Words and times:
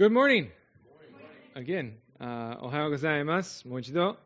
Good 0.00 0.12
morning. 0.12 0.50
Again, 1.54 1.98
uh, 2.18 2.56
ohayo 2.56 2.90
gozaimasu. 2.90 3.66
Moichido. 3.66 4.16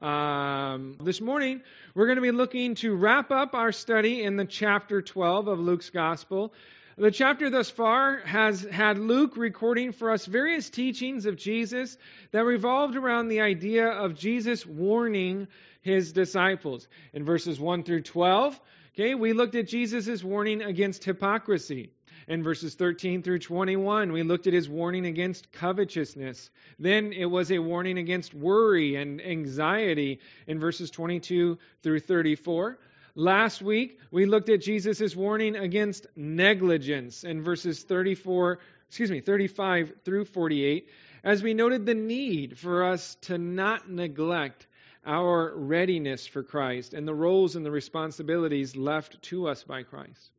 Um, 0.00 0.98
this 1.02 1.20
morning, 1.20 1.62
we're 1.96 2.06
going 2.06 2.18
to 2.18 2.22
be 2.22 2.30
looking 2.30 2.76
to 2.76 2.94
wrap 2.94 3.32
up 3.32 3.52
our 3.52 3.72
study 3.72 4.22
in 4.22 4.36
the 4.36 4.44
chapter 4.44 5.02
12 5.02 5.48
of 5.48 5.58
Luke's 5.58 5.90
Gospel. 5.90 6.54
The 6.96 7.10
chapter 7.10 7.50
thus 7.50 7.68
far 7.68 8.18
has 8.18 8.62
had 8.62 8.98
Luke 8.98 9.36
recording 9.36 9.90
for 9.90 10.12
us 10.12 10.26
various 10.26 10.70
teachings 10.70 11.26
of 11.26 11.34
Jesus 11.34 11.98
that 12.30 12.44
revolved 12.44 12.94
around 12.94 13.26
the 13.26 13.40
idea 13.40 13.88
of 13.88 14.14
Jesus 14.14 14.64
warning 14.64 15.48
his 15.80 16.12
disciples. 16.12 16.86
In 17.12 17.24
verses 17.24 17.58
1 17.58 17.82
through 17.82 18.02
12, 18.02 18.60
okay, 18.94 19.16
we 19.16 19.32
looked 19.32 19.56
at 19.56 19.66
Jesus' 19.66 20.22
warning 20.22 20.62
against 20.62 21.02
hypocrisy. 21.02 21.90
In 22.28 22.42
verses 22.42 22.74
13 22.74 23.22
through 23.22 23.38
21, 23.38 24.10
we 24.10 24.24
looked 24.24 24.48
at 24.48 24.52
his 24.52 24.68
warning 24.68 25.06
against 25.06 25.52
covetousness. 25.52 26.50
Then 26.76 27.12
it 27.12 27.26
was 27.26 27.52
a 27.52 27.60
warning 27.60 27.98
against 27.98 28.34
worry 28.34 28.96
and 28.96 29.20
anxiety 29.20 30.18
in 30.48 30.58
verses 30.58 30.90
22 30.90 31.56
through 31.84 32.00
34. 32.00 32.78
Last 33.14 33.62
week, 33.62 34.00
we 34.10 34.26
looked 34.26 34.48
at 34.48 34.60
Jesus' 34.60 35.14
warning 35.14 35.54
against 35.54 36.08
negligence 36.16 37.22
in 37.22 37.42
verses 37.42 37.84
34, 37.84 38.58
excuse 38.88 39.10
me, 39.10 39.20
35 39.20 39.92
through 40.04 40.24
48, 40.24 40.90
as 41.22 41.44
we 41.44 41.54
noted 41.54 41.86
the 41.86 41.94
need 41.94 42.58
for 42.58 42.84
us 42.84 43.14
to 43.22 43.38
not 43.38 43.88
neglect 43.88 44.66
our 45.06 45.54
readiness 45.56 46.26
for 46.26 46.42
Christ 46.42 46.92
and 46.92 47.06
the 47.06 47.14
roles 47.14 47.54
and 47.54 47.64
the 47.64 47.70
responsibilities 47.70 48.74
left 48.74 49.22
to 49.22 49.46
us 49.46 49.62
by 49.62 49.84
Christ. 49.84 50.32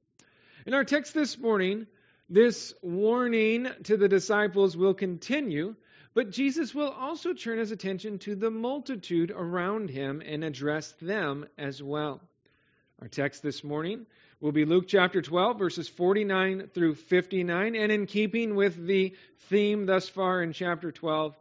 In 0.68 0.74
our 0.74 0.84
text 0.84 1.14
this 1.14 1.38
morning, 1.38 1.88
this 2.30 2.74
warning 2.82 3.70
to 3.84 3.96
the 3.96 4.10
disciples 4.10 4.76
will 4.76 4.94
continue, 4.94 5.76
but 6.14 6.30
Jesus 6.30 6.76
will 6.76 6.90
also 6.90 7.32
turn 7.32 7.60
his 7.60 7.72
attention 7.72 8.20
to 8.20 8.36
the 8.36 8.52
multitude 8.52 9.32
around 9.32 9.90
him 9.90 10.22
and 10.26 10.44
address 10.44 10.94
them 11.02 11.46
as 11.58 11.82
well. 11.82 12.20
Our 13.02 13.08
text 13.08 13.42
this 13.44 13.64
morning 13.64 14.08
will 14.42 14.52
be 14.52 14.66
Luke 14.66 14.90
chapter 14.90 15.22
12, 15.22 15.58
verses 15.58 15.88
49 15.88 16.68
through 16.74 16.96
59. 16.96 17.74
And 17.74 17.90
in 17.90 18.06
keeping 18.06 18.54
with 18.54 18.76
the 18.76 19.16
theme 19.48 19.86
thus 19.86 20.10
far 20.10 20.44
in 20.44 20.52
chapter 20.52 20.92
12, 20.92 21.34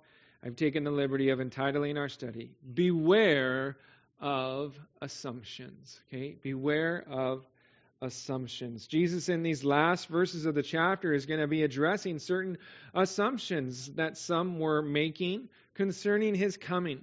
I've 0.45 0.55
taken 0.55 0.85
the 0.85 0.93
liberty 0.93 1.31
of 1.31 1.41
entitling 1.41 1.99
our 1.99 2.09
study, 2.09 2.53
Beware 2.75 3.77
of 4.21 4.79
Assumptions. 5.03 6.01
Okay? 6.07 6.37
Beware 6.41 7.05
of 7.11 7.45
assumptions. 8.03 8.87
Jesus, 8.87 9.29
in 9.29 9.43
these 9.43 9.65
last 9.65 10.09
verses 10.09 10.45
of 10.47 10.55
the 10.55 10.63
chapter, 10.63 11.13
is 11.13 11.27
going 11.27 11.41
to 11.41 11.47
be 11.47 11.63
addressing 11.63 12.19
certain 12.19 12.59
assumptions 12.95 13.87
that 13.95 14.19
some 14.19 14.59
were 14.59 14.83
making 14.83 15.49
concerning 15.75 16.35
his 16.35 16.57
coming. 16.57 17.03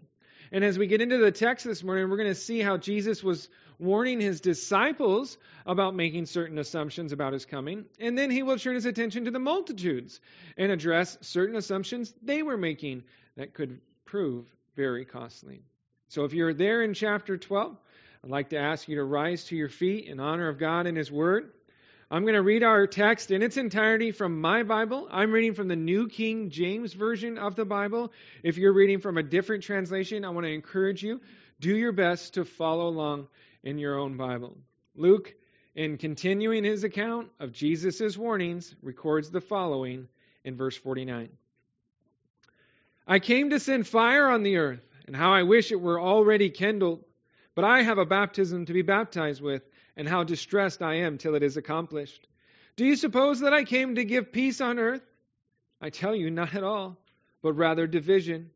And 0.52 0.64
as 0.64 0.78
we 0.78 0.86
get 0.86 1.02
into 1.02 1.18
the 1.18 1.32
text 1.32 1.66
this 1.66 1.84
morning, 1.84 2.10
we're 2.10 2.18
going 2.18 2.30
to 2.30 2.36
see 2.36 2.60
how 2.60 2.78
Jesus 2.78 3.24
was 3.24 3.50
warning 3.80 4.22
his 4.22 4.40
disciples 4.40 5.38
about 5.66 5.96
making 5.96 6.28
certain 6.28 6.60
assumptions 6.60 7.12
about 7.12 7.34
his 7.34 7.46
coming. 7.46 7.86
And 8.00 8.16
then 8.16 8.30
he 8.30 8.44
will 8.44 8.60
turn 8.60 8.76
his 8.76 8.86
attention 8.86 9.26
to 9.26 9.32
the 9.32 9.40
multitudes 9.40 10.20
and 10.56 10.72
address 10.72 11.18
certain 11.22 11.56
assumptions 11.56 12.14
they 12.22 12.44
were 12.44 12.58
making 12.58 13.04
that 13.36 13.56
could 13.56 13.82
prove 14.06 14.46
very 14.76 15.06
costly. 15.06 15.64
So 16.10 16.26
if 16.26 16.34
you're 16.34 16.54
there 16.54 16.84
in 16.84 16.94
chapter 16.94 17.36
12, 17.36 17.76
I'd 18.24 18.30
like 18.30 18.50
to 18.50 18.58
ask 18.58 18.88
you 18.88 18.96
to 18.96 19.04
rise 19.04 19.44
to 19.46 19.56
your 19.58 19.68
feet 19.68 20.06
in 20.06 20.22
honor 20.22 20.48
of 20.48 20.58
God 20.58 20.88
and 20.88 20.96
His 20.96 21.12
Word. 21.12 21.52
I'm 22.10 22.22
going 22.22 22.36
to 22.36 22.42
read 22.42 22.64
our 22.64 22.88
text 22.88 23.32
in 23.32 23.42
its 23.42 23.58
entirety 23.58 24.12
from 24.12 24.40
my 24.40 24.64
Bible. 24.64 25.10
I'm 25.12 25.34
reading 25.34 25.56
from 25.56 25.68
the 25.68 25.76
New 25.76 26.08
King 26.08 26.50
James 26.50 26.94
Version 26.94 27.38
of 27.38 27.56
the 27.56 27.66
Bible. 27.66 28.14
If 28.42 28.58
you're 28.58 28.72
reading 28.72 29.00
from 29.00 29.18
a 29.18 29.24
different 29.24 29.64
translation, 29.64 30.24
I 30.24 30.30
want 30.30 30.46
to 30.46 30.54
encourage 30.54 31.04
you, 31.04 31.20
do 31.60 31.76
your 31.76 31.92
best 31.92 32.36
to 32.36 32.46
follow 32.46 32.88
along 32.88 33.28
in 33.62 33.78
your 33.78 34.00
own 34.00 34.16
Bible. 34.16 34.56
Luke, 34.96 35.34
in 35.76 35.98
continuing 35.98 36.64
his 36.64 36.86
account 36.86 37.30
of 37.42 37.52
Jesus' 37.52 38.18
warnings, 38.18 38.74
records 38.82 39.32
the 39.32 39.42
following 39.42 40.08
in 40.46 40.56
verse 40.56 40.78
49. 40.78 41.28
I 43.06 43.20
came 43.20 43.50
to 43.50 43.60
send 43.60 43.86
fire 43.86 44.30
on 44.30 44.44
the 44.44 44.58
earth, 44.58 44.88
and 45.08 45.16
how 45.16 45.34
I 45.34 45.44
wish 45.44 45.74
it 45.74 45.82
were 45.82 46.00
already 46.00 46.50
kindled. 46.50 47.04
But 47.56 47.66
I 47.66 47.84
have 47.84 48.00
a 48.00 48.06
baptism 48.06 48.66
to 48.66 48.74
be 48.74 48.82
baptized 48.82 49.42
with, 49.42 49.64
and 49.96 50.08
how 50.08 50.24
distressed 50.24 50.82
I 50.82 50.96
am 50.96 51.18
till 51.18 51.36
it 51.36 51.44
is 51.44 51.58
accomplished. 51.58 52.28
Do 52.76 52.86
you 52.86 52.96
suppose 52.96 53.42
that 53.42 53.54
I 53.54 53.64
came 53.64 53.96
to 53.96 54.06
give 54.06 54.32
peace 54.32 54.60
on 54.60 54.80
earth? 54.80 55.04
I 55.80 55.92
tell 55.92 56.16
you, 56.16 56.32
not 56.32 56.56
at 56.56 56.64
all, 56.64 56.98
but 57.44 57.54
rather 57.54 57.86
division. 57.86 58.50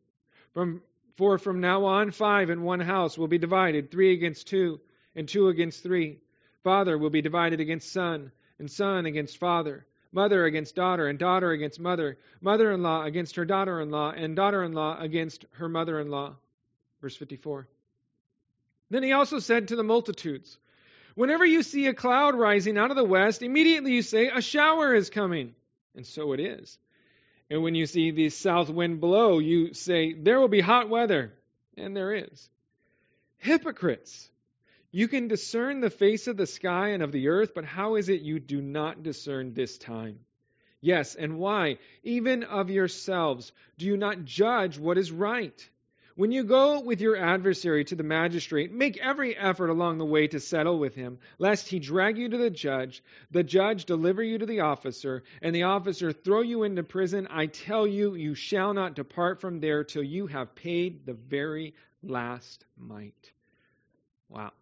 From, 0.53 0.81
for 1.16 1.38
from 1.38 1.59
now 1.59 1.86
on, 1.86 2.09
five 2.09 2.50
in 2.50 2.63
one 2.63 2.80
house 2.80 3.18
will 3.18 3.28
be 3.28 3.38
divided, 3.38 3.91
three 3.91 4.13
against 4.13 4.47
two, 4.47 4.80
and 5.16 5.28
two 5.28 5.50
against 5.50 5.84
three. 5.84 6.19
Father 6.63 6.97
will 6.97 7.12
be 7.12 7.22
divided 7.22 7.59
against 7.59 7.91
son, 7.91 8.31
and 8.57 8.69
son 8.69 9.06
against 9.06 9.38
father, 9.38 9.86
mother 10.12 10.46
against 10.46 10.75
daughter, 10.75 11.07
and 11.07 11.19
daughter 11.19 11.52
against 11.52 11.80
mother, 11.80 12.18
mother 12.41 12.72
in 12.72 12.81
law 12.81 13.03
against 13.03 13.36
her 13.36 13.46
daughter 13.46 13.81
in 13.81 13.91
law, 13.91 14.12
and 14.12 14.36
daughter 14.36 14.63
in 14.63 14.74
law 14.74 15.00
against 15.00 15.46
her 15.52 15.69
mother 15.69 16.00
in 16.00 16.09
law. 16.09 16.36
Verse 17.02 17.16
54. 17.16 17.68
Then 18.90 19.03
he 19.03 19.12
also 19.12 19.40
said 19.40 19.68
to 19.68 19.75
the 19.75 19.84
multitudes, 19.84 20.58
Whenever 21.16 21.46
you 21.46 21.64
see 21.64 21.88
a 21.88 21.94
cloud 21.94 22.36
rising 22.36 22.78
out 22.78 22.92
of 22.92 22.98
the 22.98 23.03
west, 23.03 23.42
immediately 23.42 23.94
you 23.94 24.02
say, 24.02 24.28
A 24.28 24.42
shower 24.42 24.94
is 24.94 25.09
coming. 25.09 25.56
And 25.96 26.06
so 26.06 26.34
it 26.34 26.40
is. 26.40 26.78
And 27.50 27.64
when 27.64 27.75
you 27.75 27.86
see 27.86 28.12
the 28.12 28.30
south 28.30 28.70
wind 28.70 29.02
blow, 29.02 29.40
you 29.40 29.74
say, 29.74 30.14
There 30.14 30.40
will 30.40 30.48
be 30.48 30.62
hot 30.62 30.90
weather. 30.90 31.34
And 31.75 31.96
there 31.96 32.14
is. 32.14 32.50
Hypocrites! 33.38 34.30
You 34.92 35.08
can 35.08 35.28
discern 35.28 35.80
the 35.80 35.90
face 35.90 36.28
of 36.28 36.38
the 36.38 36.48
sky 36.48 36.90
and 36.90 37.04
of 37.04 37.12
the 37.12 37.28
earth, 37.28 37.54
but 37.54 37.66
how 37.66 37.96
is 37.96 38.09
it 38.09 38.22
you 38.22 38.40
do 38.40 38.62
not 38.62 39.04
discern 39.04 39.54
this 39.54 39.78
time? 39.78 40.19
Yes, 40.81 41.16
and 41.16 41.38
why? 41.38 41.80
Even 42.04 42.44
of 42.44 42.69
yourselves, 42.69 43.52
do 43.78 43.86
you 43.86 43.98
not 43.98 44.24
judge 44.24 44.78
what 44.78 44.98
is 44.98 45.12
right? 45.12 45.69
When 46.18 46.32
you 46.32 46.46
go 46.46 46.80
with 46.80 47.00
your 47.00 47.16
adversary 47.16 47.84
to 47.86 47.96
the 47.96 48.02
magistrate, 48.02 48.72
make 48.72 48.98
every 48.98 49.38
effort 49.38 49.70
along 49.70 50.00
the 50.00 50.06
way 50.06 50.28
to 50.28 50.40
settle 50.40 50.80
with 50.80 50.96
him, 50.96 51.20
lest 51.38 51.68
he 51.68 51.78
drag 51.78 52.18
you 52.18 52.28
to 52.28 52.38
the 52.40 52.50
judge, 52.50 53.04
the 53.30 53.44
judge 53.44 53.86
deliver 53.86 54.24
you 54.24 54.40
to 54.40 54.48
the 54.48 54.62
officer, 54.62 55.24
and 55.44 55.54
the 55.54 55.64
officer 55.64 56.12
throw 56.12 56.42
you 56.42 56.64
into 56.64 56.82
prison. 56.82 57.28
I 57.30 57.46
tell 57.46 57.86
you, 57.86 58.16
you 58.16 58.34
shall 58.34 58.74
not 58.74 58.96
depart 58.96 59.42
from 59.42 59.60
there 59.60 59.84
till 59.84 60.02
you 60.02 60.26
have 60.26 60.56
paid 60.56 61.06
the 61.06 61.14
very 61.14 61.76
last 62.02 62.66
mite. 62.76 63.32
Wow. 64.28 64.54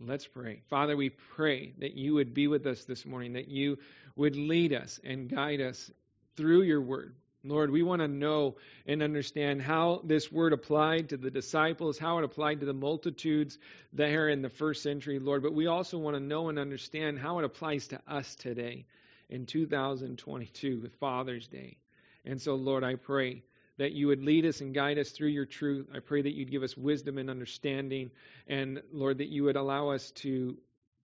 Let's 0.00 0.26
pray. 0.26 0.62
Father, 0.70 0.96
we 0.96 1.10
pray 1.10 1.74
that 1.80 1.92
you 1.92 2.14
would 2.14 2.32
be 2.32 2.46
with 2.46 2.66
us 2.66 2.86
this 2.86 3.04
morning, 3.04 3.34
that 3.34 3.48
you 3.48 3.76
would 4.16 4.34
lead 4.34 4.72
us 4.72 4.98
and 5.04 5.28
guide 5.28 5.60
us 5.60 5.90
through 6.36 6.62
your 6.62 6.80
word. 6.80 7.14
Lord, 7.42 7.70
we 7.70 7.82
want 7.82 8.02
to 8.02 8.08
know 8.08 8.56
and 8.86 9.02
understand 9.02 9.62
how 9.62 10.02
this 10.04 10.30
word 10.30 10.52
applied 10.52 11.08
to 11.08 11.16
the 11.16 11.30
disciples, 11.30 11.98
how 11.98 12.18
it 12.18 12.24
applied 12.24 12.60
to 12.60 12.66
the 12.66 12.74
multitudes 12.74 13.58
there 13.92 14.28
in 14.28 14.42
the 14.42 14.50
first 14.50 14.82
century, 14.82 15.18
Lord. 15.18 15.42
But 15.42 15.54
we 15.54 15.66
also 15.66 15.96
want 15.96 16.16
to 16.16 16.22
know 16.22 16.50
and 16.50 16.58
understand 16.58 17.18
how 17.18 17.38
it 17.38 17.44
applies 17.44 17.88
to 17.88 18.00
us 18.06 18.34
today 18.34 18.84
in 19.30 19.46
2022 19.46 20.80
with 20.80 20.94
Father's 20.96 21.48
Day. 21.48 21.78
And 22.26 22.42
so, 22.42 22.56
Lord, 22.56 22.84
I 22.84 22.96
pray 22.96 23.42
that 23.78 23.92
you 23.92 24.08
would 24.08 24.22
lead 24.22 24.44
us 24.44 24.60
and 24.60 24.74
guide 24.74 24.98
us 24.98 25.10
through 25.10 25.28
your 25.28 25.46
truth. 25.46 25.88
I 25.94 26.00
pray 26.00 26.20
that 26.20 26.34
you'd 26.34 26.50
give 26.50 26.62
us 26.62 26.76
wisdom 26.76 27.16
and 27.16 27.30
understanding. 27.30 28.10
And, 28.46 28.82
Lord, 28.92 29.18
that 29.18 29.28
you 29.28 29.44
would 29.44 29.56
allow 29.56 29.90
us 29.90 30.10
to 30.16 30.58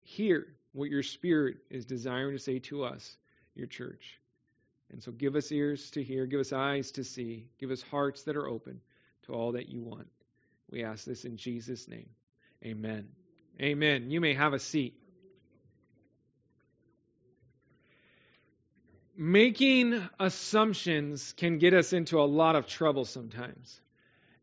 hear 0.02 0.48
what 0.72 0.90
your 0.90 1.04
Spirit 1.04 1.58
is 1.70 1.86
desiring 1.86 2.36
to 2.36 2.42
say 2.42 2.58
to 2.60 2.86
us, 2.86 3.18
your 3.54 3.68
church. 3.68 4.20
And 4.94 5.02
so 5.02 5.12
give 5.12 5.36
us 5.36 5.52
ears 5.52 5.90
to 5.92 6.04
hear, 6.04 6.28
give 6.28 6.40
us 6.40 6.54
eyes 6.54 6.92
to 6.92 7.04
see, 7.04 7.48
give 7.60 7.72
us 7.72 7.82
hearts 7.82 8.24
that 8.24 8.38
are 8.38 8.48
open 8.48 8.80
to 9.24 9.34
all 9.34 9.54
that 9.54 9.68
you 9.68 9.82
want. 9.82 10.08
We 10.70 10.84
ask 10.84 11.04
this 11.04 11.26
in 11.26 11.38
Jesus' 11.38 11.88
name. 11.88 12.10
Amen. 12.64 13.08
Amen. 13.60 14.12
You 14.12 14.22
may 14.22 14.36
have 14.36 14.54
a 14.54 14.60
seat. 14.60 14.94
Making 19.18 20.08
assumptions 20.20 21.34
can 21.38 21.58
get 21.58 21.74
us 21.74 21.92
into 21.92 22.20
a 22.20 22.26
lot 22.26 22.56
of 22.56 22.68
trouble 22.68 23.06
sometimes. 23.06 23.82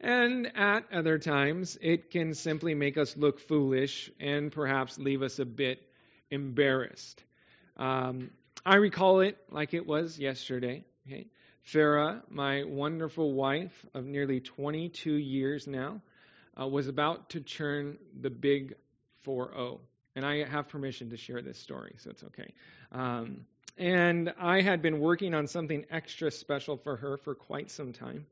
And 0.01 0.57
at 0.57 0.93
other 0.93 1.19
times, 1.19 1.79
it 1.81 2.11
can 2.11 2.35
simply 2.35 2.75
make 2.75 2.99
us 2.99 3.17
look 3.17 3.39
foolish 3.39 4.11
and 4.19 4.51
perhaps 4.51 4.99
leave 4.99 5.23
us 5.23 5.39
a 5.39 5.45
bit 5.45 5.81
embarrassed. 6.31 7.23
Um, 7.77 8.31
I 8.65 8.77
recall 8.77 9.21
it 9.21 9.39
like 9.51 9.75
it 9.75 9.87
was 9.87 10.19
yesterday. 10.19 10.85
Okay. 11.07 11.27
Farah, 11.67 12.23
my 12.31 12.65
wonderful 12.65 13.33
wife 13.33 13.87
of 13.95 14.05
nearly 14.05 14.41
22 14.41 15.13
years 15.13 15.67
now, 15.67 16.01
uh, 16.61 16.67
was 16.67 16.89
about 16.89 17.31
to 17.31 17.41
turn 17.41 17.99
the 18.19 18.31
big 18.31 18.75
4 19.23 19.53
0. 19.53 19.81
And 20.17 20.27
I 20.27 20.45
have 20.45 20.69
permission 20.69 21.11
to 21.11 21.17
share 21.17 21.41
this 21.41 21.59
story, 21.59 21.95
so 21.99 22.11
it's 22.11 22.25
okay. 22.25 22.53
Um, 22.93 23.47
and 23.79 24.33
I 24.39 24.61
had 24.61 24.83
been 24.83 24.99
working 24.99 25.35
on 25.35 25.47
something 25.47 25.87
extra 25.91 26.31
special 26.31 26.77
for 26.77 26.97
her 26.97 27.17
for 27.17 27.35
quite 27.35 27.71
some 27.71 27.93
time. 27.93 28.27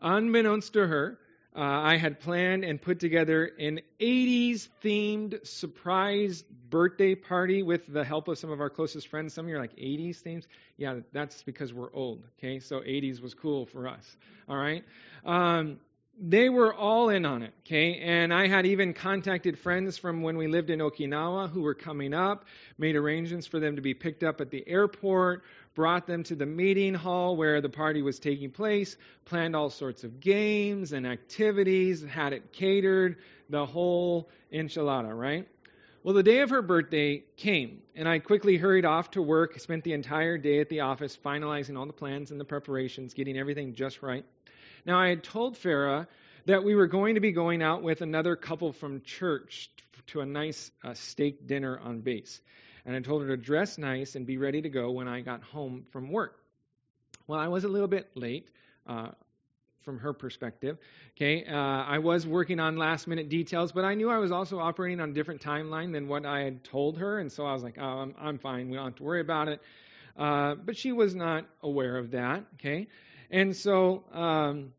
Unbeknownst 0.00 0.72
to 0.74 0.86
her, 0.86 1.18
uh, 1.56 1.60
I 1.60 1.96
had 1.96 2.20
planned 2.20 2.64
and 2.64 2.80
put 2.80 3.00
together 3.00 3.50
an 3.58 3.80
80s 3.98 4.68
themed 4.84 5.44
surprise 5.46 6.44
birthday 6.70 7.14
party 7.16 7.62
with 7.62 7.92
the 7.92 8.04
help 8.04 8.28
of 8.28 8.38
some 8.38 8.50
of 8.50 8.60
our 8.60 8.70
closest 8.70 9.08
friends. 9.08 9.34
Some 9.34 9.46
of 9.46 9.48
you 9.50 9.56
are 9.56 9.60
like, 9.60 9.76
80s 9.76 10.18
themes? 10.18 10.46
Yeah, 10.76 11.00
that's 11.12 11.42
because 11.42 11.74
we're 11.74 11.92
old, 11.92 12.22
okay? 12.38 12.60
So 12.60 12.80
80s 12.80 13.20
was 13.20 13.34
cool 13.34 13.66
for 13.66 13.88
us, 13.88 14.16
all 14.48 14.56
right? 14.56 14.84
Um, 15.24 15.80
they 16.22 16.50
were 16.50 16.74
all 16.74 17.08
in 17.08 17.24
on 17.24 17.42
it, 17.42 17.54
okay? 17.66 17.98
And 17.98 18.32
I 18.32 18.46
had 18.46 18.66
even 18.66 18.92
contacted 18.92 19.58
friends 19.58 19.96
from 19.96 20.20
when 20.20 20.36
we 20.36 20.48
lived 20.48 20.68
in 20.68 20.80
Okinawa 20.80 21.48
who 21.48 21.62
were 21.62 21.74
coming 21.74 22.12
up, 22.12 22.44
made 22.76 22.94
arrangements 22.94 23.46
for 23.46 23.58
them 23.58 23.76
to 23.76 23.82
be 23.82 23.94
picked 23.94 24.22
up 24.22 24.42
at 24.42 24.50
the 24.50 24.62
airport, 24.68 25.42
brought 25.74 26.06
them 26.06 26.22
to 26.24 26.34
the 26.34 26.44
meeting 26.44 26.92
hall 26.92 27.36
where 27.36 27.62
the 27.62 27.70
party 27.70 28.02
was 28.02 28.18
taking 28.18 28.50
place, 28.50 28.98
planned 29.24 29.56
all 29.56 29.70
sorts 29.70 30.04
of 30.04 30.20
games 30.20 30.92
and 30.92 31.06
activities, 31.06 32.04
had 32.04 32.34
it 32.34 32.52
catered, 32.52 33.16
the 33.48 33.64
whole 33.64 34.28
enchilada, 34.52 35.18
right? 35.18 35.48
Well, 36.02 36.14
the 36.14 36.22
day 36.22 36.40
of 36.40 36.50
her 36.50 36.62
birthday 36.62 37.24
came, 37.36 37.80
and 37.94 38.06
I 38.06 38.18
quickly 38.18 38.58
hurried 38.58 38.84
off 38.84 39.10
to 39.12 39.22
work, 39.22 39.58
spent 39.58 39.84
the 39.84 39.94
entire 39.94 40.36
day 40.36 40.60
at 40.60 40.68
the 40.68 40.80
office 40.80 41.16
finalizing 41.16 41.78
all 41.78 41.86
the 41.86 41.92
plans 41.94 42.30
and 42.30 42.38
the 42.38 42.44
preparations, 42.44 43.14
getting 43.14 43.38
everything 43.38 43.74
just 43.74 44.02
right. 44.02 44.24
Now, 44.86 44.98
I 44.98 45.08
had 45.08 45.22
told 45.22 45.56
Farah 45.56 46.06
that 46.46 46.64
we 46.64 46.74
were 46.74 46.86
going 46.86 47.14
to 47.14 47.20
be 47.20 47.32
going 47.32 47.62
out 47.62 47.82
with 47.82 48.00
another 48.00 48.36
couple 48.36 48.72
from 48.72 49.02
church 49.02 49.70
to 50.08 50.20
a 50.20 50.26
nice 50.26 50.70
uh, 50.82 50.94
steak 50.94 51.46
dinner 51.46 51.78
on 51.78 52.00
base. 52.00 52.40
And 52.84 52.96
I 52.96 53.00
told 53.00 53.22
her 53.22 53.28
to 53.28 53.36
dress 53.36 53.78
nice 53.78 54.14
and 54.16 54.26
be 54.26 54.38
ready 54.38 54.62
to 54.62 54.68
go 54.68 54.90
when 54.90 55.06
I 55.06 55.20
got 55.20 55.42
home 55.42 55.84
from 55.92 56.10
work. 56.10 56.38
Well, 57.26 57.38
I 57.38 57.48
was 57.48 57.64
a 57.64 57.68
little 57.68 57.88
bit 57.88 58.10
late. 58.14 58.48
Uh, 58.86 59.10
from 59.84 59.98
her 59.98 60.12
perspective. 60.12 60.76
Okay, 61.16 61.44
uh, 61.44 61.54
I 61.54 61.98
was 61.98 62.26
working 62.26 62.60
on 62.60 62.76
last 62.76 63.06
minute 63.06 63.28
details, 63.28 63.72
but 63.72 63.84
I 63.84 63.94
knew 63.94 64.10
I 64.10 64.18
was 64.18 64.30
also 64.30 64.58
operating 64.58 65.00
on 65.00 65.10
a 65.10 65.12
different 65.12 65.40
timeline 65.40 65.92
than 65.92 66.08
what 66.08 66.26
I 66.26 66.40
had 66.40 66.64
told 66.64 66.98
her, 66.98 67.18
and 67.18 67.32
so 67.32 67.46
I 67.46 67.52
was 67.52 67.62
like, 67.62 67.76
oh, 67.78 67.82
I'm, 67.82 68.14
I'm 68.18 68.38
fine. 68.38 68.68
We 68.68 68.76
don't 68.76 68.86
have 68.86 68.96
to 68.96 69.02
worry 69.02 69.20
about 69.20 69.48
it. 69.48 69.60
Uh, 70.16 70.54
but 70.54 70.76
she 70.76 70.92
was 70.92 71.14
not 71.14 71.46
aware 71.62 71.96
of 71.96 72.10
that. 72.10 72.44
Okay, 72.54 72.88
and 73.30 73.54
so 73.54 74.04
um, 74.12 74.72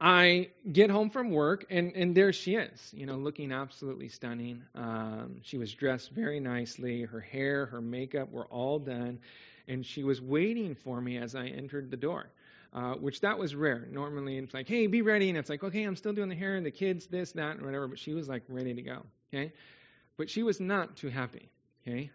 I 0.00 0.48
get 0.72 0.90
home 0.90 1.10
from 1.10 1.30
work, 1.30 1.66
and, 1.70 1.92
and 1.94 2.14
there 2.14 2.32
she 2.32 2.54
is, 2.54 2.92
you 2.92 3.06
know, 3.06 3.16
looking 3.16 3.52
absolutely 3.52 4.08
stunning. 4.08 4.62
Um, 4.74 5.36
she 5.42 5.58
was 5.58 5.72
dressed 5.72 6.10
very 6.10 6.40
nicely. 6.40 7.02
Her 7.02 7.20
hair, 7.20 7.66
her 7.66 7.80
makeup 7.80 8.30
were 8.30 8.46
all 8.46 8.78
done, 8.78 9.18
and 9.68 9.84
she 9.84 10.04
was 10.04 10.20
waiting 10.20 10.74
for 10.74 11.00
me 11.00 11.18
as 11.18 11.34
I 11.34 11.46
entered 11.46 11.90
the 11.90 11.96
door. 11.96 12.26
Uh, 12.72 12.94
which 12.94 13.20
that 13.20 13.36
was 13.36 13.56
rare. 13.56 13.88
Normally, 13.90 14.38
it's 14.38 14.54
like, 14.54 14.68
hey, 14.68 14.86
be 14.86 15.02
ready, 15.02 15.28
and 15.28 15.36
it's 15.36 15.50
like, 15.50 15.64
okay, 15.64 15.82
I'm 15.82 15.96
still 15.96 16.12
doing 16.12 16.28
the 16.28 16.36
hair 16.36 16.54
and 16.54 16.64
the 16.64 16.70
kids, 16.70 17.08
this, 17.08 17.32
that, 17.32 17.56
and 17.56 17.66
whatever. 17.66 17.88
But 17.88 17.98
she 17.98 18.14
was 18.14 18.28
like 18.28 18.44
ready 18.48 18.72
to 18.72 18.82
go. 18.82 19.02
Okay, 19.34 19.52
but 20.16 20.30
she 20.30 20.44
was 20.44 20.60
not 20.60 20.96
too 20.96 21.08
happy. 21.08 21.48
Okay, 21.82 22.10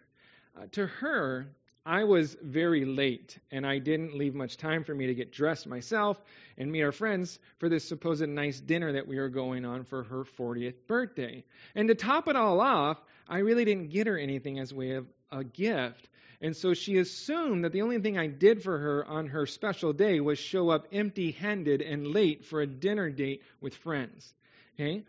uh, 0.56 0.64
to 0.72 0.86
her, 0.86 1.46
I 1.86 2.02
was 2.02 2.36
very 2.42 2.84
late, 2.84 3.38
and 3.52 3.64
I 3.64 3.78
didn't 3.78 4.18
leave 4.18 4.34
much 4.34 4.56
time 4.56 4.82
for 4.82 4.92
me 4.92 5.06
to 5.06 5.14
get 5.14 5.30
dressed 5.30 5.68
myself 5.68 6.20
and 6.58 6.72
meet 6.72 6.82
our 6.82 6.90
friends 6.90 7.38
for 7.58 7.68
this 7.68 7.88
supposed 7.88 8.28
nice 8.28 8.58
dinner 8.58 8.94
that 8.94 9.06
we 9.06 9.20
were 9.20 9.28
going 9.28 9.64
on 9.64 9.84
for 9.84 10.02
her 10.02 10.24
40th 10.24 10.74
birthday. 10.88 11.44
And 11.76 11.86
to 11.86 11.94
top 11.94 12.26
it 12.26 12.34
all 12.34 12.60
off, 12.60 12.98
I 13.28 13.38
really 13.38 13.64
didn't 13.64 13.90
get 13.90 14.08
her 14.08 14.18
anything 14.18 14.58
as 14.58 14.74
way 14.74 14.92
of 14.96 15.06
a 15.30 15.44
gift. 15.44 16.08
And 16.40 16.56
so 16.56 16.74
she 16.74 16.98
assumed 16.98 17.64
that 17.64 17.70
the 17.70 17.82
only 17.82 18.00
thing 18.00 18.18
I 18.18 18.26
did 18.26 18.64
for 18.64 18.76
her 18.76 19.06
on 19.06 19.28
her 19.28 19.46
special 19.46 19.92
day 19.92 20.18
was 20.18 20.40
show 20.40 20.70
up 20.70 20.88
empty 20.92 21.30
handed 21.30 21.82
and 21.82 22.08
late 22.08 22.46
for 22.46 22.60
a 22.60 22.66
dinner 22.66 23.10
date 23.10 23.42
with 23.60 23.76
friends. 23.76 24.34
Okay? 24.74 25.04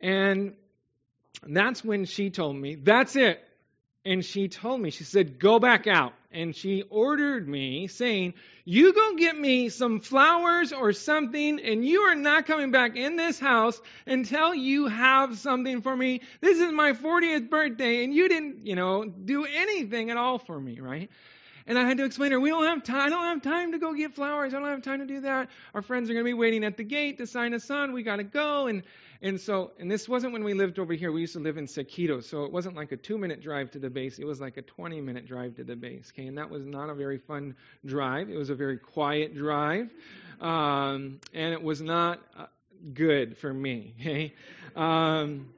And 0.00 0.54
that's 1.46 1.84
when 1.84 2.06
she 2.06 2.30
told 2.30 2.56
me, 2.56 2.76
That's 2.76 3.14
it 3.14 3.46
and 4.04 4.24
she 4.24 4.48
told 4.48 4.80
me, 4.80 4.90
she 4.90 5.04
said, 5.04 5.38
go 5.38 5.58
back 5.58 5.86
out. 5.86 6.12
And 6.30 6.54
she 6.54 6.82
ordered 6.82 7.48
me, 7.48 7.86
saying, 7.86 8.34
You 8.64 8.92
go 8.92 9.14
get 9.14 9.38
me 9.38 9.68
some 9.68 10.00
flowers 10.00 10.72
or 10.72 10.92
something, 10.92 11.60
and 11.60 11.86
you 11.86 12.00
are 12.00 12.16
not 12.16 12.46
coming 12.46 12.72
back 12.72 12.96
in 12.96 13.14
this 13.14 13.38
house 13.38 13.80
until 14.04 14.52
you 14.52 14.88
have 14.88 15.38
something 15.38 15.80
for 15.80 15.96
me. 15.96 16.22
This 16.40 16.58
is 16.58 16.72
my 16.72 16.92
40th 16.92 17.48
birthday, 17.48 18.02
and 18.02 18.12
you 18.12 18.28
didn't, 18.28 18.66
you 18.66 18.74
know, 18.74 19.04
do 19.04 19.44
anything 19.44 20.10
at 20.10 20.16
all 20.16 20.38
for 20.38 20.58
me, 20.58 20.80
right? 20.80 21.08
And 21.66 21.78
I 21.78 21.86
had 21.86 21.98
to 21.98 22.04
explain 22.04 22.30
to 22.30 22.36
her, 22.36 22.40
we 22.40 22.50
don't 22.50 22.64
have 22.64 22.82
time. 22.82 23.06
I 23.06 23.08
don't 23.08 23.24
have 23.24 23.42
time 23.42 23.72
to 23.72 23.78
go 23.78 23.94
get 23.94 24.14
flowers. 24.14 24.52
I 24.52 24.58
don't 24.58 24.68
have 24.68 24.82
time 24.82 24.98
to 25.00 25.06
do 25.06 25.20
that. 25.20 25.48
Our 25.72 25.82
friends 25.82 26.10
are 26.10 26.12
going 26.12 26.24
to 26.24 26.28
be 26.28 26.34
waiting 26.34 26.64
at 26.64 26.76
the 26.76 26.84
gate 26.84 27.18
to 27.18 27.26
sign 27.26 27.54
us 27.54 27.70
on. 27.70 27.92
We 27.92 28.02
got 28.02 28.16
to 28.16 28.24
go. 28.24 28.66
And 28.66 28.82
and 29.22 29.40
so, 29.40 29.72
and 29.78 29.90
this 29.90 30.08
wasn't 30.08 30.32
when 30.32 30.44
we 30.44 30.54
lived 30.54 30.78
over 30.78 30.92
here. 30.92 31.12
We 31.12 31.22
used 31.22 31.34
to 31.34 31.40
live 31.40 31.56
in 31.56 31.66
Sequito, 31.66 32.22
so 32.22 32.44
it 32.44 32.52
wasn't 32.52 32.76
like 32.76 32.92
a 32.92 32.96
two 32.96 33.18
minute 33.18 33.40
drive 33.40 33.70
to 33.72 33.78
the 33.78 33.90
base. 33.90 34.18
It 34.18 34.26
was 34.26 34.40
like 34.40 34.56
a 34.56 34.62
20 34.62 35.00
minute 35.00 35.26
drive 35.26 35.56
to 35.56 35.64
the 35.64 35.76
base. 35.76 36.12
Okay, 36.14 36.26
and 36.26 36.38
that 36.38 36.50
was 36.50 36.64
not 36.64 36.90
a 36.90 36.94
very 36.94 37.18
fun 37.18 37.54
drive. 37.84 38.30
It 38.30 38.36
was 38.36 38.50
a 38.50 38.54
very 38.54 38.78
quiet 38.78 39.34
drive, 39.34 39.90
um, 40.40 41.20
and 41.32 41.52
it 41.52 41.62
was 41.62 41.80
not 41.80 42.20
uh, 42.38 42.46
good 42.92 43.36
for 43.38 43.52
me. 43.52 43.94
Okay, 44.00 44.34
um, 44.76 45.48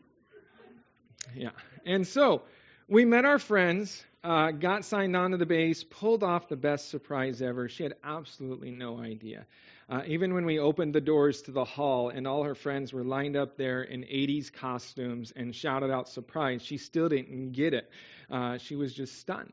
yeah, 1.34 1.50
and 1.84 2.06
so 2.06 2.42
we 2.88 3.04
met 3.04 3.24
our 3.24 3.38
friends. 3.38 4.04
Uh, 4.24 4.50
got 4.50 4.84
signed 4.84 5.14
on 5.14 5.30
to 5.30 5.36
the 5.36 5.46
base, 5.46 5.84
pulled 5.84 6.24
off 6.24 6.48
the 6.48 6.56
best 6.56 6.90
surprise 6.90 7.40
ever. 7.40 7.68
She 7.68 7.84
had 7.84 7.94
absolutely 8.02 8.72
no 8.72 8.98
idea. 8.98 9.46
Uh, 9.88 10.02
even 10.06 10.34
when 10.34 10.44
we 10.44 10.58
opened 10.58 10.94
the 10.94 11.00
doors 11.00 11.42
to 11.42 11.52
the 11.52 11.64
hall 11.64 12.08
and 12.08 12.26
all 12.26 12.42
her 12.42 12.56
friends 12.56 12.92
were 12.92 13.04
lined 13.04 13.36
up 13.36 13.56
there 13.56 13.82
in 13.82 14.02
80s 14.02 14.52
costumes 14.52 15.32
and 15.36 15.54
shouted 15.54 15.90
out 15.90 16.08
surprise, 16.08 16.62
she 16.62 16.76
still 16.76 17.08
didn't 17.08 17.52
get 17.52 17.72
it. 17.72 17.88
Uh, 18.30 18.58
she 18.58 18.74
was 18.74 18.92
just 18.92 19.18
stunned. 19.20 19.52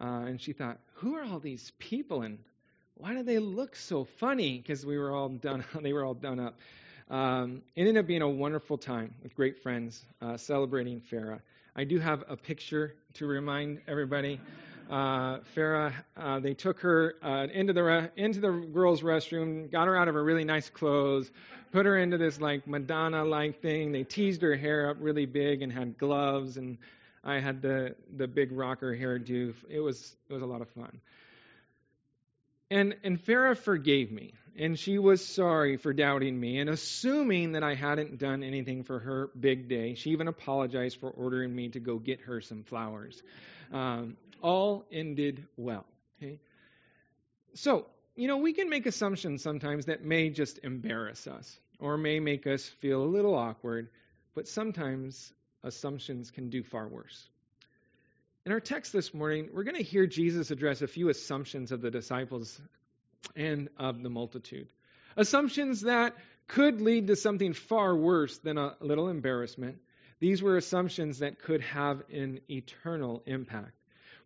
Uh, 0.00 0.24
and 0.26 0.40
she 0.40 0.52
thought, 0.52 0.78
who 0.94 1.14
are 1.16 1.24
all 1.24 1.38
these 1.38 1.72
people 1.78 2.22
and 2.22 2.38
why 2.96 3.12
do 3.12 3.22
they 3.22 3.38
look 3.38 3.76
so 3.76 4.04
funny? 4.04 4.58
Because 4.58 4.86
we 4.86 4.96
were 4.96 5.12
all 5.14 5.28
done, 5.28 5.64
they 5.82 5.92
were 5.92 6.04
all 6.04 6.14
done 6.14 6.40
up. 6.40 6.58
Um, 7.10 7.62
it 7.76 7.80
ended 7.80 7.98
up 7.98 8.06
being 8.06 8.22
a 8.22 8.28
wonderful 8.28 8.78
time 8.78 9.14
with 9.22 9.34
great 9.34 9.62
friends 9.62 10.02
uh, 10.22 10.38
celebrating 10.38 11.02
Farah. 11.12 11.40
I 11.76 11.84
do 11.84 11.98
have 11.98 12.24
a 12.28 12.36
picture 12.36 12.94
to 13.14 13.26
remind 13.26 13.82
everybody 13.86 14.40
uh, 14.90 15.38
Farah, 15.56 15.92
uh, 16.16 16.40
they 16.40 16.54
took 16.54 16.80
her 16.80 17.14
uh, 17.22 17.46
into 17.52 17.72
the 17.72 17.82
re- 17.82 18.10
into 18.16 18.40
the 18.40 18.50
girls' 18.50 19.02
restroom, 19.02 19.70
got 19.70 19.86
her 19.86 19.96
out 19.96 20.08
of 20.08 20.14
her 20.14 20.22
really 20.22 20.44
nice 20.44 20.68
clothes, 20.68 21.30
put 21.72 21.86
her 21.86 21.96
into 21.96 22.18
this 22.18 22.40
like 22.40 22.66
Madonna-like 22.66 23.62
thing. 23.62 23.92
They 23.92 24.04
teased 24.04 24.42
her 24.42 24.56
hair 24.56 24.90
up 24.90 24.98
really 25.00 25.26
big 25.26 25.62
and 25.62 25.72
had 25.72 25.98
gloves, 25.98 26.56
and 26.56 26.78
I 27.22 27.40
had 27.40 27.62
the 27.62 27.96
the 28.14 28.26
big 28.26 28.52
rocker 28.52 28.94
hairdo. 28.94 29.54
It 29.70 29.80
was 29.80 30.16
it 30.28 30.32
was 30.32 30.42
a 30.42 30.46
lot 30.46 30.60
of 30.60 30.68
fun. 30.70 31.00
And 32.70 32.94
and 33.04 33.24
Farah 33.24 33.56
forgave 33.56 34.10
me, 34.12 34.34
and 34.56 34.78
she 34.78 34.98
was 34.98 35.24
sorry 35.24 35.76
for 35.78 35.92
doubting 35.92 36.38
me 36.38 36.58
and 36.58 36.68
assuming 36.68 37.52
that 37.52 37.62
I 37.62 37.74
hadn't 37.74 38.18
done 38.18 38.42
anything 38.42 38.84
for 38.84 38.98
her 38.98 39.30
big 39.38 39.68
day. 39.68 39.94
She 39.94 40.10
even 40.10 40.28
apologized 40.28 41.00
for 41.00 41.10
ordering 41.10 41.54
me 41.54 41.70
to 41.70 41.80
go 41.80 41.98
get 41.98 42.20
her 42.22 42.40
some 42.40 42.64
flowers. 42.64 43.22
Um, 43.72 44.16
all 44.42 44.84
ended 44.92 45.46
well. 45.56 45.86
Okay? 46.22 46.38
So, 47.54 47.86
you 48.16 48.28
know, 48.28 48.36
we 48.36 48.52
can 48.52 48.68
make 48.68 48.86
assumptions 48.86 49.42
sometimes 49.42 49.86
that 49.86 50.04
may 50.04 50.30
just 50.30 50.58
embarrass 50.62 51.26
us 51.26 51.58
or 51.78 51.96
may 51.96 52.20
make 52.20 52.46
us 52.46 52.64
feel 52.80 53.02
a 53.02 53.06
little 53.06 53.34
awkward, 53.34 53.88
but 54.34 54.46
sometimes 54.46 55.32
assumptions 55.62 56.30
can 56.30 56.50
do 56.50 56.62
far 56.62 56.86
worse. 56.86 57.28
In 58.46 58.52
our 58.52 58.60
text 58.60 58.92
this 58.92 59.14
morning, 59.14 59.48
we're 59.54 59.64
going 59.64 59.76
to 59.76 59.82
hear 59.82 60.06
Jesus 60.06 60.50
address 60.50 60.82
a 60.82 60.86
few 60.86 61.08
assumptions 61.08 61.72
of 61.72 61.80
the 61.80 61.90
disciples 61.90 62.60
and 63.34 63.70
of 63.78 64.02
the 64.02 64.10
multitude. 64.10 64.68
Assumptions 65.16 65.82
that 65.82 66.14
could 66.46 66.82
lead 66.82 67.06
to 67.06 67.16
something 67.16 67.54
far 67.54 67.96
worse 67.96 68.36
than 68.38 68.58
a 68.58 68.74
little 68.80 69.08
embarrassment. 69.08 69.78
These 70.20 70.42
were 70.42 70.56
assumptions 70.56 71.18
that 71.18 71.40
could 71.40 71.60
have 71.62 72.02
an 72.12 72.40
eternal 72.48 73.22
impact. 73.26 73.72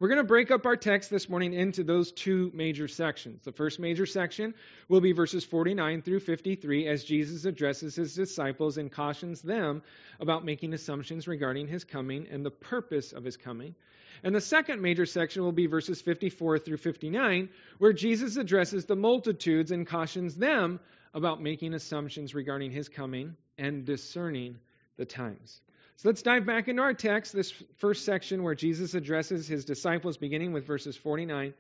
We're 0.01 0.09
going 0.09 0.19
to 0.19 0.25
break 0.25 0.53
up 0.53 0.65
our 0.65 0.77
text 0.77 1.11
this 1.11 1.29
morning 1.29 1.55
into 1.55 1.83
those 1.83 2.13
two 2.13 2.53
major 2.55 2.87
sections. 2.87 3.43
The 3.43 3.51
first 3.51 3.81
major 3.81 4.07
section 4.07 4.55
will 4.89 5.01
be 5.01 5.11
verses 5.11 5.45
49 5.45 6.03
through 6.03 6.21
53 6.21 6.87
as 6.87 7.03
Jesus 7.03 7.45
addresses 7.45 7.97
his 7.97 8.15
disciples 8.15 8.79
and 8.79 8.93
cautions 8.93 9.43
them 9.43 9.83
about 10.21 10.45
making 10.45 10.73
assumptions 10.73 11.27
regarding 11.27 11.67
his 11.67 11.83
coming 11.83 12.29
and 12.31 12.47
the 12.47 12.51
purpose 12.53 13.13
of 13.13 13.25
his 13.25 13.37
coming. 13.37 13.75
And 14.23 14.37
the 14.37 14.41
second 14.41 14.83
major 14.83 15.05
section 15.05 15.43
will 15.43 15.51
be 15.51 15.67
verses 15.67 16.01
54 16.01 16.61
through 16.61 16.77
59, 16.77 17.49
where 17.79 17.93
Jesus 17.93 18.37
addresses 18.37 18.85
the 18.85 18.95
multitudes 18.95 19.73
and 19.73 19.85
cautions 19.85 20.37
them 20.37 20.79
about 21.13 21.43
making 21.43 21.75
assumptions 21.75 22.37
regarding 22.37 22.71
his 22.71 22.89
coming 22.89 23.35
and 23.59 23.85
discerning 23.85 24.59
the 24.97 25.07
times. 25.07 25.61
So 25.99 26.09
let's 26.09 26.23
dive 26.23 26.47
back 26.47 26.69
into 26.69 26.81
our 26.81 26.95
text, 26.95 27.33
this 27.33 27.53
first 27.79 28.05
section 28.05 28.45
where 28.45 28.55
Jesus 28.55 28.95
addresses 28.95 29.49
his 29.49 29.65
disciples, 29.65 30.17
beginning 30.17 30.53
with 30.53 30.65
verses 30.65 30.97
49 30.97 31.55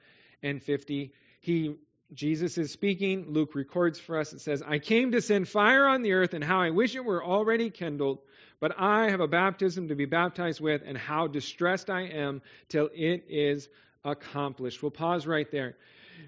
and 0.44 0.62
50. 0.62 1.12
He 1.40 1.74
Jesus 2.14 2.56
is 2.56 2.70
speaking. 2.70 3.32
Luke 3.32 3.56
records 3.56 3.98
for 3.98 4.16
us. 4.16 4.32
It 4.32 4.40
says, 4.40 4.62
I 4.64 4.78
came 4.78 5.10
to 5.12 5.20
send 5.20 5.48
fire 5.48 5.86
on 5.86 6.02
the 6.02 6.12
earth, 6.12 6.34
and 6.34 6.44
how 6.44 6.60
I 6.60 6.70
wish 6.70 6.94
it 6.94 7.04
were 7.04 7.22
already 7.22 7.68
kindled. 7.68 8.20
But 8.60 8.78
I 8.78 9.10
have 9.10 9.20
a 9.20 9.26
baptism 9.26 9.88
to 9.88 9.96
be 9.96 10.06
baptized 10.06 10.60
with, 10.60 10.82
and 10.86 10.96
how 10.96 11.26
distressed 11.26 11.90
I 11.90 12.02
am 12.02 12.40
till 12.68 12.90
it 12.94 13.24
is 13.28 13.68
accomplished. 14.04 14.80
We'll 14.82 14.92
pause 14.92 15.26
right 15.26 15.50
there. 15.50 15.76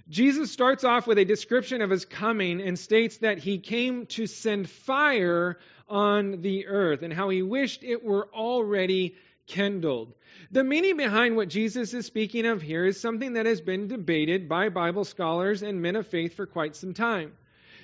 Jesus 0.09 0.51
starts 0.51 0.85
off 0.85 1.07
with 1.07 1.19
a 1.19 1.25
description 1.25 1.81
of 1.81 1.91
his 1.91 2.05
coming 2.05 2.61
and 2.61 2.79
states 2.79 3.19
that 3.19 3.39
he 3.39 3.59
came 3.59 4.07
to 4.07 4.27
send 4.27 4.69
fire 4.69 5.59
on 5.91 6.41
the 6.41 6.67
earth 6.67 7.03
and 7.03 7.13
how 7.13 7.29
he 7.29 7.43
wished 7.43 7.83
it 7.83 8.03
were 8.03 8.29
already 8.33 9.17
kindled. 9.47 10.15
The 10.53 10.65
meaning 10.65 10.97
behind 10.97 11.37
what 11.37 11.49
Jesus 11.49 11.93
is 11.93 12.07
speaking 12.07 12.47
of 12.47 12.63
here 12.63 12.87
is 12.87 13.01
something 13.01 13.35
that 13.35 13.47
has 13.47 13.61
been 13.61 13.89
debated 13.89 14.49
by 14.49 14.69
Bible 14.69 15.05
scholars 15.05 15.63
and 15.63 15.83
men 15.83 15.97
of 15.97 16.07
faith 16.07 16.35
for 16.35 16.47
quite 16.47 16.77
some 16.77 16.95
time. 16.95 17.33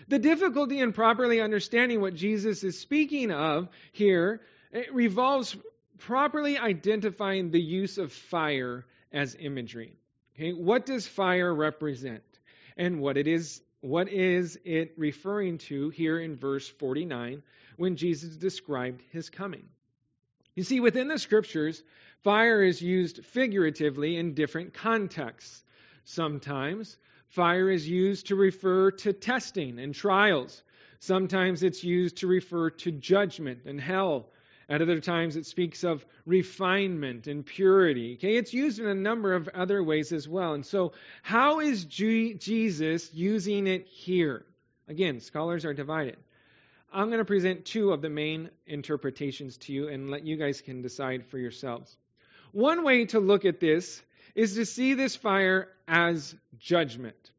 The 0.09 0.21
difficulty 0.21 0.79
in 0.79 0.93
properly 0.93 1.41
understanding 1.41 2.01
what 2.01 2.15
Jesus 2.15 2.63
is 2.63 2.79
speaking 2.79 3.33
of 3.33 3.69
here 3.93 4.41
revolves 4.93 5.57
properly 5.99 6.59
identifying 6.59 7.51
the 7.51 7.61
use 7.61 7.99
of 7.99 8.13
fire 8.13 8.85
as 9.13 9.37
imagery. 9.39 9.97
Okay, 10.37 10.53
what 10.53 10.87
does 10.87 11.07
fire 11.09 11.53
represent? 11.53 12.23
And 12.77 13.01
what 13.01 13.17
it 13.17 13.27
is 13.27 13.63
what 13.87 14.09
is 14.09 14.59
it 14.65 14.95
referring 14.97 15.59
to 15.59 15.91
here 15.91 16.19
in 16.19 16.35
verse 16.35 16.69
49 16.69 17.43
when 17.77 17.95
Jesus 17.95 18.37
described 18.37 19.01
his 19.13 19.31
coming? 19.31 19.63
You 20.57 20.65
see, 20.65 20.81
within 20.81 21.07
the 21.07 21.21
scriptures, 21.21 21.85
fire 22.25 22.65
is 22.65 22.83
used 22.83 23.25
figuratively 23.25 24.17
in 24.17 24.35
different 24.35 24.75
contexts. 24.75 25.63
Sometimes 26.05 26.97
fire 27.29 27.71
is 27.71 27.89
used 27.89 28.27
to 28.27 28.35
refer 28.35 28.91
to 28.91 29.13
testing 29.13 29.79
and 29.79 29.95
trials. 29.95 30.65
Sometimes 30.99 31.63
it's 31.63 31.85
used 31.85 32.19
to 32.19 32.27
refer 32.27 32.71
to 32.71 32.91
judgment 32.91 33.67
and 33.67 33.81
hell. 33.81 34.31
At 34.69 34.83
other 34.83 35.01
times, 35.01 35.37
it 35.37 35.47
speaks 35.47 35.85
of 35.85 36.05
refinement 36.25 37.29
and 37.29 37.47
purity. 37.47 38.15
Okay, 38.15 38.37
it's 38.37 38.53
used 38.53 38.81
in 38.81 38.87
a 38.87 38.95
number 38.95 39.35
of 39.35 39.49
other 39.49 39.83
ways 39.83 40.13
as 40.13 40.29
well. 40.29 40.55
And 40.55 40.67
so, 40.67 40.93
how 41.23 41.61
is 41.61 41.85
G- 41.85 42.35
Jesus 42.35 43.15
using 43.15 43.69
it 43.69 43.87
here? 43.87 44.45
Again, 44.89 45.21
scholars 45.21 45.65
are 45.65 45.75
divided. 45.75 46.17
I'm 46.93 47.09
going 47.09 47.19
to 47.19 47.25
present 47.25 47.65
two 47.65 47.93
of 47.93 48.03
the 48.03 48.09
main 48.09 48.51
interpretations 48.67 49.57
to 49.59 49.73
you 49.73 49.89
and 49.89 50.11
let 50.11 50.27
you 50.27 50.37
guys 50.37 50.61
can 50.61 50.83
decide 50.83 51.27
for 51.27 51.39
yourselves. 51.39 51.97
One 52.53 52.85
way 52.85 53.05
to 53.07 53.21
look 53.21 53.45
at 53.45 53.61
this 53.61 54.03
is 54.35 54.55
to 54.55 54.67
see 54.67 54.95
this 54.95 55.15
fire 55.15 55.69
as 55.87 56.35
judgment. 56.59 57.31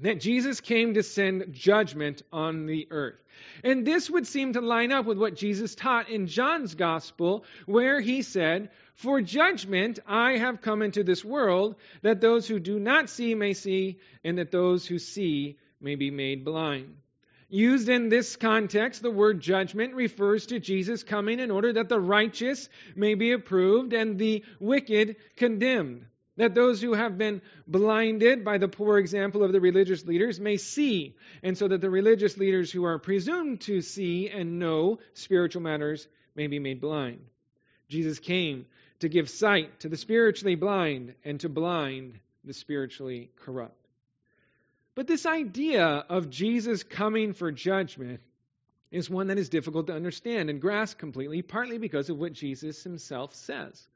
That 0.00 0.20
Jesus 0.20 0.60
came 0.60 0.94
to 0.94 1.02
send 1.02 1.52
judgment 1.52 2.22
on 2.32 2.66
the 2.66 2.88
earth. 2.90 3.22
And 3.62 3.86
this 3.86 4.08
would 4.08 4.26
seem 4.26 4.54
to 4.54 4.60
line 4.60 4.92
up 4.92 5.04
with 5.04 5.18
what 5.18 5.36
Jesus 5.36 5.74
taught 5.74 6.08
in 6.08 6.26
John's 6.26 6.74
gospel, 6.74 7.44
where 7.66 8.00
he 8.00 8.22
said, 8.22 8.70
For 8.94 9.20
judgment 9.20 9.98
I 10.06 10.38
have 10.38 10.62
come 10.62 10.80
into 10.80 11.04
this 11.04 11.24
world, 11.24 11.76
that 12.02 12.20
those 12.20 12.48
who 12.48 12.58
do 12.58 12.78
not 12.78 13.10
see 13.10 13.34
may 13.34 13.52
see, 13.52 13.98
and 14.24 14.38
that 14.38 14.50
those 14.50 14.86
who 14.86 14.98
see 14.98 15.58
may 15.80 15.96
be 15.96 16.10
made 16.10 16.44
blind. 16.44 16.96
Used 17.50 17.88
in 17.88 18.08
this 18.08 18.36
context, 18.36 19.02
the 19.02 19.10
word 19.10 19.40
judgment 19.40 19.94
refers 19.94 20.46
to 20.46 20.60
Jesus 20.60 21.02
coming 21.02 21.40
in 21.40 21.50
order 21.50 21.72
that 21.72 21.88
the 21.88 22.00
righteous 22.00 22.68
may 22.94 23.14
be 23.14 23.32
approved 23.32 23.92
and 23.92 24.18
the 24.18 24.44
wicked 24.60 25.16
condemned 25.36 26.06
that 26.36 26.54
those 26.54 26.80
who 26.80 26.94
have 26.94 27.18
been 27.18 27.42
blinded 27.66 28.44
by 28.44 28.58
the 28.58 28.68
poor 28.68 28.98
example 28.98 29.42
of 29.42 29.52
the 29.52 29.60
religious 29.60 30.04
leaders 30.06 30.40
may 30.40 30.56
see, 30.56 31.14
and 31.42 31.56
so 31.56 31.68
that 31.68 31.80
the 31.80 31.90
religious 31.90 32.36
leaders 32.36 32.70
who 32.70 32.84
are 32.84 32.98
presumed 32.98 33.60
to 33.62 33.82
see 33.82 34.28
and 34.28 34.58
know 34.58 34.98
spiritual 35.14 35.62
matters 35.62 36.06
may 36.34 36.46
be 36.46 36.58
made 36.58 36.80
blind. 36.80 37.20
Jesus 37.88 38.18
came 38.18 38.66
to 39.00 39.08
give 39.08 39.28
sight 39.28 39.80
to 39.80 39.88
the 39.88 39.96
spiritually 39.96 40.54
blind 40.54 41.14
and 41.24 41.40
to 41.40 41.48
blind 41.48 42.18
the 42.44 42.54
spiritually 42.54 43.30
corrupt. 43.36 43.76
But 44.94 45.06
this 45.06 45.26
idea 45.26 45.86
of 45.86 46.30
Jesus 46.30 46.82
coming 46.82 47.32
for 47.32 47.52
judgment 47.52 48.20
is 48.90 49.08
one 49.08 49.28
that 49.28 49.38
is 49.38 49.48
difficult 49.48 49.86
to 49.86 49.94
understand 49.94 50.50
and 50.50 50.60
grasp 50.60 50.98
completely, 50.98 51.42
partly 51.42 51.78
because 51.78 52.10
of 52.10 52.18
what 52.18 52.32
Jesus 52.32 52.82
himself 52.82 53.34
says. 53.34 53.88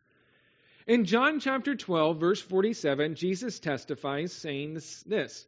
In 0.87 1.07
John 1.07 1.41
chapter 1.41 1.75
12, 1.75 2.21
verse 2.21 2.41
47, 2.41 3.15
Jesus 3.15 3.59
testifies, 3.59 4.33
saying 4.33 4.75
this, 4.75 5.47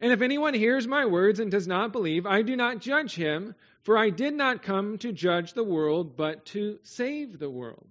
And 0.00 0.12
if 0.12 0.22
anyone 0.22 0.54
hears 0.54 0.88
my 0.88 1.06
words 1.06 1.38
and 1.38 1.50
does 1.52 1.68
not 1.68 1.92
believe, 1.92 2.26
I 2.26 2.42
do 2.42 2.56
not 2.56 2.80
judge 2.80 3.14
him, 3.14 3.54
for 3.82 3.96
I 3.96 4.10
did 4.10 4.34
not 4.34 4.62
come 4.64 4.98
to 4.98 5.12
judge 5.12 5.52
the 5.52 5.62
world, 5.62 6.16
but 6.16 6.46
to 6.46 6.80
save 6.82 7.38
the 7.38 7.50
world. 7.50 7.86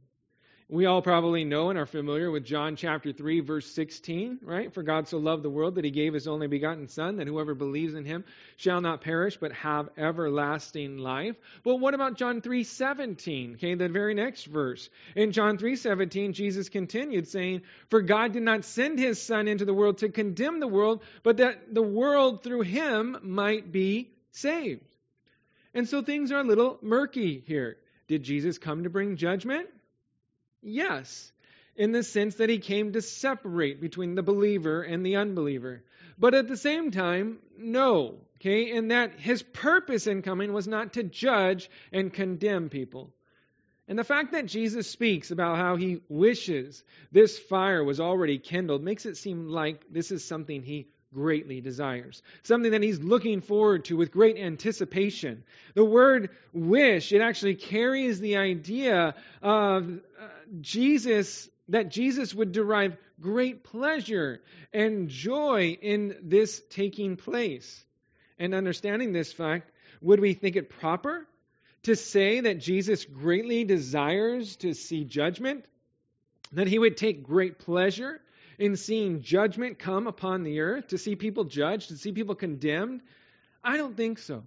We 0.68 0.88
all 0.88 1.04
probably 1.04 1.44
know 1.44 1.70
and 1.70 1.78
are 1.78 1.86
familiar 1.86 2.32
with 2.32 2.44
John 2.44 2.76
chapter 2.76 3.14
3, 3.14 3.42
verse 3.42 3.68
16, 3.68 4.40
right? 4.42 4.74
For 4.74 4.82
God 4.82 5.08
so 5.08 5.20
loved 5.20 5.44
the 5.44 5.50
world 5.50 5.76
that 5.76 5.86
he 5.86 5.92
gave 5.92 6.16
his 6.16 6.28
only 6.28 6.48
begotten 6.48 6.88
Son, 6.88 7.18
that 7.18 7.28
whoever 7.28 7.54
believes 7.54 7.94
in 7.94 8.04
him 8.04 8.24
shall 8.56 8.82
not 8.82 9.02
perish, 9.02 9.38
but 9.38 9.52
have 9.52 9.90
everlasting 9.96 10.98
life. 10.98 11.36
But 11.64 11.76
what 11.76 11.94
about 11.94 12.18
John 12.18 12.42
3, 12.42 12.64
17? 12.64 13.54
Okay, 13.54 13.76
the 13.76 13.90
very 13.90 14.16
next 14.16 14.46
verse. 14.46 14.90
In 15.16 15.34
John 15.34 15.60
3, 15.60 15.76
17, 15.76 16.34
Jesus 16.34 16.68
continued 16.70 17.28
saying, 17.28 17.62
For 17.92 18.02
God 18.02 18.34
did 18.34 18.42
not 18.42 18.66
send 18.66 18.98
his 18.98 19.22
Son 19.22 19.48
into 19.48 19.66
the 19.66 19.74
world 19.74 20.00
to 20.00 20.10
condemn 20.10 20.60
the 20.60 20.68
world, 20.68 21.04
but 21.22 21.38
that 21.38 21.76
the 21.76 21.84
world 21.84 22.42
through 22.42 22.62
him 22.62 23.18
might 23.22 23.72
be 23.72 24.10
saved. 24.32 24.96
And 25.76 25.88
so 25.88 26.02
things 26.02 26.32
are 26.32 26.40
a 26.40 26.44
little 26.44 26.80
murky 26.82 27.44
here. 27.46 27.78
Did 28.08 28.24
Jesus 28.24 28.58
come 28.58 28.84
to 28.84 28.90
bring 28.90 29.16
judgment? 29.16 29.68
Yes, 30.68 31.32
in 31.76 31.92
the 31.92 32.02
sense 32.02 32.36
that 32.36 32.50
he 32.50 32.58
came 32.58 32.94
to 32.94 33.02
separate 33.02 33.80
between 33.80 34.16
the 34.16 34.24
believer 34.24 34.82
and 34.82 35.06
the 35.06 35.18
unbeliever. 35.18 35.84
But 36.18 36.34
at 36.34 36.48
the 36.48 36.58
same 36.58 36.90
time, 36.90 37.38
no. 37.58 38.16
Okay, 38.38 38.72
in 38.72 38.90
that 38.90 39.20
his 39.20 39.44
purpose 39.44 40.08
in 40.08 40.22
coming 40.22 40.54
was 40.54 40.68
not 40.68 40.94
to 40.94 41.04
judge 41.04 41.70
and 41.92 42.12
condemn 42.12 42.70
people. 42.70 43.14
And 43.88 44.00
the 44.00 44.04
fact 44.04 44.32
that 44.32 44.48
Jesus 44.48 44.90
speaks 44.90 45.30
about 45.30 45.58
how 45.58 45.76
he 45.76 46.02
wishes 46.10 46.84
this 47.12 47.38
fire 47.38 47.84
was 47.84 48.00
already 48.00 48.40
kindled 48.40 48.84
makes 48.84 49.06
it 49.06 49.18
seem 49.18 49.48
like 49.48 49.86
this 49.92 50.12
is 50.12 50.26
something 50.26 50.64
he 50.64 50.88
greatly 51.16 51.62
desires, 51.62 52.22
something 52.44 52.72
that 52.72 52.84
he's 52.84 53.00
looking 53.00 53.42
forward 53.42 53.86
to 53.86 53.96
with 53.96 54.12
great 54.12 54.38
anticipation. 54.38 55.44
The 55.74 55.86
word 55.86 56.30
wish, 56.54 57.14
it 57.14 57.22
actually 57.22 57.56
carries 57.56 58.20
the 58.20 58.36
idea 58.38 59.16
of 59.42 59.90
uh, 59.90 60.28
Jesus, 60.60 61.50
that 61.70 61.90
Jesus 61.90 62.36
would 62.36 62.52
derive 62.52 62.98
great 63.22 63.64
pleasure 63.64 64.42
and 64.74 65.08
joy 65.08 65.78
in 65.82 66.18
this 66.22 66.62
taking 66.70 67.16
place. 67.16 67.84
And 68.38 68.54
understanding 68.54 69.14
this 69.14 69.32
fact, 69.32 69.72
would 70.02 70.20
we 70.20 70.34
think 70.34 70.58
it 70.58 70.70
proper 70.70 71.26
to 71.84 71.96
say 71.96 72.42
that 72.42 72.60
Jesus 72.60 73.06
greatly 73.06 73.64
desires 73.64 74.58
to 74.58 74.74
see 74.74 75.06
judgment? 75.06 75.66
That 76.52 76.68
he 76.68 76.78
would 76.78 76.98
take 76.98 77.24
great 77.24 77.60
pleasure 77.60 78.20
in 78.58 78.76
seeing 78.76 79.22
judgment 79.22 79.80
come 79.80 80.08
upon 80.08 80.44
the 80.44 80.60
earth, 80.62 80.90
to 80.90 80.98
see 80.98 81.16
people 81.16 81.44
judged, 81.44 81.90
to 81.90 81.98
see 81.98 82.12
people 82.12 82.36
condemned? 82.36 83.02
I 83.64 83.78
don't 83.78 83.98
think 83.98 84.20
so. 84.20 84.44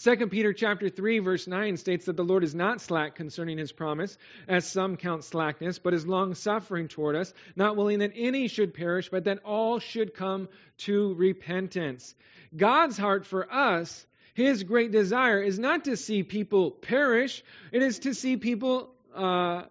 2 0.00 0.28
Peter 0.28 0.52
chapter 0.52 0.88
3 0.88 1.18
verse 1.18 1.48
9 1.48 1.76
states 1.76 2.06
that 2.06 2.16
the 2.16 2.24
Lord 2.24 2.44
is 2.44 2.54
not 2.54 2.80
slack 2.80 3.16
concerning 3.16 3.58
his 3.58 3.72
promise, 3.72 4.16
as 4.46 4.64
some 4.64 4.96
count 4.96 5.24
slackness, 5.24 5.80
but 5.80 5.92
is 5.92 6.06
long 6.06 6.34
suffering 6.34 6.86
toward 6.86 7.16
us, 7.16 7.34
not 7.56 7.76
willing 7.76 7.98
that 7.98 8.12
any 8.14 8.46
should 8.46 8.74
perish, 8.74 9.08
but 9.08 9.24
that 9.24 9.40
all 9.44 9.80
should 9.80 10.14
come 10.14 10.48
to 10.78 11.14
repentance. 11.14 12.14
God's 12.56 12.96
heart 12.96 13.26
for 13.26 13.52
us, 13.52 14.06
his 14.34 14.62
great 14.62 14.92
desire 14.92 15.42
is 15.42 15.58
not 15.58 15.86
to 15.86 15.96
see 15.96 16.22
people 16.22 16.70
perish, 16.70 17.42
it 17.72 17.82
is 17.82 17.98
to 18.00 18.14
see 18.14 18.36
people 18.36 18.90
uh, 19.16 19.64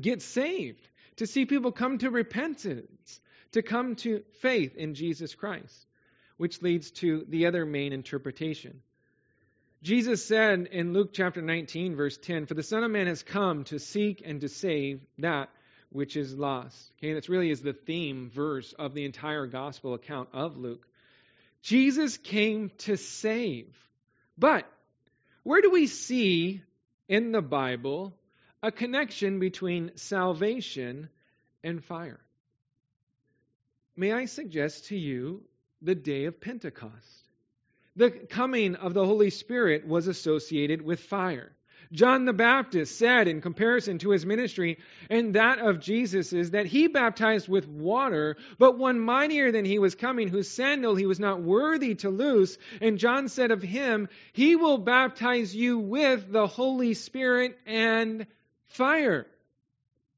get 0.00 0.20
saved 0.20 0.88
to 1.16 1.26
see 1.26 1.46
people 1.46 1.72
come 1.72 1.98
to 1.98 2.10
repentance, 2.10 3.20
to 3.52 3.62
come 3.62 3.96
to 3.96 4.22
faith 4.40 4.76
in 4.76 4.94
Jesus 4.94 5.34
Christ, 5.34 5.86
which 6.36 6.62
leads 6.62 6.90
to 6.92 7.24
the 7.28 7.46
other 7.46 7.64
main 7.64 7.92
interpretation. 7.92 8.82
Jesus 9.82 10.24
said 10.24 10.68
in 10.72 10.92
Luke 10.92 11.10
chapter 11.12 11.42
19, 11.42 11.96
verse 11.96 12.16
10, 12.16 12.46
For 12.46 12.54
the 12.54 12.62
Son 12.62 12.82
of 12.82 12.90
Man 12.90 13.06
has 13.06 13.22
come 13.22 13.64
to 13.64 13.78
seek 13.78 14.22
and 14.24 14.40
to 14.40 14.48
save 14.48 15.00
that 15.18 15.50
which 15.90 16.16
is 16.16 16.34
lost. 16.34 16.92
Okay, 16.98 17.14
that 17.14 17.28
really 17.28 17.50
is 17.50 17.60
the 17.60 17.72
theme 17.72 18.30
verse 18.34 18.72
of 18.78 18.94
the 18.94 19.04
entire 19.04 19.46
gospel 19.46 19.94
account 19.94 20.28
of 20.32 20.56
Luke. 20.56 20.86
Jesus 21.62 22.16
came 22.16 22.70
to 22.78 22.96
save. 22.96 23.74
But 24.38 24.70
where 25.42 25.62
do 25.62 25.70
we 25.70 25.86
see 25.86 26.62
in 27.08 27.32
the 27.32 27.42
Bible 27.42 28.12
a 28.66 28.72
connection 28.72 29.38
between 29.38 29.92
salvation 29.94 31.08
and 31.62 31.84
fire. 31.84 32.18
May 33.96 34.12
I 34.12 34.24
suggest 34.24 34.86
to 34.86 34.96
you 34.96 35.44
the 35.82 35.94
day 35.94 36.24
of 36.24 36.40
Pentecost? 36.40 37.28
The 37.94 38.10
coming 38.10 38.74
of 38.74 38.92
the 38.92 39.06
Holy 39.06 39.30
Spirit 39.30 39.86
was 39.86 40.08
associated 40.08 40.82
with 40.82 40.98
fire. 40.98 41.52
John 41.92 42.24
the 42.24 42.32
Baptist 42.32 42.98
said 42.98 43.28
in 43.28 43.40
comparison 43.40 43.98
to 43.98 44.10
his 44.10 44.26
ministry 44.26 44.78
and 45.08 45.34
that 45.34 45.60
of 45.60 45.78
Jesus 45.78 46.32
is 46.32 46.50
that 46.50 46.66
he 46.66 46.88
baptized 46.88 47.48
with 47.48 47.68
water, 47.68 48.36
but 48.58 48.76
one 48.76 48.98
mightier 48.98 49.52
than 49.52 49.64
he 49.64 49.78
was 49.78 49.94
coming, 49.94 50.26
whose 50.26 50.50
sandal 50.50 50.96
he 50.96 51.06
was 51.06 51.20
not 51.20 51.40
worthy 51.40 51.94
to 51.96 52.10
loose. 52.10 52.58
And 52.80 52.98
John 52.98 53.28
said 53.28 53.52
of 53.52 53.62
him, 53.62 54.08
He 54.32 54.56
will 54.56 54.78
baptize 54.78 55.54
you 55.54 55.78
with 55.78 56.32
the 56.32 56.48
Holy 56.48 56.94
Spirit 56.94 57.56
and 57.64 58.26
fire. 58.68 59.26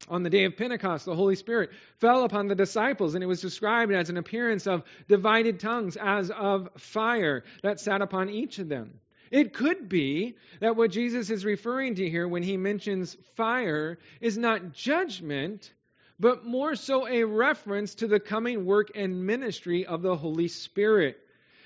On 0.09 0.23
the 0.23 0.31
day 0.31 0.45
of 0.45 0.57
Pentecost, 0.57 1.05
the 1.05 1.15
Holy 1.15 1.35
Spirit 1.35 1.71
fell 1.99 2.25
upon 2.25 2.47
the 2.47 2.55
disciples, 2.55 3.15
and 3.15 3.25
it 3.25 3.27
was 3.27 3.41
described 3.41 3.93
as 3.93 4.11
an 4.11 4.17
appearance 4.17 4.67
of 4.67 4.85
divided 5.09 5.59
tongues, 5.61 5.97
as 6.01 6.31
of 6.31 6.69
fire 6.77 7.45
that 7.63 7.81
sat 7.81 8.01
upon 8.01 8.31
each 8.31 8.59
of 8.59 8.69
them. 8.69 9.01
It 9.31 9.53
could 9.53 9.89
be 9.89 10.37
that 10.61 10.77
what 10.77 10.91
Jesus 10.91 11.31
is 11.31 11.45
referring 11.45 11.97
to 11.97 12.09
here 12.09 12.27
when 12.27 12.43
he 12.43 12.57
mentions 12.57 13.17
fire 13.35 13.99
is 14.21 14.39
not 14.39 14.73
judgment, 14.73 15.73
but 16.19 16.47
more 16.47 16.75
so 16.75 17.07
a 17.07 17.25
reference 17.25 17.97
to 17.97 18.07
the 18.07 18.21
coming 18.21 18.65
work 18.65 18.93
and 18.95 19.27
ministry 19.27 19.85
of 19.85 20.01
the 20.01 20.17
Holy 20.17 20.49
Spirit. 20.49 21.19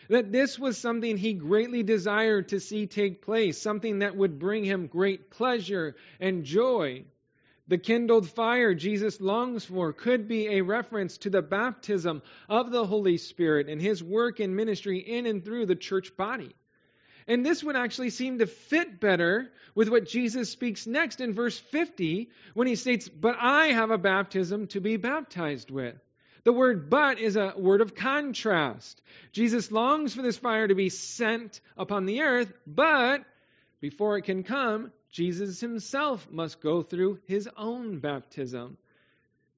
That 0.09 0.32
this 0.32 0.59
was 0.59 0.78
something 0.78 1.16
he 1.16 1.32
greatly 1.32 1.82
desired 1.82 2.49
to 2.49 2.61
see 2.61 2.87
take 2.87 3.23
place, 3.23 3.61
something 3.61 4.00
that 4.00 4.16
would 4.16 4.38
bring 4.38 4.64
him 4.64 4.87
great 4.87 5.30
pleasure 5.30 5.94
and 6.21 6.44
joy. 6.44 7.04
The 7.68 7.78
kindled 7.78 8.28
fire 8.28 8.75
Jesus 8.75 9.21
longs 9.21 9.64
for 9.64 9.92
could 9.92 10.28
be 10.28 10.49
a 10.49 10.62
reference 10.62 11.18
to 11.18 11.30
the 11.30 11.42
baptism 11.42 12.23
of 12.49 12.71
the 12.71 12.85
Holy 12.85 13.16
Spirit 13.16 13.68
and 13.68 13.80
his 13.80 14.02
work 14.02 14.40
and 14.40 14.56
ministry 14.56 14.99
in 14.99 15.26
and 15.26 15.44
through 15.44 15.66
the 15.66 15.76
church 15.76 16.16
body. 16.16 16.54
And 17.28 17.47
this 17.47 17.62
would 17.62 17.76
actually 17.76 18.11
seem 18.11 18.38
to 18.38 18.47
fit 18.47 18.99
better 18.99 19.50
with 19.75 19.88
what 19.88 20.09
Jesus 20.09 20.50
speaks 20.50 20.87
next 20.87 21.21
in 21.21 21.35
verse 21.35 21.59
50 21.59 22.30
when 22.54 22.66
he 22.66 22.75
states, 22.75 23.09
But 23.09 23.37
I 23.38 23.68
have 23.68 23.90
a 23.90 23.99
baptism 23.99 24.66
to 24.68 24.80
be 24.80 24.97
baptized 24.97 25.71
with. 25.71 25.94
The 26.44 26.52
word 26.52 26.90
but 26.90 27.18
is 27.18 27.37
a 27.37 27.54
word 27.56 27.80
of 27.80 27.94
contrast. 27.94 29.00
Jesus 29.32 29.70
longs 29.70 30.14
for 30.14 30.22
this 30.22 30.38
fire 30.38 30.66
to 30.66 30.75
be 30.75 30.88
sent 30.88 31.61
upon 31.76 32.06
the 32.06 32.22
earth, 32.22 32.52
but 32.66 33.25
before 33.80 34.18
it 34.18 34.22
can 34.22 34.42
come, 34.42 34.92
Jesus 35.11 35.61
himself 35.61 36.26
must 36.30 36.61
go 36.61 36.82
through 36.82 37.20
his 37.26 37.49
own 37.56 38.00
baptism. 38.00 38.76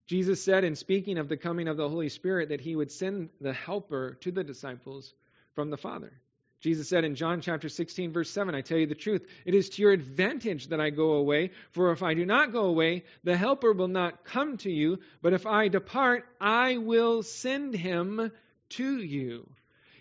Jesus 0.07 0.43
said, 0.43 0.65
in 0.65 0.75
speaking 0.75 1.17
of 1.17 1.29
the 1.29 1.37
coming 1.37 1.69
of 1.69 1.79
the 1.79 1.89
Holy 1.89 2.11
Spirit, 2.11 2.51
that 2.51 2.61
he 2.61 2.77
would 2.77 2.93
send 2.93 3.31
the 3.41 3.55
Helper 3.55 4.19
to 4.21 4.31
the 4.31 4.45
disciples 4.45 5.15
from 5.55 5.71
the 5.71 5.79
Father. 5.79 6.13
Jesus 6.61 6.89
said 6.89 7.05
in 7.05 7.15
John 7.15 7.41
chapter 7.41 7.69
16, 7.69 8.13
verse 8.13 8.31
7, 8.31 8.55
I 8.55 8.63
tell 8.63 8.79
you 8.79 8.87
the 8.87 8.95
truth, 8.95 9.27
it 9.45 9.55
is 9.55 9.69
to 9.71 9.83
your 9.83 9.93
advantage 9.93 10.69
that 10.69 10.81
I 10.81 10.91
go 10.91 11.13
away, 11.13 11.51
for 11.73 11.93
if 11.93 12.03
I 12.03 12.15
do 12.15 12.25
not 12.25 12.53
go 12.53 12.65
away, 12.65 13.05
the 13.23 13.37
Helper 13.37 13.73
will 13.73 13.89
not 13.89 14.25
come 14.25 14.57
to 14.59 14.71
you, 14.71 14.99
but 15.21 15.35
if 15.35 15.47
I 15.47 15.69
depart, 15.69 16.25
I 16.41 16.79
will 16.79 17.23
send 17.23 17.75
him 17.75 18.33
to 18.71 18.97
you. 18.99 19.47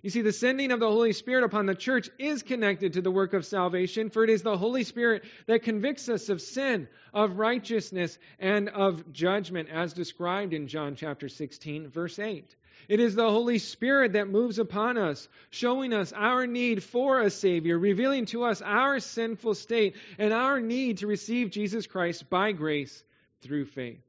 You 0.04 0.10
see, 0.10 0.22
the 0.22 0.34
sending 0.34 0.72
of 0.72 0.82
the 0.82 0.90
Holy 0.90 1.14
Spirit 1.14 1.46
upon 1.46 1.66
the 1.66 1.76
church 1.76 2.10
is 2.20 2.44
connected 2.44 2.94
to 2.94 3.02
the 3.02 3.10
work 3.10 3.34
of 3.34 3.46
salvation, 3.46 4.10
for 4.10 4.26
it 4.26 4.30
is 4.30 4.42
the 4.42 4.58
Holy 4.58 4.84
Spirit 4.84 5.24
that 5.48 5.64
convicts 5.64 6.10
us 6.10 6.28
of 6.28 6.42
sin, 6.42 6.90
of 7.14 7.40
righteousness, 7.40 8.20
and 8.38 8.68
of 8.68 9.14
judgment, 9.14 9.70
as 9.70 9.94
described 9.94 10.54
in 10.54 10.68
John 10.68 10.96
chapter 10.96 11.30
16, 11.30 11.88
verse 11.88 12.20
8. 12.20 12.54
It 12.88 13.00
is 13.00 13.16
the 13.16 13.30
Holy 13.30 13.60
Spirit 13.60 14.14
that 14.14 14.28
moves 14.28 14.60
upon 14.60 14.98
us, 14.98 15.28
showing 15.50 15.94
us 15.94 16.14
our 16.14 16.46
need 16.46 16.84
for 16.84 17.22
a 17.22 17.30
Savior, 17.30 17.78
revealing 17.78 18.26
to 18.28 18.44
us 18.44 18.62
our 18.62 19.00
sinful 19.00 19.56
state 19.56 19.96
and 20.18 20.34
our 20.34 20.60
need 20.60 21.00
to 21.00 21.08
receive 21.08 21.52
Jesus 21.52 21.88
Christ 21.88 22.30
by 22.30 22.52
grace 22.52 23.04
through 23.42 23.66
faith. 23.66 24.02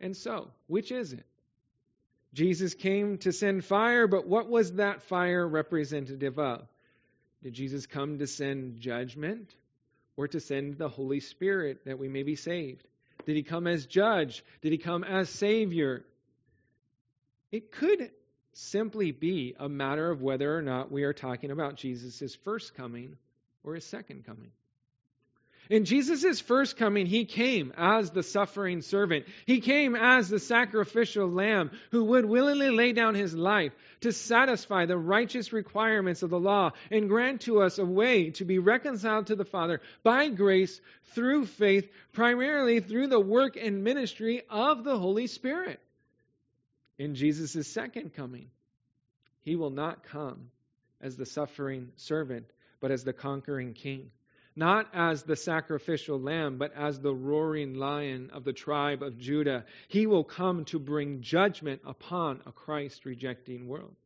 And 0.00 0.16
so, 0.16 0.48
which 0.66 0.92
is 0.92 1.12
it? 1.12 1.24
Jesus 2.32 2.74
came 2.74 3.18
to 3.18 3.32
send 3.32 3.64
fire, 3.64 4.06
but 4.06 4.26
what 4.26 4.48
was 4.48 4.74
that 4.74 5.02
fire 5.02 5.46
representative 5.46 6.38
of? 6.38 6.66
Did 7.42 7.54
Jesus 7.54 7.86
come 7.86 8.18
to 8.18 8.26
send 8.26 8.80
judgment 8.80 9.54
or 10.16 10.28
to 10.28 10.40
send 10.40 10.78
the 10.78 10.88
Holy 10.88 11.20
Spirit 11.20 11.84
that 11.86 11.98
we 11.98 12.08
may 12.08 12.22
be 12.22 12.36
saved? 12.36 12.86
Did 13.26 13.36
he 13.36 13.42
come 13.42 13.66
as 13.66 13.86
judge? 13.86 14.44
Did 14.62 14.72
he 14.72 14.78
come 14.78 15.04
as 15.04 15.28
Savior? 15.28 16.04
It 17.52 17.72
could 17.72 18.10
simply 18.52 19.12
be 19.12 19.54
a 19.58 19.68
matter 19.68 20.10
of 20.10 20.22
whether 20.22 20.56
or 20.56 20.62
not 20.62 20.90
we 20.90 21.04
are 21.04 21.12
talking 21.12 21.50
about 21.50 21.76
Jesus' 21.76 22.34
first 22.44 22.74
coming 22.74 23.16
or 23.64 23.74
his 23.74 23.84
second 23.84 24.24
coming. 24.24 24.50
In 25.68 25.84
Jesus' 25.84 26.40
first 26.40 26.76
coming, 26.76 27.06
he 27.06 27.24
came 27.24 27.72
as 27.76 28.10
the 28.10 28.24
suffering 28.24 28.82
servant. 28.82 29.26
He 29.46 29.60
came 29.60 29.94
as 29.94 30.28
the 30.28 30.40
sacrificial 30.40 31.28
lamb 31.28 31.70
who 31.92 32.06
would 32.06 32.24
willingly 32.24 32.70
lay 32.70 32.92
down 32.92 33.14
his 33.14 33.36
life 33.36 33.72
to 34.00 34.10
satisfy 34.12 34.86
the 34.86 34.98
righteous 34.98 35.52
requirements 35.52 36.24
of 36.24 36.30
the 36.30 36.40
law 36.40 36.72
and 36.90 37.08
grant 37.08 37.42
to 37.42 37.62
us 37.62 37.78
a 37.78 37.84
way 37.84 38.30
to 38.32 38.44
be 38.44 38.58
reconciled 38.58 39.28
to 39.28 39.36
the 39.36 39.44
Father 39.44 39.80
by 40.02 40.28
grace 40.28 40.80
through 41.14 41.46
faith, 41.46 41.88
primarily 42.12 42.80
through 42.80 43.06
the 43.06 43.20
work 43.20 43.56
and 43.56 43.84
ministry 43.84 44.42
of 44.50 44.82
the 44.82 44.98
Holy 44.98 45.28
Spirit 45.28 45.80
in 47.00 47.14
Jesus' 47.14 47.66
second 47.66 48.12
coming. 48.12 48.50
He 49.40 49.56
will 49.56 49.70
not 49.70 50.04
come 50.04 50.50
as 51.00 51.16
the 51.16 51.24
suffering 51.24 51.92
servant, 51.96 52.44
but 52.78 52.90
as 52.90 53.04
the 53.04 53.14
conquering 53.14 53.72
king. 53.72 54.10
Not 54.54 54.86
as 54.92 55.22
the 55.22 55.34
sacrificial 55.34 56.20
lamb, 56.20 56.58
but 56.58 56.76
as 56.76 57.00
the 57.00 57.14
roaring 57.14 57.72
lion 57.72 58.28
of 58.34 58.44
the 58.44 58.52
tribe 58.52 59.02
of 59.02 59.18
Judah. 59.18 59.64
He 59.88 60.06
will 60.06 60.24
come 60.24 60.66
to 60.66 60.78
bring 60.78 61.22
judgment 61.22 61.80
upon 61.86 62.42
a 62.44 62.52
Christ 62.52 63.06
rejecting 63.06 63.66
world. 63.66 63.96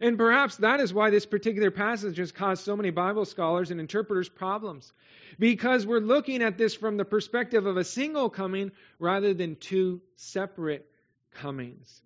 And 0.00 0.18
perhaps 0.18 0.56
that 0.56 0.80
is 0.80 0.92
why 0.92 1.10
this 1.10 1.26
particular 1.26 1.70
passage 1.70 2.16
has 2.16 2.32
caused 2.32 2.64
so 2.64 2.76
many 2.76 2.90
Bible 2.90 3.26
scholars 3.26 3.70
and 3.70 3.78
interpreters 3.78 4.28
problems. 4.28 4.92
Because 5.38 5.86
we're 5.86 6.00
looking 6.00 6.42
at 6.42 6.58
this 6.58 6.74
from 6.74 6.96
the 6.96 7.04
perspective 7.04 7.64
of 7.64 7.76
a 7.76 7.84
single 7.84 8.28
coming 8.28 8.72
rather 8.98 9.34
than 9.34 9.54
two 9.54 10.00
separate 10.16 10.84
comings. 11.34 12.00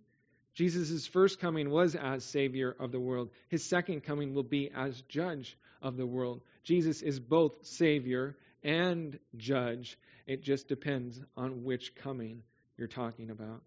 Jesus' 0.59 1.07
first 1.07 1.38
coming 1.38 1.71
was 1.71 1.94
as 1.94 2.25
Savior 2.25 2.75
of 2.81 2.90
the 2.90 2.99
world. 2.99 3.31
His 3.49 3.64
second 3.64 4.03
coming 4.03 4.35
will 4.35 4.42
be 4.42 4.73
as 4.75 5.01
Judge 5.03 5.57
of 5.81 5.97
the 5.97 6.05
world. 6.05 6.40
Jesus 6.64 7.01
is 7.01 7.21
both 7.21 7.64
Savior 7.64 8.35
and 8.64 9.16
Judge. 9.37 9.97
It 10.27 10.42
just 10.42 10.66
depends 10.66 11.21
on 11.37 11.62
which 11.62 11.94
coming 11.94 12.42
you're 12.77 12.88
talking 12.88 13.31
about. 13.31 13.62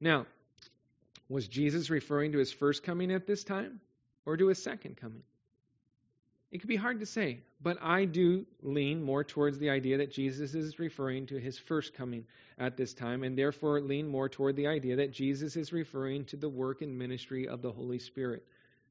Now, 0.00 0.26
was 1.28 1.46
Jesus 1.46 1.90
referring 1.90 2.32
to 2.32 2.38
his 2.38 2.52
first 2.52 2.82
coming 2.82 3.12
at 3.12 3.28
this 3.28 3.44
time 3.44 3.80
or 4.26 4.36
to 4.36 4.48
his 4.48 4.60
second 4.60 4.96
coming? 4.96 5.22
It 6.50 6.58
could 6.58 6.68
be 6.68 6.76
hard 6.76 6.98
to 6.98 7.06
say, 7.06 7.38
but 7.62 7.78
I 7.80 8.04
do 8.06 8.44
lean 8.62 9.02
more 9.02 9.22
towards 9.22 9.58
the 9.58 9.70
idea 9.70 9.98
that 9.98 10.10
Jesus 10.10 10.54
is 10.54 10.80
referring 10.80 11.26
to 11.26 11.38
his 11.38 11.58
first 11.58 11.94
coming 11.94 12.24
at 12.58 12.76
this 12.76 12.92
time, 12.92 13.22
and 13.22 13.38
therefore 13.38 13.80
lean 13.80 14.08
more 14.08 14.28
toward 14.28 14.56
the 14.56 14.66
idea 14.66 14.96
that 14.96 15.12
Jesus 15.12 15.54
is 15.54 15.72
referring 15.72 16.24
to 16.26 16.36
the 16.36 16.48
work 16.48 16.82
and 16.82 16.98
ministry 16.98 17.46
of 17.46 17.62
the 17.62 17.70
Holy 17.70 18.00
Spirit. 18.00 18.44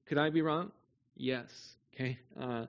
Could 0.06 0.18
I 0.18 0.30
be 0.30 0.42
wrong? 0.42 0.72
Yes. 1.18 1.76
Okay. 1.94 2.18
Uh, 2.40 2.66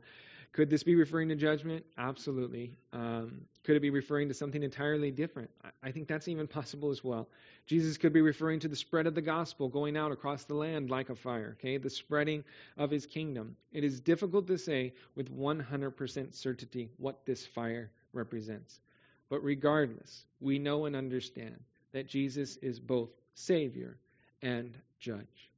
could 0.53 0.69
this 0.69 0.83
be 0.83 0.97
referring 0.97 1.29
to 1.29 1.37
judgment? 1.37 1.85
Absolutely. 1.97 2.77
Um, 2.93 3.43
could 3.65 3.77
it 3.77 3.81
be 3.81 3.91
referring 3.91 4.29
to 4.29 4.35
something 4.35 4.63
entirely 4.63 5.11
different? 5.11 5.51
I 5.83 5.91
think 5.91 6.09
that's 6.09 6.29
even 6.29 6.47
possible 6.47 6.91
as 6.91 7.05
well. 7.05 7.29
Jesus 7.67 7.99
could 7.99 8.13
be 8.13 8.23
referring 8.23 8.61
to 8.61 8.69
the 8.69 8.77
spread 8.77 9.07
of 9.07 9.15
the 9.15 9.21
gospel 9.21 9.69
going 9.69 9.97
out 9.97 10.13
across 10.13 10.45
the 10.45 10.55
land 10.55 10.91
like 10.91 11.11
a 11.11 11.15
fire, 11.15 11.57
okay? 11.59 11.77
The 11.77 11.91
spreading 11.91 12.45
of 12.79 12.91
his 12.91 13.07
kingdom. 13.07 13.57
It 13.73 13.85
is 13.85 14.01
difficult 14.01 14.47
to 14.47 14.59
say 14.59 14.95
with 15.15 15.37
100% 15.37 16.35
certainty 16.35 16.91
what 16.97 17.27
this 17.27 17.45
fire 17.45 17.91
represents. 18.13 18.81
But 19.29 19.45
regardless, 19.45 20.25
we 20.41 20.59
know 20.59 20.87
and 20.87 20.97
understand 20.97 21.61
that 21.93 22.09
Jesus 22.09 22.57
is 22.57 22.81
both 22.81 23.11
Savior 23.35 23.97
and 24.43 24.77
Judge. 24.99 25.51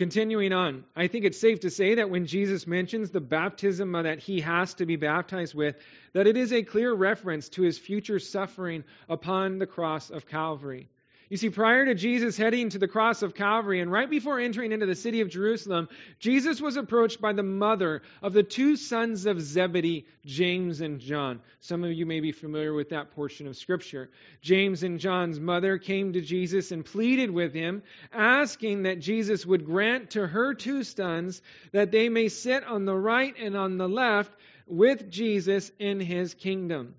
Continuing 0.00 0.54
on, 0.54 0.84
I 0.96 1.08
think 1.08 1.26
it's 1.26 1.38
safe 1.38 1.60
to 1.60 1.68
say 1.68 1.96
that 1.96 2.08
when 2.08 2.24
Jesus 2.24 2.66
mentions 2.66 3.10
the 3.10 3.20
baptism 3.20 3.92
that 3.92 4.18
he 4.18 4.40
has 4.40 4.72
to 4.76 4.86
be 4.86 4.96
baptized 4.96 5.54
with, 5.54 5.76
that 6.14 6.26
it 6.26 6.38
is 6.38 6.54
a 6.54 6.62
clear 6.62 6.90
reference 6.90 7.50
to 7.50 7.60
his 7.60 7.78
future 7.78 8.18
suffering 8.18 8.84
upon 9.10 9.58
the 9.58 9.66
cross 9.66 10.08
of 10.08 10.26
Calvary. 10.26 10.88
You 11.30 11.36
see, 11.36 11.50
prior 11.50 11.84
to 11.84 11.94
Jesus 11.94 12.36
heading 12.36 12.70
to 12.70 12.80
the 12.80 12.88
cross 12.88 13.22
of 13.22 13.36
Calvary 13.36 13.80
and 13.80 13.90
right 13.90 14.10
before 14.10 14.40
entering 14.40 14.72
into 14.72 14.86
the 14.86 14.96
city 14.96 15.20
of 15.20 15.28
Jerusalem, 15.28 15.88
Jesus 16.18 16.60
was 16.60 16.76
approached 16.76 17.20
by 17.20 17.32
the 17.32 17.44
mother 17.44 18.02
of 18.20 18.32
the 18.32 18.42
two 18.42 18.74
sons 18.74 19.26
of 19.26 19.40
Zebedee, 19.40 20.06
James 20.26 20.80
and 20.80 20.98
John. 20.98 21.40
Some 21.60 21.84
of 21.84 21.92
you 21.92 22.04
may 22.04 22.18
be 22.18 22.32
familiar 22.32 22.74
with 22.74 22.88
that 22.88 23.12
portion 23.12 23.46
of 23.46 23.56
Scripture. 23.56 24.10
James 24.42 24.82
and 24.82 24.98
John's 24.98 25.38
mother 25.38 25.78
came 25.78 26.14
to 26.14 26.20
Jesus 26.20 26.72
and 26.72 26.84
pleaded 26.84 27.30
with 27.30 27.54
him, 27.54 27.84
asking 28.12 28.82
that 28.82 28.98
Jesus 28.98 29.46
would 29.46 29.64
grant 29.64 30.10
to 30.10 30.26
her 30.26 30.52
two 30.54 30.82
sons 30.82 31.42
that 31.70 31.92
they 31.92 32.08
may 32.08 32.28
sit 32.28 32.64
on 32.64 32.86
the 32.86 32.96
right 32.96 33.36
and 33.38 33.56
on 33.56 33.78
the 33.78 33.88
left 33.88 34.32
with 34.66 35.08
Jesus 35.08 35.70
in 35.78 36.00
his 36.00 36.34
kingdom. 36.34 36.96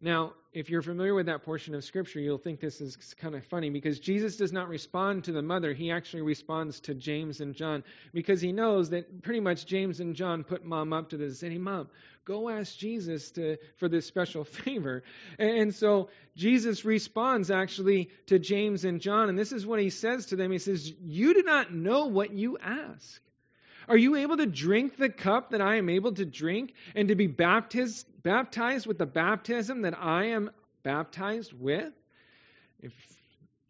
Now, 0.00 0.34
if 0.52 0.70
you're 0.70 0.82
familiar 0.82 1.12
with 1.12 1.26
that 1.26 1.42
portion 1.42 1.74
of 1.74 1.82
Scripture, 1.82 2.20
you'll 2.20 2.38
think 2.38 2.60
this 2.60 2.80
is 2.80 2.96
kind 3.18 3.34
of 3.34 3.44
funny 3.46 3.68
because 3.68 3.98
Jesus 3.98 4.36
does 4.36 4.52
not 4.52 4.68
respond 4.68 5.24
to 5.24 5.32
the 5.32 5.42
mother. 5.42 5.72
He 5.72 5.90
actually 5.90 6.22
responds 6.22 6.80
to 6.80 6.94
James 6.94 7.40
and 7.40 7.54
John 7.54 7.82
because 8.14 8.40
he 8.40 8.52
knows 8.52 8.90
that 8.90 9.22
pretty 9.22 9.40
much 9.40 9.66
James 9.66 9.98
and 9.98 10.14
John 10.14 10.44
put 10.44 10.64
mom 10.64 10.92
up 10.92 11.10
to 11.10 11.16
this 11.16 11.42
and 11.42 11.52
Hey, 11.52 11.58
mom, 11.58 11.88
go 12.24 12.48
ask 12.48 12.78
Jesus 12.78 13.32
to, 13.32 13.56
for 13.76 13.88
this 13.88 14.06
special 14.06 14.44
favor. 14.44 15.02
And 15.38 15.74
so 15.74 16.10
Jesus 16.36 16.84
responds 16.84 17.50
actually 17.50 18.10
to 18.26 18.38
James 18.38 18.84
and 18.84 19.00
John, 19.00 19.28
and 19.28 19.38
this 19.38 19.50
is 19.50 19.66
what 19.66 19.80
he 19.80 19.90
says 19.90 20.26
to 20.26 20.36
them 20.36 20.52
He 20.52 20.58
says, 20.58 20.92
You 21.00 21.34
do 21.34 21.42
not 21.42 21.74
know 21.74 22.06
what 22.06 22.32
you 22.32 22.56
ask. 22.58 23.20
Are 23.88 23.96
you 23.96 24.16
able 24.16 24.36
to 24.36 24.46
drink 24.46 24.96
the 24.96 25.08
cup 25.08 25.50
that 25.50 25.60
I 25.60 25.76
am 25.76 25.88
able 25.88 26.12
to 26.12 26.24
drink 26.24 26.74
and 26.94 27.08
to 27.08 27.14
be 27.14 27.26
baptized, 27.26 28.06
baptized 28.22 28.86
with 28.86 28.98
the 28.98 29.06
baptism 29.06 29.82
that 29.82 29.98
I 29.98 30.26
am 30.26 30.50
baptized 30.82 31.52
with? 31.52 31.92
If 32.80 32.92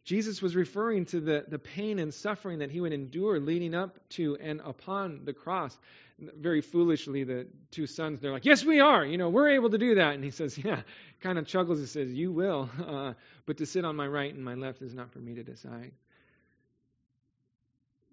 Jesus 0.05 0.41
was 0.41 0.57
referring 0.57 1.05
to 1.07 1.21
the, 1.21 1.45
the 1.47 1.59
pain 1.59 1.99
and 1.99 2.13
suffering 2.13 2.61
that 2.61 2.71
he 2.71 2.81
would 2.81 2.93
endure 2.93 3.39
leading 3.39 3.75
up 3.75 3.99
to 4.11 4.37
and 4.41 4.61
upon 4.65 5.25
the 5.25 5.35
cross. 5.35 5.79
Very 6.19 6.63
foolishly, 6.63 7.25
the 7.25 7.47
two 7.71 7.87
sons, 7.87 8.21
they're 8.21 8.33
like, 8.33 8.45
Yes, 8.47 8.65
we 8.65 8.81
are. 8.81 9.05
You 9.05 9.19
know, 9.19 9.29
we're 9.29 9.51
able 9.51 9.71
to 9.71 9.79
do 9.79 9.97
that. 9.97 10.15
And 10.15 10.25
he 10.25 10.31
says, 10.31 10.57
Yeah, 10.65 10.81
kind 11.21 11.39
of 11.39 11.47
chuckles 11.47 11.79
and 11.79 11.89
says, 11.89 12.11
You 12.11 12.33
will. 12.33 12.71
Uh, 12.89 13.13
but 13.45 13.59
to 13.59 13.67
sit 13.67 13.85
on 13.85 13.97
my 13.97 14.07
right 14.07 14.35
and 14.35 14.43
my 14.43 14.55
left 14.55 14.81
is 14.83 14.95
not 14.95 15.13
for 15.13 15.19
me 15.19 15.35
to 15.35 15.43
decide 15.43 15.93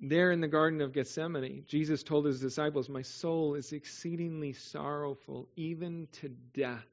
there 0.09 0.31
in 0.31 0.41
the 0.41 0.47
Garden 0.47 0.81
of 0.81 0.93
Gethsemane, 0.93 1.63
Jesus 1.67 2.03
told 2.03 2.25
his 2.25 2.39
disciples, 2.39 2.89
My 2.89 3.01
soul 3.01 3.55
is 3.55 3.73
exceedingly 3.73 4.53
sorrowful, 4.53 5.47
even 5.55 6.07
to 6.13 6.29
death. 6.53 6.85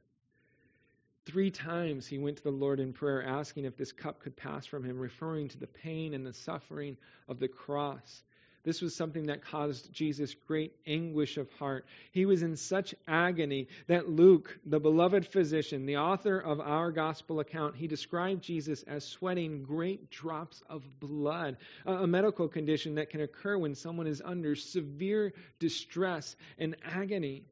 Three 1.25 1.51
times 1.51 2.07
he 2.07 2.19
went 2.19 2.39
to 2.39 2.43
the 2.43 2.51
Lord 2.51 2.81
in 2.81 2.93
prayer, 2.93 3.23
asking 3.23 3.65
if 3.65 3.77
this 3.77 3.93
cup 3.93 4.21
could 4.21 4.37
pass 4.37 4.67
from 4.67 4.85
him, 4.85 4.99
referring 4.99 5.49
to 5.49 5.59
the 5.59 5.67
pain 5.67 6.15
and 6.15 6.27
the 6.27 6.33
suffering 6.33 6.97
of 7.29 7.39
the 7.39 7.49
cross. 7.49 8.25
This 8.65 8.81
was 8.81 8.95
something 8.95 9.27
that 9.27 9.45
caused 9.45 9.93
Jesus 9.93 10.35
great 10.47 10.73
anguish 10.87 11.37
of 11.37 11.51
heart. 11.53 11.85
He 12.13 12.27
was 12.27 12.43
in 12.43 12.55
such 12.57 12.95
agony 13.09 13.67
that 13.89 14.09
Luke, 14.09 14.57
the 14.65 14.79
beloved 14.79 15.27
physician, 15.27 15.85
the 15.85 15.97
author 15.97 16.39
of 16.39 16.61
our 16.61 16.93
gospel 16.93 17.41
account, 17.41 17.75
he 17.75 17.89
described 17.89 18.45
Jesus 18.45 18.85
as 18.85 19.05
sweating 19.05 19.65
great 19.65 20.11
drops 20.11 20.63
of 20.69 20.85
blood, 21.01 21.57
a 21.87 22.07
medical 22.07 22.47
condition 22.47 22.95
that 22.95 23.11
can 23.11 23.23
occur 23.23 23.59
when 23.59 23.75
someone 23.75 24.07
is 24.07 24.23
under 24.25 24.55
severe 24.55 25.33
distress 25.59 26.37
and 26.59 26.77
agony. 26.85 27.43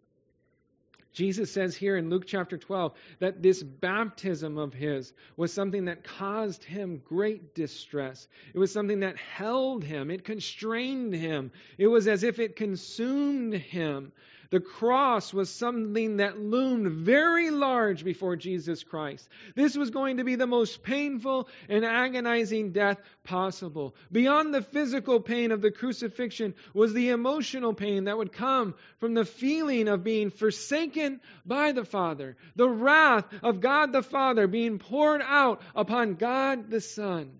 Jesus 1.12 1.52
says 1.52 1.74
here 1.74 1.96
in 1.96 2.08
Luke 2.08 2.24
chapter 2.26 2.56
12 2.56 2.92
that 3.18 3.42
this 3.42 3.62
baptism 3.62 4.58
of 4.58 4.72
his 4.72 5.12
was 5.36 5.52
something 5.52 5.86
that 5.86 6.04
caused 6.04 6.62
him 6.62 7.02
great 7.04 7.54
distress. 7.54 8.28
It 8.54 8.58
was 8.58 8.72
something 8.72 9.00
that 9.00 9.16
held 9.16 9.82
him, 9.82 10.10
it 10.10 10.24
constrained 10.24 11.14
him, 11.14 11.50
it 11.78 11.88
was 11.88 12.06
as 12.06 12.22
if 12.22 12.38
it 12.38 12.56
consumed 12.56 13.54
him. 13.54 14.12
The 14.50 14.60
cross 14.60 15.32
was 15.32 15.48
something 15.48 16.16
that 16.16 16.40
loomed 16.40 16.90
very 16.90 17.50
large 17.50 18.04
before 18.04 18.34
Jesus 18.34 18.82
Christ. 18.82 19.28
This 19.54 19.76
was 19.76 19.90
going 19.90 20.16
to 20.16 20.24
be 20.24 20.34
the 20.34 20.46
most 20.48 20.82
painful 20.82 21.48
and 21.68 21.84
agonizing 21.84 22.72
death 22.72 23.00
possible. 23.22 23.94
Beyond 24.10 24.52
the 24.52 24.62
physical 24.62 25.20
pain 25.20 25.52
of 25.52 25.62
the 25.62 25.70
crucifixion 25.70 26.54
was 26.74 26.92
the 26.92 27.10
emotional 27.10 27.74
pain 27.74 28.04
that 28.04 28.18
would 28.18 28.32
come 28.32 28.74
from 28.98 29.14
the 29.14 29.24
feeling 29.24 29.86
of 29.86 30.02
being 30.02 30.30
forsaken 30.30 31.20
by 31.46 31.70
the 31.70 31.84
Father, 31.84 32.36
the 32.56 32.68
wrath 32.68 33.26
of 33.44 33.60
God 33.60 33.92
the 33.92 34.02
Father 34.02 34.48
being 34.48 34.80
poured 34.80 35.22
out 35.22 35.62
upon 35.76 36.16
God 36.16 36.70
the 36.70 36.80
Son. 36.80 37.38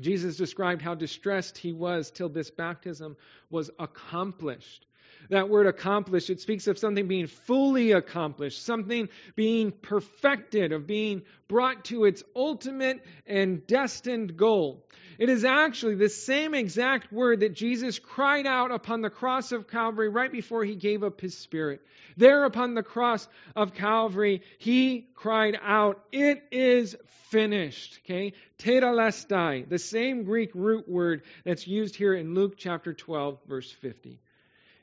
Jesus 0.00 0.36
described 0.36 0.80
how 0.80 0.94
distressed 0.94 1.58
he 1.58 1.72
was 1.72 2.10
till 2.10 2.30
this 2.30 2.50
baptism 2.50 3.16
was 3.50 3.70
accomplished 3.78 4.86
that 5.30 5.48
word 5.48 5.66
accomplished, 5.66 6.30
it 6.30 6.40
speaks 6.40 6.66
of 6.66 6.78
something 6.78 7.06
being 7.06 7.26
fully 7.26 7.92
accomplished, 7.92 8.64
something 8.64 9.08
being 9.36 9.72
perfected, 9.72 10.72
of 10.72 10.86
being 10.86 11.22
brought 11.48 11.84
to 11.86 12.04
its 12.04 12.22
ultimate 12.34 13.04
and 13.26 13.66
destined 13.66 14.36
goal. 14.36 14.84
It 15.18 15.28
is 15.28 15.44
actually 15.44 15.96
the 15.96 16.08
same 16.08 16.54
exact 16.54 17.12
word 17.12 17.40
that 17.40 17.54
Jesus 17.54 17.98
cried 17.98 18.46
out 18.46 18.70
upon 18.70 19.00
the 19.00 19.10
cross 19.10 19.50
of 19.50 19.68
Calvary 19.68 20.08
right 20.08 20.30
before 20.30 20.64
he 20.64 20.76
gave 20.76 21.02
up 21.02 21.20
his 21.20 21.36
spirit. 21.36 21.82
There 22.16 22.44
upon 22.44 22.74
the 22.74 22.84
cross 22.84 23.26
of 23.56 23.74
Calvary, 23.74 24.42
he 24.58 25.08
cried 25.14 25.58
out, 25.60 26.04
It 26.12 26.44
is 26.52 26.96
finished. 27.30 27.98
Okay? 28.04 28.32
Tetelestai, 28.58 29.68
the 29.68 29.78
same 29.78 30.22
Greek 30.22 30.50
root 30.54 30.88
word 30.88 31.22
that's 31.44 31.66
used 31.66 31.96
here 31.96 32.14
in 32.14 32.34
Luke 32.34 32.54
chapter 32.56 32.92
12, 32.92 33.38
verse 33.48 33.70
50. 33.70 34.20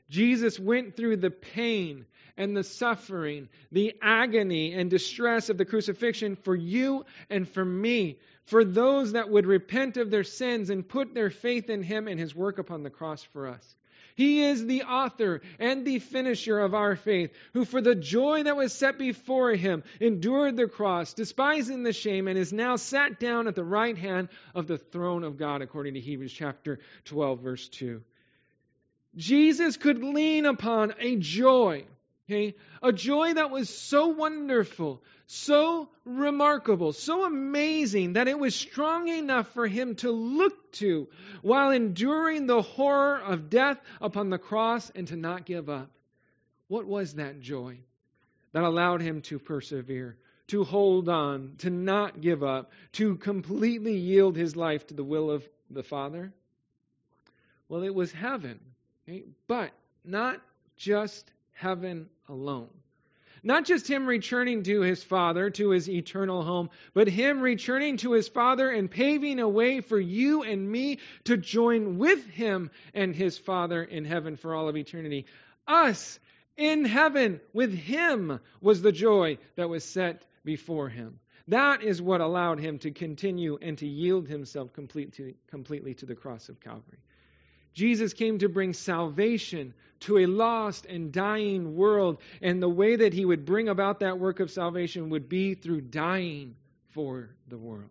Jesus 0.08 0.58
went 0.58 0.96
through 0.96 1.16
the 1.16 1.30
pain 1.30 2.06
and 2.36 2.56
the 2.56 2.64
suffering, 2.64 3.48
the 3.72 3.94
agony 4.00 4.72
and 4.72 4.90
distress 4.90 5.48
of 5.48 5.58
the 5.58 5.64
crucifixion 5.64 6.36
for 6.36 6.54
you 6.54 7.04
and 7.30 7.48
for 7.48 7.64
me, 7.64 8.18
for 8.44 8.64
those 8.64 9.12
that 9.12 9.30
would 9.30 9.46
repent 9.46 9.96
of 9.96 10.10
their 10.10 10.24
sins 10.24 10.70
and 10.70 10.88
put 10.88 11.14
their 11.14 11.30
faith 11.30 11.70
in 11.70 11.82
Him 11.82 12.08
and 12.08 12.20
His 12.20 12.34
work 12.34 12.58
upon 12.58 12.82
the 12.82 12.90
cross 12.90 13.22
for 13.22 13.48
us. 13.48 13.76
He 14.16 14.42
is 14.42 14.64
the 14.64 14.84
author 14.84 15.42
and 15.58 15.84
the 15.84 15.98
finisher 15.98 16.58
of 16.58 16.74
our 16.74 16.96
faith, 16.96 17.32
who 17.52 17.66
for 17.66 17.82
the 17.82 17.94
joy 17.94 18.44
that 18.44 18.56
was 18.56 18.72
set 18.72 18.98
before 18.98 19.50
him 19.52 19.84
endured 20.00 20.56
the 20.56 20.68
cross, 20.68 21.12
despising 21.12 21.82
the 21.82 21.92
shame, 21.92 22.26
and 22.26 22.38
is 22.38 22.50
now 22.50 22.76
sat 22.76 23.20
down 23.20 23.46
at 23.46 23.54
the 23.54 23.62
right 23.62 23.96
hand 23.96 24.30
of 24.54 24.66
the 24.66 24.78
throne 24.78 25.22
of 25.22 25.36
God, 25.36 25.60
according 25.60 25.94
to 25.94 26.00
Hebrews 26.00 26.32
chapter 26.32 26.78
12, 27.04 27.40
verse 27.40 27.68
2. 27.68 28.02
Jesus 29.16 29.76
could 29.76 30.02
lean 30.02 30.46
upon 30.46 30.94
a 30.98 31.16
joy, 31.16 31.84
okay? 32.28 32.54
A 32.82 32.92
joy 32.92 33.34
that 33.34 33.50
was 33.50 33.70
so 33.70 34.08
wonderful, 34.08 35.02
so 35.26 35.88
remarkable, 36.04 36.92
so 36.92 37.24
amazing 37.24 38.14
that 38.14 38.28
it 38.28 38.38
was 38.38 38.54
strong 38.54 39.08
enough 39.08 39.48
for 39.54 39.66
him 39.66 39.94
to 39.96 40.10
look 40.10 40.72
to 40.72 41.08
while 41.42 41.70
enduring 41.70 42.46
the 42.46 42.62
horror 42.62 43.18
of 43.18 43.48
death 43.48 43.80
upon 44.00 44.30
the 44.30 44.38
cross 44.38 44.90
and 44.94 45.08
to 45.08 45.16
not 45.16 45.46
give 45.46 45.70
up. 45.70 45.90
What 46.68 46.86
was 46.86 47.14
that 47.14 47.40
joy 47.40 47.78
that 48.52 48.64
allowed 48.64 49.00
him 49.00 49.22
to 49.22 49.38
persevere? 49.38 50.16
to 50.48 50.64
hold 50.64 51.08
on, 51.08 51.54
to 51.58 51.70
not 51.70 52.20
give 52.20 52.42
up, 52.42 52.70
to 52.92 53.16
completely 53.16 53.96
yield 53.96 54.36
his 54.36 54.54
life 54.54 54.86
to 54.86 54.94
the 54.94 55.04
will 55.04 55.30
of 55.30 55.46
the 55.70 55.82
Father? 55.82 56.32
Well, 57.68 57.82
it 57.82 57.94
was 57.94 58.12
heaven. 58.12 58.60
But 59.46 59.72
not 60.04 60.40
just 60.76 61.30
heaven 61.52 62.08
alone. 62.28 62.68
Not 63.42 63.64
just 63.64 63.88
him 63.88 64.06
returning 64.06 64.64
to 64.64 64.80
his 64.80 65.04
Father, 65.04 65.50
to 65.50 65.70
his 65.70 65.88
eternal 65.88 66.42
home, 66.42 66.70
but 66.94 67.06
him 67.06 67.40
returning 67.40 67.96
to 67.98 68.12
his 68.12 68.26
Father 68.26 68.68
and 68.70 68.90
paving 68.90 69.38
a 69.38 69.48
way 69.48 69.80
for 69.80 70.00
you 70.00 70.42
and 70.42 70.68
me 70.68 70.98
to 71.24 71.36
join 71.36 71.98
with 71.98 72.26
him 72.26 72.70
and 72.92 73.14
his 73.14 73.38
Father 73.38 73.84
in 73.84 74.04
heaven 74.04 74.36
for 74.36 74.54
all 74.54 74.68
of 74.68 74.76
eternity. 74.76 75.26
Us 75.68 76.18
in 76.56 76.84
heaven 76.84 77.40
with 77.52 77.72
him 77.72 78.40
was 78.60 78.82
the 78.82 78.92
joy 78.92 79.38
that 79.54 79.68
was 79.68 79.84
set 79.84 80.24
before 80.44 80.88
him. 80.88 81.20
That 81.48 81.82
is 81.82 82.02
what 82.02 82.20
allowed 82.20 82.58
him 82.58 82.80
to 82.80 82.90
continue 82.90 83.58
and 83.62 83.78
to 83.78 83.86
yield 83.86 84.26
himself 84.26 84.72
completely, 84.72 85.36
completely 85.46 85.94
to 85.94 86.06
the 86.06 86.16
cross 86.16 86.48
of 86.48 86.58
Calvary. 86.58 86.98
Jesus 87.76 88.14
came 88.14 88.38
to 88.38 88.48
bring 88.48 88.72
salvation 88.72 89.74
to 90.00 90.16
a 90.18 90.26
lost 90.26 90.86
and 90.86 91.12
dying 91.12 91.76
world, 91.76 92.18
and 92.40 92.62
the 92.62 92.68
way 92.68 92.96
that 92.96 93.12
he 93.12 93.24
would 93.24 93.44
bring 93.44 93.68
about 93.68 94.00
that 94.00 94.18
work 94.18 94.40
of 94.40 94.50
salvation 94.50 95.10
would 95.10 95.28
be 95.28 95.54
through 95.54 95.82
dying 95.82 96.56
for 96.92 97.28
the 97.48 97.58
world. 97.58 97.90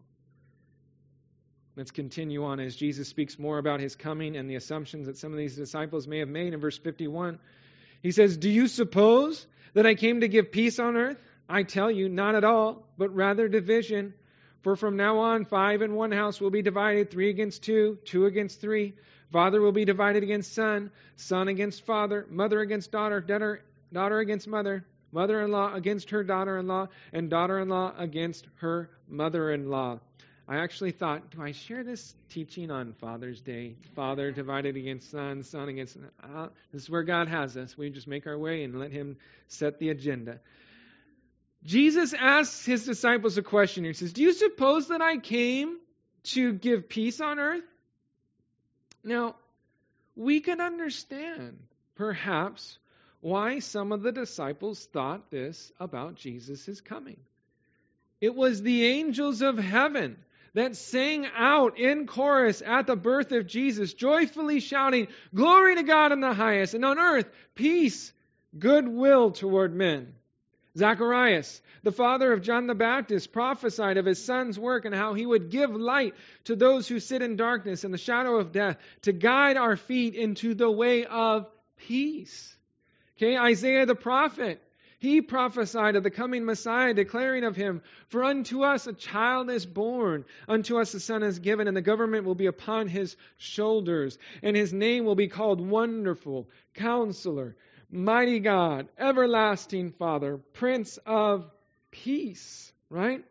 Let's 1.75 1.91
continue 1.91 2.45
on 2.45 2.59
as 2.59 2.75
Jesus 2.75 3.07
speaks 3.07 3.37
more 3.37 3.59
about 3.59 3.79
his 3.79 3.95
coming 3.95 4.37
and 4.37 4.49
the 4.49 4.55
assumptions 4.55 5.05
that 5.05 5.17
some 5.17 5.31
of 5.31 5.37
these 5.37 5.55
disciples 5.55 6.07
may 6.07 6.19
have 6.19 6.29
made 6.29 6.53
in 6.53 6.59
verse 6.59 6.79
51. 6.79 7.37
He 8.01 8.11
says, 8.11 8.37
Do 8.37 8.49
you 8.49 8.67
suppose 8.67 9.45
that 9.75 9.85
I 9.85 9.93
came 9.93 10.21
to 10.21 10.27
give 10.27 10.51
peace 10.51 10.79
on 10.79 10.97
earth? 10.97 11.21
I 11.47 11.61
tell 11.61 11.91
you, 11.91 12.09
not 12.09 12.33
at 12.33 12.43
all, 12.43 12.87
but 12.97 13.13
rather 13.13 13.47
division. 13.47 14.15
For 14.65 14.75
from 14.75 14.97
now 14.97 15.19
on, 15.19 15.45
five 15.45 15.83
in 15.83 15.93
one 15.93 16.11
house 16.11 16.41
will 16.41 16.49
be 16.49 16.63
divided, 16.63 17.11
three 17.11 17.29
against 17.29 17.61
two, 17.61 17.99
two 18.03 18.25
against 18.25 18.59
three. 18.59 18.95
Father 19.31 19.61
will 19.61 19.71
be 19.71 19.85
divided 19.85 20.23
against 20.23 20.55
son, 20.55 20.89
son 21.17 21.49
against 21.49 21.85
father, 21.85 22.25
mother 22.31 22.61
against 22.61 22.91
daughter, 22.91 23.21
daughter, 23.21 23.61
daughter 23.93 24.17
against 24.17 24.47
mother, 24.47 24.83
mother 25.11 25.39
in 25.43 25.51
law 25.51 25.71
against 25.71 26.09
her 26.09 26.23
daughter 26.23 26.57
in 26.57 26.65
law, 26.65 26.87
and 27.13 27.29
daughter 27.29 27.59
in 27.59 27.69
law 27.69 27.93
against 27.95 28.47
her 28.55 28.89
mother 29.07 29.51
in 29.51 29.69
law. 29.69 29.99
I 30.47 30.57
actually 30.57 30.93
thought, 30.93 31.29
do 31.29 31.43
I 31.43 31.51
share 31.51 31.83
this 31.83 32.15
teaching 32.29 32.71
on 32.71 32.93
Father's 32.93 33.41
Day? 33.41 33.75
Father 33.95 34.31
divided 34.31 34.77
against 34.77 35.11
son, 35.11 35.43
son 35.43 35.69
against. 35.69 35.95
Uh, 36.23 36.47
this 36.73 36.81
is 36.81 36.89
where 36.89 37.03
God 37.03 37.27
has 37.27 37.55
us. 37.55 37.77
We 37.77 37.91
just 37.91 38.07
make 38.07 38.25
our 38.25 38.39
way 38.39 38.63
and 38.63 38.79
let 38.79 38.91
Him 38.91 39.17
set 39.47 39.77
the 39.77 39.89
agenda. 39.89 40.39
Jesus 41.65 42.13
asks 42.13 42.63
his 42.63 42.85
disciples 42.85 43.37
a 43.37 43.41
question. 43.41 43.83
He 43.83 43.93
says, 43.93 44.13
Do 44.13 44.21
you 44.21 44.33
suppose 44.33 44.89
that 44.89 45.01
I 45.01 45.17
came 45.17 45.77
to 46.25 46.53
give 46.53 46.87
peace 46.87 47.19
on 47.19 47.39
earth? 47.39 47.63
Now, 49.03 49.35
we 50.15 50.39
can 50.41 50.61
understand, 50.61 51.57
perhaps, 51.95 52.77
why 53.19 53.59
some 53.59 53.91
of 53.91 54.03
the 54.03 54.11
disciples 54.11 54.85
thought 54.85 55.31
this 55.31 55.71
about 55.79 56.15
Jesus' 56.15 56.81
coming. 56.81 57.17
It 58.21 58.35
was 58.35 58.61
the 58.61 58.85
angels 58.85 59.41
of 59.41 59.57
heaven 59.57 60.17
that 60.53 60.75
sang 60.75 61.27
out 61.35 61.77
in 61.79 62.07
chorus 62.07 62.61
at 62.65 62.87
the 62.87 62.95
birth 62.95 63.31
of 63.31 63.47
Jesus, 63.47 63.93
joyfully 63.93 64.59
shouting, 64.59 65.07
Glory 65.33 65.75
to 65.75 65.83
God 65.83 66.11
in 66.11 66.21
the 66.21 66.33
highest, 66.33 66.75
and 66.75 66.85
on 66.85 66.97
earth, 66.97 67.29
peace, 67.55 68.13
goodwill 68.57 69.31
toward 69.31 69.75
men. 69.75 70.13
Zacharias, 70.77 71.61
the 71.83 71.91
father 71.91 72.33
of 72.33 72.41
John 72.41 72.67
the 72.67 72.75
Baptist, 72.75 73.31
prophesied 73.31 73.97
of 73.97 74.05
his 74.05 74.23
son's 74.23 74.59
work 74.59 74.85
and 74.85 74.93
how 74.93 75.13
he 75.13 75.25
would 75.25 75.49
give 75.49 75.73
light 75.73 76.15
to 76.45 76.55
those 76.55 76.87
who 76.87 76.99
sit 76.99 77.21
in 77.21 77.37
darkness 77.37 77.83
and 77.83 77.93
the 77.93 77.97
shadow 77.97 78.37
of 78.37 78.51
death 78.51 78.77
to 79.03 79.13
guide 79.13 79.57
our 79.57 79.77
feet 79.77 80.15
into 80.15 80.53
the 80.53 80.69
way 80.69 81.05
of 81.05 81.49
peace. 81.77 82.55
Okay, 83.17 83.37
Isaiah 83.37 83.85
the 83.85 83.95
prophet, 83.95 84.61
he 84.99 85.21
prophesied 85.21 85.95
of 85.95 86.03
the 86.03 86.09
coming 86.09 86.45
Messiah, 86.45 86.93
declaring 86.93 87.43
of 87.43 87.55
him, 87.55 87.81
For 88.07 88.23
unto 88.23 88.63
us 88.63 88.87
a 88.87 88.93
child 88.93 89.49
is 89.49 89.65
born, 89.65 90.25
unto 90.47 90.79
us 90.79 90.93
a 90.93 90.99
son 90.99 91.23
is 91.23 91.39
given, 91.39 91.67
and 91.67 91.77
the 91.77 91.81
government 91.81 92.25
will 92.25 92.35
be 92.35 92.47
upon 92.47 92.87
his 92.87 93.15
shoulders, 93.37 94.17
and 94.41 94.55
his 94.55 94.73
name 94.73 95.05
will 95.05 95.15
be 95.15 95.27
called 95.27 95.61
Wonderful, 95.61 96.49
Counselor, 96.73 97.55
mighty 97.89 98.39
God, 98.39 98.87
everlasting 98.97 99.91
Father, 99.91 100.37
Prince 100.53 100.97
of 101.05 101.49
Peace, 101.91 102.71
right? 102.89 103.23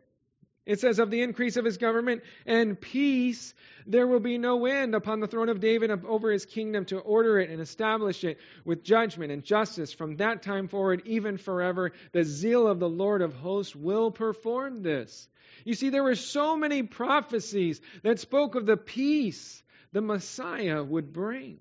It 0.65 0.79
says, 0.79 0.97
of 0.97 1.11
the 1.11 1.21
increase 1.21 1.57
of 1.57 1.65
his 1.65 1.77
government 1.77 2.23
and 2.47 2.79
peace, 2.79 3.53
there 3.85 4.07
will 4.07 4.19
be 4.19 4.39
no 4.39 4.65
end 4.65 4.95
upon 4.95 5.19
the 5.19 5.27
throne 5.27 5.49
of 5.49 5.59
David 5.59 5.91
over 5.91 6.31
his 6.31 6.45
kingdom 6.47 6.85
to 6.85 6.97
order 6.97 7.37
it 7.39 7.51
and 7.51 7.61
establish 7.61 8.23
it 8.23 8.39
with 8.63 8.83
judgment 8.83 9.31
and 9.31 9.43
justice 9.43 9.93
from 9.93 10.15
that 10.15 10.41
time 10.41 10.67
forward, 10.67 11.03
even 11.05 11.37
forever. 11.37 11.91
The 12.13 12.23
zeal 12.23 12.67
of 12.67 12.79
the 12.79 12.89
Lord 12.89 13.21
of 13.21 13.35
hosts 13.35 13.75
will 13.75 14.09
perform 14.09 14.81
this. 14.81 15.27
You 15.65 15.75
see, 15.75 15.89
there 15.89 16.03
were 16.03 16.15
so 16.15 16.57
many 16.57 16.81
prophecies 16.81 17.79
that 18.01 18.19
spoke 18.19 18.55
of 18.55 18.65
the 18.65 18.77
peace 18.77 19.61
the 19.91 20.01
Messiah 20.01 20.83
would 20.83 21.13
bring. 21.13 21.59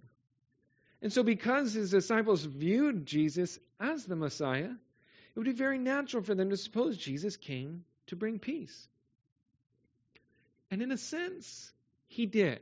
And 1.03 1.13
so, 1.13 1.23
because 1.23 1.75
his 1.75 1.91
disciples 1.91 2.45
viewed 2.45 3.07
Jesus 3.07 3.59
as 3.79 4.05
the 4.05 4.17
Messiah, 4.17 4.71
it 4.71 5.39
would 5.39 5.47
be 5.47 5.53
very 5.53 5.79
natural 5.79 6.23
for 6.23 6.35
them 6.35 6.51
to 6.51 6.57
suppose 6.57 6.97
Jesus 6.97 7.37
came 7.37 7.85
to 8.07 8.17
bring 8.17 8.39
peace. 8.39 8.89
And 10.71 10.83
in 10.83 10.93
a 10.93 10.99
sense, 10.99 11.73
he 12.07 12.27
did. 12.27 12.61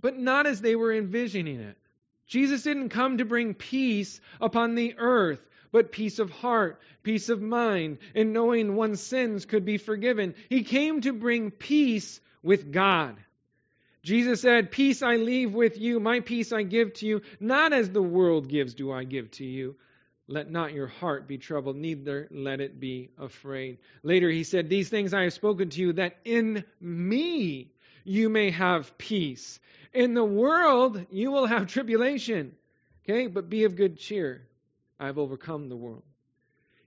But 0.00 0.18
not 0.18 0.46
as 0.46 0.60
they 0.60 0.76
were 0.76 0.92
envisioning 0.92 1.60
it. 1.60 1.76
Jesus 2.26 2.62
didn't 2.62 2.88
come 2.88 3.18
to 3.18 3.24
bring 3.24 3.54
peace 3.54 4.20
upon 4.40 4.74
the 4.74 4.96
earth, 4.98 5.40
but 5.70 5.92
peace 5.92 6.18
of 6.18 6.30
heart, 6.30 6.80
peace 7.02 7.28
of 7.28 7.40
mind, 7.40 7.98
and 8.14 8.32
knowing 8.32 8.74
one's 8.74 9.00
sins 9.00 9.44
could 9.44 9.64
be 9.64 9.78
forgiven. 9.78 10.34
He 10.48 10.64
came 10.64 11.00
to 11.02 11.12
bring 11.12 11.50
peace 11.50 12.20
with 12.42 12.72
God. 12.72 13.16
Jesus 14.06 14.40
said, 14.40 14.70
Peace 14.70 15.02
I 15.02 15.16
leave 15.16 15.52
with 15.52 15.80
you, 15.80 15.98
my 15.98 16.20
peace 16.20 16.52
I 16.52 16.62
give 16.62 16.94
to 16.94 17.06
you. 17.06 17.22
Not 17.40 17.72
as 17.72 17.90
the 17.90 18.00
world 18.00 18.48
gives, 18.48 18.72
do 18.74 18.92
I 18.92 19.02
give 19.02 19.32
to 19.32 19.44
you. 19.44 19.74
Let 20.28 20.48
not 20.48 20.72
your 20.72 20.86
heart 20.86 21.26
be 21.26 21.38
troubled, 21.38 21.74
neither 21.74 22.28
let 22.30 22.60
it 22.60 22.78
be 22.78 23.10
afraid. 23.18 23.78
Later 24.04 24.30
he 24.30 24.44
said, 24.44 24.68
These 24.68 24.90
things 24.90 25.12
I 25.12 25.24
have 25.24 25.32
spoken 25.32 25.70
to 25.70 25.80
you, 25.80 25.92
that 25.94 26.18
in 26.24 26.62
me 26.80 27.72
you 28.04 28.28
may 28.28 28.52
have 28.52 28.96
peace. 28.96 29.58
In 29.92 30.14
the 30.14 30.24
world 30.24 31.04
you 31.10 31.32
will 31.32 31.46
have 31.46 31.66
tribulation. 31.66 32.54
Okay, 33.04 33.26
but 33.26 33.50
be 33.50 33.64
of 33.64 33.74
good 33.74 33.98
cheer. 33.98 34.46
I 35.00 35.06
have 35.06 35.18
overcome 35.18 35.68
the 35.68 35.76
world. 35.76 36.04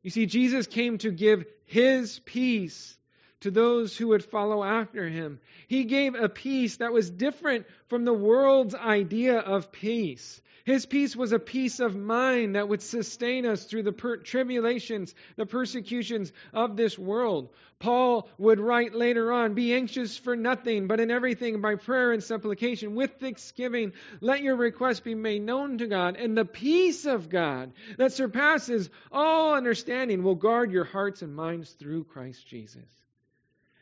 You 0.03 0.10
see, 0.10 0.25
Jesus 0.25 0.67
came 0.67 0.97
to 0.99 1.12
give 1.12 1.43
his 1.65 2.19
peace 2.19 2.97
to 3.41 3.52
those 3.52 3.95
who 3.95 4.10
would 4.10 4.23
follow 4.23 4.63
after 4.63 5.08
him. 5.08 5.39
He 5.67 5.86
gave 5.86 6.15
a 6.15 6.30
peace 6.30 6.78
that 6.78 6.93
was 6.93 7.10
different 7.10 7.65
from 7.88 8.06
the 8.06 8.13
world's 8.13 8.75
idea 8.75 9.39
of 9.39 9.71
peace. 9.71 10.41
His 10.65 10.86
peace 10.86 11.15
was 11.15 11.32
a 11.32 11.39
peace 11.39 11.80
of 11.80 11.95
mind 11.95 12.56
that 12.56 12.67
would 12.67 12.84
sustain 12.84 13.47
us 13.47 13.63
through 13.63 13.84
the 13.84 13.91
per- 13.91 14.17
tribulations, 14.17 15.15
the 15.36 15.47
persecutions 15.47 16.32
of 16.54 16.75
this 16.75 16.95
world. 16.95 17.49
Paul 17.80 18.30
would 18.38 18.60
write 18.60 18.93
later 18.93 19.32
on, 19.32 19.56
Be 19.56 19.73
anxious 19.73 20.17
for 20.17 20.36
nothing, 20.36 20.88
but 20.88 20.99
in 20.99 21.10
everything 21.10 21.62
by 21.62 21.73
prayer 21.73 22.12
and 22.12 22.23
supplication, 22.23 22.93
with 22.93 23.15
thanksgiving, 23.19 23.93
let 24.21 24.43
your 24.43 24.58
requests 24.58 24.99
be 24.99 25.15
made 25.15 25.41
known 25.41 25.80
to 25.80 25.88
God, 25.88 26.17
and 26.17 26.38
the 26.38 26.45
peace 26.45 27.06
of 27.06 27.30
God 27.30 27.71
that 27.97 28.12
surpasses 28.12 28.89
all 29.12 29.56
understanding 29.56 30.21
will 30.21 30.36
guard 30.36 30.71
your 30.71 30.84
hearts 30.84 31.21
and 31.23 31.36
minds 31.36 31.71
through 31.71 32.04
Christ 32.04 32.45
Jesus. 32.47 32.86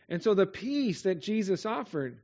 And 0.10 0.24
so 0.24 0.34
the 0.34 0.46
peace 0.46 1.02
that 1.04 1.22
Jesus 1.22 1.65
offered 1.65 2.17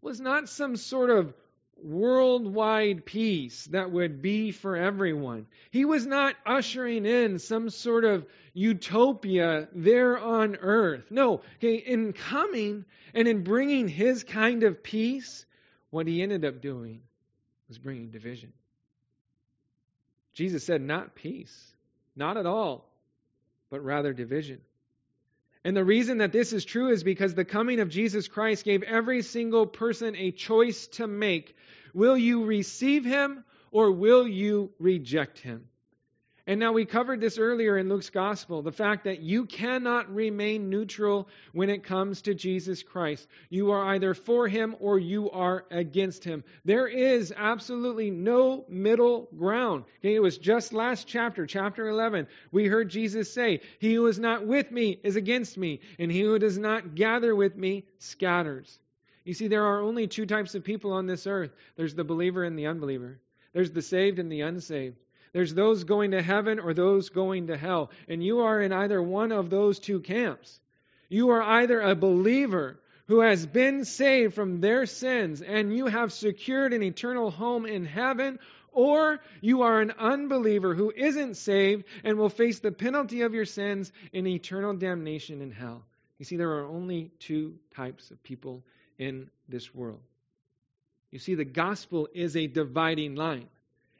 was 0.00 0.20
not 0.20 0.48
some 0.48 0.76
sort 0.76 1.10
of 1.10 1.34
worldwide 1.82 3.04
peace 3.04 3.66
that 3.66 3.90
would 3.90 4.22
be 4.22 4.50
for 4.50 4.76
everyone. 4.76 5.46
He 5.70 5.84
was 5.84 6.06
not 6.06 6.34
ushering 6.46 7.04
in 7.04 7.38
some 7.38 7.68
sort 7.68 8.04
of 8.04 8.26
utopia 8.54 9.68
there 9.74 10.18
on 10.18 10.56
earth. 10.56 11.10
No, 11.10 11.42
in 11.60 12.14
coming 12.14 12.86
and 13.14 13.28
in 13.28 13.44
bringing 13.44 13.88
his 13.88 14.24
kind 14.24 14.62
of 14.62 14.82
peace, 14.82 15.44
what 15.90 16.06
he 16.06 16.22
ended 16.22 16.44
up 16.44 16.62
doing 16.62 17.02
was 17.68 17.78
bringing 17.78 18.10
division. 18.10 18.52
Jesus 20.32 20.64
said, 20.64 20.80
not 20.80 21.14
peace, 21.14 21.74
not 22.14 22.36
at 22.36 22.46
all, 22.46 22.88
but 23.70 23.84
rather 23.84 24.12
division. 24.12 24.60
And 25.66 25.76
the 25.76 25.84
reason 25.84 26.18
that 26.18 26.30
this 26.30 26.52
is 26.52 26.64
true 26.64 26.90
is 26.90 27.02
because 27.02 27.34
the 27.34 27.44
coming 27.44 27.80
of 27.80 27.88
Jesus 27.88 28.28
Christ 28.28 28.64
gave 28.64 28.84
every 28.84 29.22
single 29.22 29.66
person 29.66 30.14
a 30.14 30.30
choice 30.30 30.86
to 30.92 31.08
make. 31.08 31.56
Will 31.92 32.16
you 32.16 32.44
receive 32.44 33.04
him 33.04 33.42
or 33.72 33.90
will 33.90 34.28
you 34.28 34.70
reject 34.78 35.40
him? 35.40 35.64
And 36.48 36.60
now 36.60 36.70
we 36.70 36.84
covered 36.84 37.20
this 37.20 37.38
earlier 37.38 37.76
in 37.76 37.88
Luke's 37.88 38.10
gospel 38.10 38.62
the 38.62 38.70
fact 38.70 39.04
that 39.04 39.20
you 39.20 39.46
cannot 39.46 40.14
remain 40.14 40.70
neutral 40.70 41.28
when 41.52 41.70
it 41.70 41.82
comes 41.82 42.22
to 42.22 42.34
Jesus 42.34 42.84
Christ. 42.84 43.26
You 43.50 43.72
are 43.72 43.94
either 43.94 44.14
for 44.14 44.46
him 44.46 44.76
or 44.78 44.96
you 44.96 45.28
are 45.32 45.64
against 45.72 46.22
him. 46.22 46.44
There 46.64 46.86
is 46.86 47.34
absolutely 47.36 48.12
no 48.12 48.64
middle 48.68 49.28
ground. 49.36 49.86
Okay, 49.98 50.14
it 50.14 50.22
was 50.22 50.38
just 50.38 50.72
last 50.72 51.08
chapter, 51.08 51.46
chapter 51.46 51.88
11, 51.88 52.28
we 52.52 52.66
heard 52.66 52.90
Jesus 52.90 53.34
say, 53.34 53.60
He 53.80 53.94
who 53.94 54.06
is 54.06 54.20
not 54.20 54.46
with 54.46 54.70
me 54.70 55.00
is 55.02 55.16
against 55.16 55.58
me, 55.58 55.80
and 55.98 56.12
he 56.12 56.20
who 56.20 56.38
does 56.38 56.58
not 56.58 56.94
gather 56.94 57.34
with 57.34 57.56
me 57.56 57.86
scatters. 57.98 58.78
You 59.24 59.34
see, 59.34 59.48
there 59.48 59.64
are 59.64 59.82
only 59.82 60.06
two 60.06 60.26
types 60.26 60.54
of 60.54 60.62
people 60.62 60.92
on 60.92 61.06
this 61.06 61.26
earth 61.26 61.50
there's 61.74 61.96
the 61.96 62.04
believer 62.04 62.44
and 62.44 62.56
the 62.56 62.66
unbeliever, 62.66 63.18
there's 63.52 63.72
the 63.72 63.82
saved 63.82 64.20
and 64.20 64.30
the 64.30 64.42
unsaved. 64.42 64.96
There's 65.36 65.52
those 65.52 65.84
going 65.84 66.12
to 66.12 66.22
heaven 66.22 66.58
or 66.58 66.72
those 66.72 67.10
going 67.10 67.48
to 67.48 67.58
hell. 67.58 67.90
And 68.08 68.24
you 68.24 68.38
are 68.38 68.58
in 68.58 68.72
either 68.72 69.02
one 69.02 69.32
of 69.32 69.50
those 69.50 69.78
two 69.78 70.00
camps. 70.00 70.58
You 71.10 71.28
are 71.28 71.42
either 71.42 71.78
a 71.78 71.94
believer 71.94 72.80
who 73.08 73.20
has 73.20 73.44
been 73.44 73.84
saved 73.84 74.32
from 74.32 74.62
their 74.62 74.86
sins 74.86 75.42
and 75.42 75.76
you 75.76 75.88
have 75.88 76.14
secured 76.14 76.72
an 76.72 76.82
eternal 76.82 77.30
home 77.30 77.66
in 77.66 77.84
heaven, 77.84 78.38
or 78.72 79.20
you 79.42 79.60
are 79.60 79.82
an 79.82 79.92
unbeliever 79.98 80.74
who 80.74 80.90
isn't 80.96 81.34
saved 81.34 81.84
and 82.02 82.16
will 82.16 82.30
face 82.30 82.60
the 82.60 82.72
penalty 82.72 83.20
of 83.20 83.34
your 83.34 83.44
sins 83.44 83.92
in 84.14 84.26
eternal 84.26 84.72
damnation 84.72 85.42
in 85.42 85.50
hell. 85.50 85.84
You 86.18 86.24
see, 86.24 86.38
there 86.38 86.52
are 86.52 86.64
only 86.64 87.10
two 87.18 87.58
types 87.74 88.10
of 88.10 88.22
people 88.22 88.62
in 88.98 89.28
this 89.50 89.74
world. 89.74 90.00
You 91.10 91.18
see, 91.18 91.34
the 91.34 91.44
gospel 91.44 92.08
is 92.14 92.36
a 92.36 92.46
dividing 92.46 93.16
line. 93.16 93.48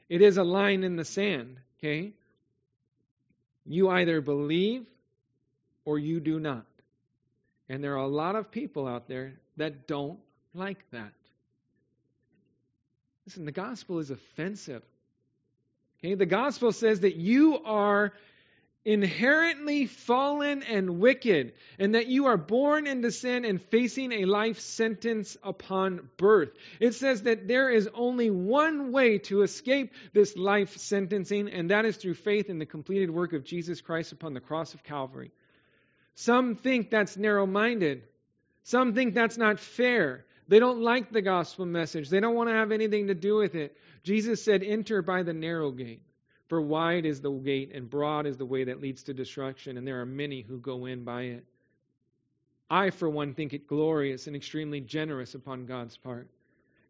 It 0.09 0.21
is 0.21 0.37
a 0.37 0.43
line 0.43 0.83
in 0.83 0.95
the 0.95 1.05
sand, 1.05 1.57
okay? 1.79 2.13
You 3.65 3.89
either 3.89 4.21
believe 4.21 4.85
or 5.85 5.99
you 5.99 6.19
do 6.19 6.39
not. 6.39 6.65
And 7.69 7.83
there 7.83 7.93
are 7.93 8.05
a 8.05 8.07
lot 8.07 8.35
of 8.35 8.51
people 8.51 8.87
out 8.87 9.07
there 9.07 9.33
that 9.57 9.87
don't 9.87 10.19
like 10.53 10.79
that. 10.91 11.11
Listen, 13.25 13.45
the 13.45 13.51
gospel 13.51 13.99
is 13.99 14.09
offensive. 14.09 14.83
Okay, 15.99 16.13
the 16.13 16.25
gospel 16.25 16.71
says 16.71 17.01
that 17.01 17.15
you 17.15 17.59
are 17.65 18.13
inherently 18.85 19.85
fallen 19.85 20.63
and 20.63 20.99
wicked, 20.99 21.53
and 21.77 21.95
that 21.95 22.07
you 22.07 22.27
are 22.27 22.37
born 22.37 22.87
into 22.87 23.11
sin 23.11 23.43
and 23.43 23.61
facing 23.61 24.11
a 24.13 24.25
life 24.25 24.59
sentence 24.59 25.35
upon 25.43 26.09
birth. 26.17 26.49
It 26.79 26.93
says 26.93 27.23
that 27.23 27.47
there 27.47 27.69
is 27.69 27.89
only 27.93 28.29
one 28.29 28.91
way 28.91 29.17
to 29.19 29.41
escape 29.41 29.91
this 30.13 30.37
life 30.37 30.77
sentencing, 30.77 31.49
and 31.49 31.69
that 31.69 31.85
is 31.85 31.97
through 31.97 32.13
faith 32.13 32.49
in 32.49 32.59
the 32.59 32.65
completed 32.65 33.09
work 33.09 33.33
of 33.33 33.43
Jesus 33.43 33.81
Christ 33.81 34.13
upon 34.13 34.33
the 34.33 34.39
cross 34.39 34.73
of 34.73 34.83
Calvary. 34.83 35.31
Some 36.15 36.55
think 36.55 36.89
that's 36.89 37.17
narrow 37.17 37.45
minded. 37.45 38.03
Some 38.63 38.93
think 38.93 39.13
that's 39.13 39.37
not 39.37 39.59
fair. 39.59 40.25
They 40.47 40.59
don't 40.59 40.81
like 40.81 41.11
the 41.11 41.21
gospel 41.21 41.65
message. 41.65 42.09
They 42.09 42.19
don't 42.19 42.35
want 42.35 42.49
to 42.49 42.55
have 42.55 42.71
anything 42.71 43.07
to 43.07 43.13
do 43.13 43.35
with 43.35 43.55
it. 43.55 43.75
Jesus 44.03 44.43
said, 44.43 44.63
Enter 44.63 45.01
by 45.01 45.23
the 45.23 45.33
narrow 45.33 45.71
gate. 45.71 46.01
For 46.47 46.61
wide 46.61 47.05
is 47.05 47.19
the 47.21 47.31
gate 47.31 47.71
and 47.73 47.89
broad 47.89 48.25
is 48.25 48.37
the 48.37 48.45
way 48.45 48.65
that 48.65 48.81
leads 48.81 49.03
to 49.03 49.13
destruction, 49.13 49.77
and 49.77 49.85
there 49.85 50.01
are 50.01 50.05
many 50.05 50.41
who 50.41 50.59
go 50.59 50.85
in 50.85 51.03
by 51.03 51.23
it. 51.23 51.45
I, 52.69 52.89
for 52.89 53.09
one, 53.09 53.33
think 53.33 53.53
it 53.53 53.67
glorious 53.67 54.27
and 54.27 54.35
extremely 54.35 54.81
generous 54.81 55.35
upon 55.35 55.65
God's 55.65 55.97
part. 55.97 56.27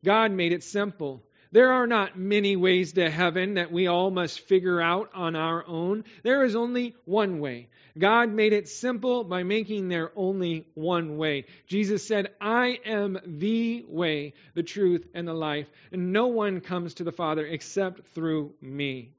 God 0.04 0.32
made 0.32 0.54
it 0.54 0.64
simple. 0.64 1.24
There 1.52 1.72
are 1.72 1.88
not 1.88 2.18
many 2.18 2.56
ways 2.56 2.94
to 2.94 3.10
heaven 3.10 3.56
that 3.56 3.72
we 3.72 3.88
all 3.88 4.12
must 4.12 4.42
figure 4.42 4.82
out 4.82 5.12
on 5.14 5.36
our 5.36 5.66
own. 5.66 6.04
There 6.24 6.44
is 6.44 6.56
only 6.56 6.96
one 7.06 7.40
way. 7.40 7.70
God 7.98 8.32
made 8.32 8.54
it 8.54 8.68
simple 8.68 9.24
by 9.24 9.44
making 9.44 9.88
there 9.88 10.12
only 10.16 10.68
one 10.74 11.18
way. 11.18 11.46
Jesus 11.66 12.06
said, 12.06 12.32
I 12.42 12.80
am 12.86 13.18
the 13.26 13.86
way, 13.88 14.34
the 14.56 14.64
truth, 14.64 15.08
and 15.14 15.28
the 15.28 15.34
life, 15.34 15.68
and 15.92 16.12
no 16.12 16.28
one 16.28 16.60
comes 16.62 16.96
to 16.96 17.04
the 17.04 17.12
Father 17.12 17.46
except 17.46 18.08
through 18.10 18.54
me. 18.62 19.14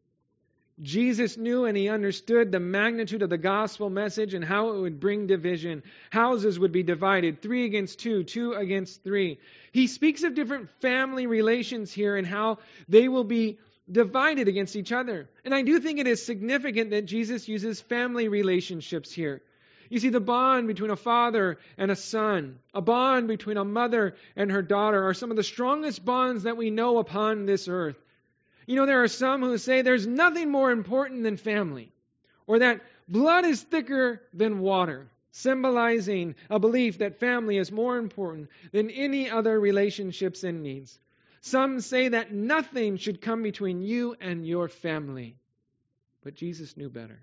Jesus 0.81 1.37
knew 1.37 1.65
and 1.65 1.77
he 1.77 1.89
understood 1.89 2.53
the 2.53 2.61
magnitude 2.61 3.23
of 3.23 3.31
the 3.31 3.39
gospel 3.39 3.91
message 3.91 4.35
and 4.35 4.45
how 4.45 4.71
it 4.71 4.81
would 4.81 5.01
bring 5.01 5.27
division. 5.27 5.83
Houses 6.11 6.59
would 6.59 6.73
be 6.73 6.83
divided, 6.83 7.43
three 7.43 7.65
against 7.65 7.99
two, 7.99 8.23
two 8.23 8.53
against 8.53 9.03
three. 9.03 9.39
He 9.73 9.89
speaks 9.89 10.23
of 10.23 10.35
different 10.35 10.71
family 10.81 11.27
relations 11.27 11.93
here 11.93 12.17
and 12.17 12.27
how 12.27 12.59
they 12.89 13.09
will 13.09 13.25
be 13.25 13.59
divided 13.91 14.49
against 14.49 14.77
each 14.77 14.93
other. 14.93 15.29
And 15.45 15.55
I 15.55 15.63
do 15.63 15.81
think 15.81 15.99
it 15.99 16.07
is 16.07 16.25
significant 16.25 16.91
that 16.91 17.07
Jesus 17.07 17.49
uses 17.49 17.81
family 17.81 18.29
relationships 18.29 19.13
here. 19.13 19.43
You 19.91 19.99
see, 19.99 20.11
the 20.11 20.21
bond 20.21 20.69
between 20.69 20.91
a 20.91 20.97
father 20.97 21.59
and 21.79 21.91
a 21.91 21.97
son, 21.97 22.59
a 22.75 22.83
bond 22.83 23.27
between 23.27 23.57
a 23.57 23.65
mother 23.65 24.17
and 24.37 24.53
her 24.53 24.63
daughter, 24.63 25.09
are 25.09 25.15
some 25.15 25.31
of 25.31 25.37
the 25.37 25.43
strongest 25.43 26.05
bonds 26.05 26.43
that 26.43 26.59
we 26.59 26.71
know 26.71 26.99
upon 26.99 27.47
this 27.47 27.69
earth. 27.69 27.97
You 28.69 28.77
know, 28.77 28.85
there 28.85 29.03
are 29.03 29.09
some 29.09 29.41
who 29.41 29.57
say 29.57 29.81
there's 29.81 30.07
nothing 30.07 30.51
more 30.51 30.71
important 30.71 31.23
than 31.23 31.39
family, 31.39 31.91
or 32.47 32.59
that 32.59 32.83
blood 33.09 33.47
is 33.47 33.63
thicker 33.63 34.21
than 34.35 34.59
water, 34.59 35.09
symbolizing 35.31 36.35
a 36.51 36.59
belief 36.59 36.99
that 36.99 37.19
family 37.19 37.57
is 37.57 37.73
more 37.73 37.97
important 37.97 38.51
than 38.71 38.91
any 38.91 39.31
other 39.31 39.59
relationships 39.59 40.45
and 40.45 40.63
needs. 40.63 40.99
Some 41.41 41.81
say 41.81 42.09
that 42.09 42.35
nothing 42.35 42.99
should 42.99 43.23
come 43.23 43.43
between 43.43 43.81
you 43.81 44.17
and 44.21 44.47
your 44.47 44.69
family. 44.69 45.37
But 46.23 46.35
Jesus 46.35 46.77
knew 46.77 46.91
better. 46.91 47.23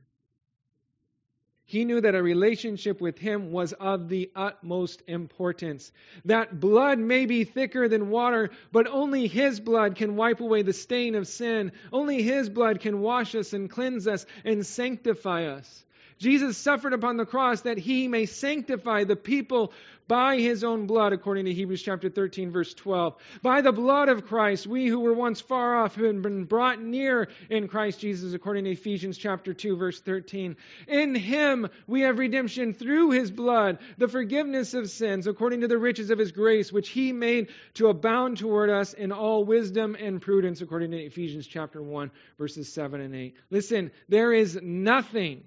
He 1.68 1.84
knew 1.84 2.00
that 2.00 2.14
a 2.14 2.22
relationship 2.22 3.02
with 3.02 3.18
him 3.18 3.52
was 3.52 3.74
of 3.74 4.08
the 4.08 4.30
utmost 4.36 5.02
importance. 5.08 5.92
That 6.26 6.60
blood 6.60 7.00
may 7.00 7.26
be 7.26 7.44
thicker 7.44 7.88
than 7.88 8.12
water, 8.12 8.52
but 8.72 8.88
only 8.88 9.26
his 9.28 9.60
blood 9.60 9.96
can 9.96 10.16
wipe 10.16 10.42
away 10.42 10.62
the 10.62 10.74
stain 10.74 11.16
of 11.16 11.28
sin. 11.28 11.72
Only 11.92 12.22
his 12.22 12.50
blood 12.50 12.82
can 12.82 13.02
wash 13.02 13.34
us 13.34 13.54
and 13.54 13.68
cleanse 13.68 14.08
us 14.08 14.28
and 14.44 14.64
sanctify 14.64 15.46
us. 15.46 15.86
Jesus 16.20 16.56
suffered 16.56 16.94
upon 16.94 17.18
the 17.18 17.26
cross 17.26 17.62
that 17.62 17.78
he 17.78 18.08
may 18.08 18.26
sanctify 18.26 19.04
the 19.04 19.18
people 19.18 19.74
by 20.08 20.38
his 20.38 20.64
own 20.64 20.86
blood, 20.86 21.14
according 21.14 21.46
to 21.46 21.54
Hebrews 21.54 21.82
chapter 21.82 22.10
13, 22.10 22.52
verse 22.52 22.74
12. 22.74 23.16
By 23.42 23.62
the 23.62 23.72
blood 23.72 24.10
of 24.10 24.26
Christ, 24.26 24.68
we 24.68 24.88
who 24.88 25.00
were 25.00 25.14
once 25.14 25.42
far 25.42 25.78
off 25.78 25.96
have 25.96 26.22
been 26.22 26.44
brought 26.44 26.82
near 26.82 27.30
in 27.50 27.68
Christ 27.68 28.00
Jesus, 28.00 28.34
according 28.34 28.66
to 28.66 28.72
Ephesians 28.72 29.18
chapter 29.18 29.54
2, 29.54 29.78
verse 29.78 30.00
13. 30.00 30.56
In 30.88 31.16
him 31.16 31.68
we 31.88 32.02
have 32.02 32.20
redemption 32.20 32.74
through 32.74 33.12
his 33.12 33.32
blood, 33.32 33.80
the 33.98 34.08
forgiveness 34.08 34.74
of 34.74 34.90
sins, 34.90 35.28
according 35.28 35.62
to 35.62 35.68
the 35.68 35.78
riches 35.78 36.10
of 36.10 36.20
his 36.20 36.32
grace, 36.32 36.72
which 36.72 36.90
he 36.90 37.12
made 37.12 37.50
to 37.76 37.88
abound 37.88 38.38
toward 38.38 38.70
us 38.70 38.94
in 38.94 39.12
all 39.12 39.44
wisdom 39.44 39.96
and 40.00 40.22
prudence, 40.22 40.62
according 40.62 40.92
to 40.92 40.98
Ephesians 40.98 41.48
chapter 41.48 41.82
1, 41.82 42.12
verses 42.38 42.72
7 42.72 43.02
and 43.02 43.16
8. 43.16 43.36
Listen, 43.50 43.92
there 44.08 44.34
is 44.34 44.60
nothing 44.62 45.44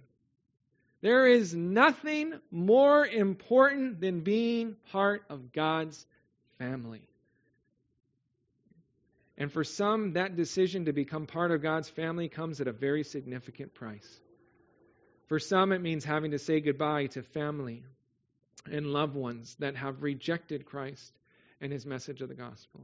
there 1.00 1.26
is 1.26 1.54
nothing 1.54 2.34
more 2.50 3.06
important 3.06 4.00
than 4.00 4.20
being 4.20 4.76
part 4.90 5.22
of 5.28 5.52
God's 5.52 6.04
family. 6.58 7.02
And 9.36 9.52
for 9.52 9.62
some, 9.62 10.14
that 10.14 10.34
decision 10.34 10.86
to 10.86 10.92
become 10.92 11.26
part 11.26 11.52
of 11.52 11.62
God's 11.62 11.88
family 11.88 12.28
comes 12.28 12.60
at 12.60 12.66
a 12.66 12.72
very 12.72 13.04
significant 13.04 13.72
price. 13.74 14.20
For 15.28 15.38
some, 15.38 15.72
it 15.72 15.80
means 15.80 16.04
having 16.04 16.32
to 16.32 16.38
say 16.38 16.60
goodbye 16.60 17.06
to 17.06 17.22
family 17.22 17.84
and 18.70 18.86
loved 18.86 19.14
ones 19.14 19.54
that 19.60 19.76
have 19.76 20.02
rejected 20.02 20.66
Christ 20.66 21.12
and 21.60 21.70
his 21.70 21.86
message 21.86 22.20
of 22.22 22.28
the 22.28 22.34
gospel. 22.34 22.80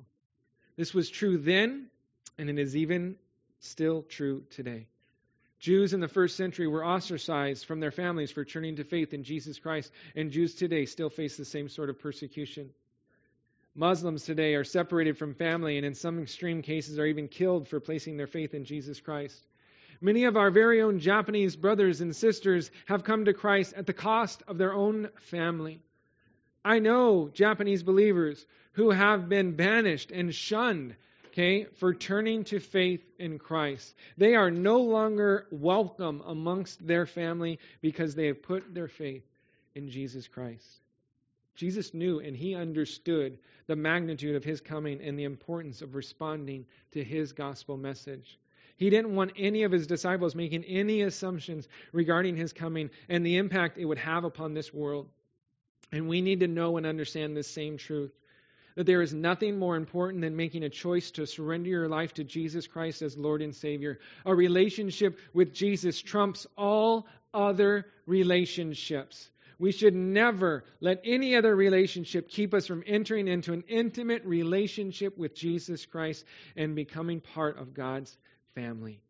This 0.77 0.95
was 0.95 1.11
true 1.11 1.39
then, 1.39 1.87
and 2.39 2.49
it 2.49 2.59
is 2.59 2.77
even 2.77 3.17
still 3.61 4.03
true 4.03 4.45
today. 4.51 4.87
Jews 5.65 5.95
in 5.95 6.01
the 6.01 6.09
first 6.09 6.37
century 6.37 6.67
were 6.67 6.85
ostracized 6.85 7.65
from 7.65 7.81
their 7.81 7.91
families 7.91 8.31
for 8.31 8.45
turning 8.45 8.77
to 8.77 8.85
faith 8.85 9.15
in 9.15 9.25
Jesus 9.25 9.59
Christ, 9.59 9.91
and 10.15 10.31
Jews 10.31 10.55
today 10.55 10.85
still 10.85 11.09
face 11.09 11.39
the 11.39 11.45
same 11.47 11.71
sort 11.71 11.89
of 11.89 11.99
persecution. 11.99 12.69
Muslims 13.75 14.25
today 14.25 14.57
are 14.57 14.63
separated 14.63 15.17
from 15.17 15.33
family 15.33 15.79
and 15.79 15.87
in 15.87 15.95
some 15.95 16.21
extreme 16.21 16.61
cases 16.61 16.99
are 16.99 17.07
even 17.07 17.29
killed 17.29 17.67
for 17.67 17.81
placing 17.81 18.19
their 18.19 18.27
faith 18.27 18.53
in 18.53 18.67
Jesus 18.67 19.01
Christ. 19.01 19.41
Many 20.03 20.25
of 20.25 20.37
our 20.37 20.51
very 20.51 20.83
own 20.83 20.99
Japanese 20.99 21.57
brothers 21.57 22.03
and 22.03 22.15
sisters 22.15 22.71
have 22.85 23.05
come 23.05 23.25
to 23.25 23.33
Christ 23.33 23.73
at 23.75 23.87
the 23.87 23.95
cost 23.95 24.43
of 24.47 24.59
their 24.59 24.75
own 24.75 25.09
family. 25.17 25.81
I 26.63 26.79
know 26.79 27.31
Japanese 27.33 27.83
believers 27.83 28.45
who 28.73 28.91
have 28.91 29.31
been 29.31 29.57
banished 29.57 30.11
and 30.11 30.35
shunned 30.35 30.95
okay, 31.35 31.65
for 31.65 31.93
turning 31.93 32.45
to 32.45 32.61
faith 32.61 33.03
in 33.19 33.41
Christ. 33.41 33.97
They 34.17 34.37
are 34.37 34.53
no 34.53 34.81
longer 34.81 35.49
welcome 35.51 36.23
amongst 36.27 36.87
their 36.87 37.07
family 37.07 37.59
because 37.81 38.15
they 38.15 38.27
have 38.29 38.41
put 38.41 38.73
their 38.73 38.87
faith 38.87 39.25
in 39.75 39.91
Jesus 39.91 40.29
Christ. 40.29 40.65
Jesus 41.57 41.93
knew 41.93 42.21
and 42.21 42.37
he 42.37 42.55
understood 42.55 43.39
the 43.67 43.75
magnitude 43.75 44.37
of 44.37 44.45
his 44.45 44.61
coming 44.61 45.01
and 45.03 45.19
the 45.19 45.25
importance 45.25 45.83
of 45.83 45.97
responding 45.97 46.67
to 46.93 47.03
his 47.03 47.33
gospel 47.33 47.77
message. 47.77 48.39
He 48.77 48.89
didn't 48.89 49.15
want 49.17 49.33
any 49.37 49.65
of 49.65 49.73
his 49.73 49.89
disciples 49.89 50.37
making 50.37 50.63
any 50.65 51.03
assumptions 51.03 51.67
regarding 51.93 52.37
his 52.37 52.53
coming 52.53 52.91
and 53.09 53.27
the 53.27 53.39
impact 53.39 53.79
it 53.79 53.87
would 53.87 53.99
have 53.99 54.23
upon 54.23 54.55
this 54.55 54.73
world. 54.73 55.09
And 55.91 56.09
we 56.09 56.21
need 56.21 56.41
to 56.41 56.49
know 56.49 56.77
and 56.77 56.87
understand 56.87 57.37
this 57.37 57.49
same 57.49 57.77
truth 57.77 58.13
that 58.75 58.87
there 58.87 59.03
is 59.03 59.15
nothing 59.15 59.59
more 59.59 59.77
important 59.77 60.23
than 60.23 60.37
making 60.37 60.65
a 60.65 60.69
choice 60.69 61.11
to 61.13 61.27
surrender 61.27 61.69
your 61.69 61.89
life 61.89 62.15
to 62.15 62.25
Jesus 62.25 62.67
Christ 62.67 63.03
as 63.03 63.17
Lord 63.17 63.43
and 63.43 63.55
Savior. 63.55 63.99
A 64.25 64.35
relationship 64.35 65.19
with 65.33 65.55
Jesus 65.55 66.01
trumps 66.01 66.47
all 66.57 67.07
other 67.33 67.87
relationships. 68.07 69.31
We 69.59 69.73
should 69.73 69.95
never 69.95 70.65
let 70.81 71.01
any 71.05 71.37
other 71.37 71.55
relationship 71.55 72.29
keep 72.29 72.55
us 72.55 72.67
from 72.67 72.83
entering 72.87 73.29
into 73.29 73.53
an 73.53 73.65
intimate 73.69 74.25
relationship 74.25 75.17
with 75.17 75.35
Jesus 75.35 75.87
Christ 75.87 76.25
and 76.57 76.75
becoming 76.75 77.21
part 77.21 77.59
of 77.59 77.75
God's 77.75 78.17
family. 78.55 79.01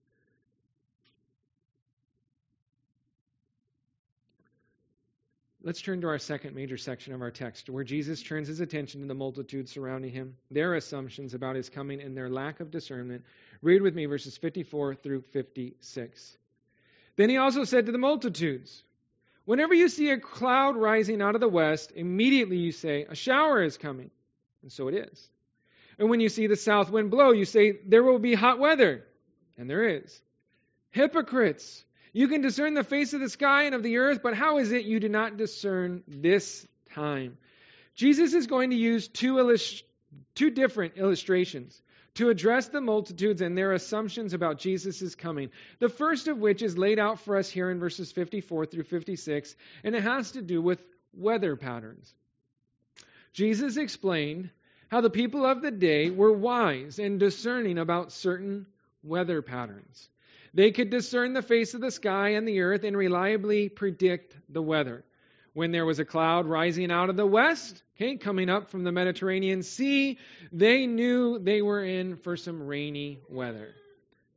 Let's 5.66 5.80
turn 5.80 6.02
to 6.02 6.08
our 6.08 6.18
second 6.18 6.54
major 6.54 6.76
section 6.76 7.14
of 7.14 7.22
our 7.22 7.30
text, 7.30 7.70
where 7.70 7.84
Jesus 7.84 8.22
turns 8.22 8.48
his 8.48 8.60
attention 8.60 9.00
to 9.00 9.06
the 9.06 9.14
multitude 9.14 9.66
surrounding 9.66 10.12
him, 10.12 10.36
their 10.50 10.74
assumptions 10.74 11.32
about 11.32 11.56
his 11.56 11.70
coming, 11.70 12.02
and 12.02 12.14
their 12.14 12.28
lack 12.28 12.60
of 12.60 12.70
discernment. 12.70 13.24
Read 13.62 13.80
with 13.80 13.94
me 13.94 14.04
verses 14.04 14.36
54 14.36 14.96
through 14.96 15.22
56. 15.22 16.36
Then 17.16 17.30
he 17.30 17.38
also 17.38 17.64
said 17.64 17.86
to 17.86 17.92
the 17.92 17.98
multitudes, 17.98 18.82
Whenever 19.46 19.72
you 19.72 19.88
see 19.88 20.10
a 20.10 20.18
cloud 20.18 20.76
rising 20.76 21.22
out 21.22 21.34
of 21.34 21.40
the 21.40 21.48
west, 21.48 21.92
immediately 21.96 22.58
you 22.58 22.70
say, 22.70 23.06
A 23.08 23.14
shower 23.14 23.62
is 23.62 23.78
coming. 23.78 24.10
And 24.60 24.70
so 24.70 24.88
it 24.88 24.94
is. 24.94 25.28
And 25.98 26.10
when 26.10 26.20
you 26.20 26.28
see 26.28 26.46
the 26.46 26.56
south 26.56 26.90
wind 26.90 27.10
blow, 27.10 27.32
you 27.32 27.46
say, 27.46 27.78
There 27.86 28.02
will 28.02 28.18
be 28.18 28.34
hot 28.34 28.58
weather. 28.58 29.02
And 29.56 29.70
there 29.70 29.88
is. 29.88 30.20
Hypocrites! 30.90 31.82
You 32.14 32.28
can 32.28 32.40
discern 32.42 32.74
the 32.74 32.84
face 32.84 33.12
of 33.12 33.20
the 33.20 33.28
sky 33.28 33.64
and 33.64 33.74
of 33.74 33.82
the 33.82 33.98
earth, 33.98 34.20
but 34.22 34.34
how 34.34 34.58
is 34.58 34.70
it 34.70 34.84
you 34.84 35.00
do 35.00 35.08
not 35.08 35.36
discern 35.36 36.04
this 36.06 36.66
time. 36.94 37.36
Jesus 37.96 38.34
is 38.34 38.46
going 38.46 38.70
to 38.70 38.76
use 38.76 39.08
two, 39.08 39.38
illust- 39.40 39.82
two 40.36 40.50
different 40.50 40.96
illustrations 40.96 41.82
to 42.14 42.30
address 42.30 42.68
the 42.68 42.80
multitudes 42.80 43.40
and 43.40 43.58
their 43.58 43.72
assumptions 43.72 44.32
about 44.32 44.60
Jesus' 44.60 45.16
coming. 45.16 45.50
The 45.80 45.88
first 45.88 46.28
of 46.28 46.38
which 46.38 46.62
is 46.62 46.78
laid 46.78 47.00
out 47.00 47.18
for 47.18 47.36
us 47.36 47.50
here 47.50 47.68
in 47.68 47.80
verses 47.80 48.12
54 48.12 48.66
through 48.66 48.84
56, 48.84 49.56
and 49.82 49.96
it 49.96 50.02
has 50.04 50.30
to 50.32 50.42
do 50.42 50.62
with 50.62 50.80
weather 51.12 51.56
patterns. 51.56 52.14
Jesus 53.32 53.76
explained 53.76 54.50
how 54.86 55.00
the 55.00 55.10
people 55.10 55.44
of 55.44 55.62
the 55.62 55.72
day 55.72 56.10
were 56.10 56.32
wise 56.32 57.00
and 57.00 57.18
discerning 57.18 57.78
about 57.78 58.12
certain 58.12 58.66
weather 59.02 59.42
patterns. 59.42 60.08
They 60.54 60.70
could 60.70 60.88
discern 60.88 61.32
the 61.32 61.42
face 61.42 61.74
of 61.74 61.80
the 61.80 61.90
sky 61.90 62.30
and 62.30 62.46
the 62.46 62.60
earth 62.60 62.84
and 62.84 62.96
reliably 62.96 63.68
predict 63.68 64.36
the 64.48 64.62
weather. 64.62 65.04
When 65.52 65.72
there 65.72 65.84
was 65.84 65.98
a 65.98 66.04
cloud 66.04 66.46
rising 66.46 66.90
out 66.90 67.10
of 67.10 67.16
the 67.16 67.26
west, 67.26 67.82
okay, 67.96 68.16
coming 68.16 68.48
up 68.48 68.70
from 68.70 68.84
the 68.84 68.92
Mediterranean 68.92 69.62
Sea, 69.62 70.18
they 70.52 70.86
knew 70.86 71.38
they 71.38 71.60
were 71.60 71.84
in 71.84 72.16
for 72.16 72.36
some 72.36 72.62
rainy 72.62 73.18
weather. 73.28 73.74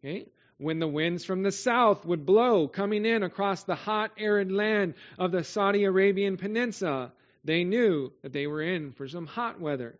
Okay? 0.03 0.27
When 0.57 0.79
the 0.79 0.87
winds 0.87 1.23
from 1.23 1.43
the 1.43 1.51
south 1.51 2.03
would 2.05 2.25
blow, 2.25 2.67
coming 2.67 3.05
in 3.05 3.21
across 3.21 3.63
the 3.63 3.75
hot, 3.75 4.11
arid 4.17 4.51
land 4.51 4.95
of 5.19 5.31
the 5.31 5.43
Saudi 5.43 5.83
Arabian 5.83 6.37
Peninsula, 6.37 7.11
they 7.43 7.63
knew 7.63 8.11
that 8.23 8.33
they 8.33 8.47
were 8.47 8.61
in 8.61 8.91
for 8.91 9.07
some 9.07 9.27
hot 9.27 9.59
weather. 9.59 9.95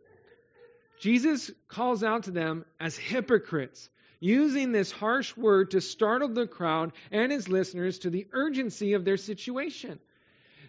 Jesus 0.99 1.51
calls 1.67 2.03
out 2.03 2.23
to 2.23 2.31
them 2.31 2.65
as 2.79 2.97
hypocrites, 2.97 3.87
using 4.19 4.71
this 4.71 4.91
harsh 4.91 5.35
word 5.37 5.71
to 5.71 5.81
startle 5.81 6.29
the 6.29 6.47
crowd 6.47 6.93
and 7.11 7.31
his 7.31 7.47
listeners 7.47 7.99
to 7.99 8.09
the 8.09 8.27
urgency 8.31 8.93
of 8.93 9.05
their 9.05 9.17
situation. 9.17 9.99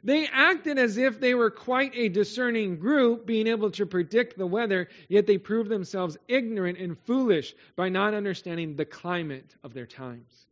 They 0.04 0.26
acted 0.26 0.78
as 0.78 0.96
if 0.96 1.18
they 1.18 1.34
were 1.34 1.50
quite 1.50 1.92
a 1.96 2.08
discerning 2.08 2.78
group, 2.78 3.26
being 3.26 3.46
able 3.46 3.70
to 3.72 3.86
predict 3.86 4.38
the 4.38 4.46
weather, 4.46 4.88
yet 5.08 5.26
they 5.26 5.38
proved 5.38 5.68
themselves 5.68 6.16
ignorant 6.28 6.78
and 6.78 6.98
foolish 7.00 7.54
by 7.74 7.88
not 7.88 8.14
understanding 8.14 8.76
the 8.76 8.84
climate 8.84 9.54
of 9.64 9.74
their 9.74 9.86
times. 9.86 10.46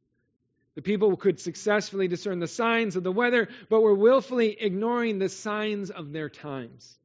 The 0.74 0.82
people 0.82 1.16
could 1.16 1.40
successfully 1.40 2.06
discern 2.06 2.38
the 2.38 2.46
signs 2.46 2.96
of 2.96 3.02
the 3.02 3.12
weather, 3.12 3.48
but 3.70 3.80
were 3.80 3.94
willfully 3.94 4.56
ignoring 4.60 5.18
the 5.18 5.30
signs 5.30 5.90
of 5.90 6.12
their 6.12 6.28
times. 6.28 6.98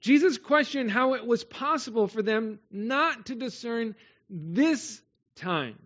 Jesus 0.00 0.38
questioned 0.38 0.90
how 0.90 1.14
it 1.14 1.26
was 1.26 1.42
possible 1.44 2.06
for 2.06 2.22
them 2.22 2.60
not 2.70 3.26
to 3.26 3.34
discern 3.34 3.96
this 4.28 5.00
time, 5.36 5.78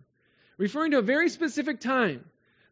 referring 0.57 0.91
to 0.91 0.99
a 0.99 1.03
very 1.03 1.29
specific 1.29 1.79
time. 1.79 2.25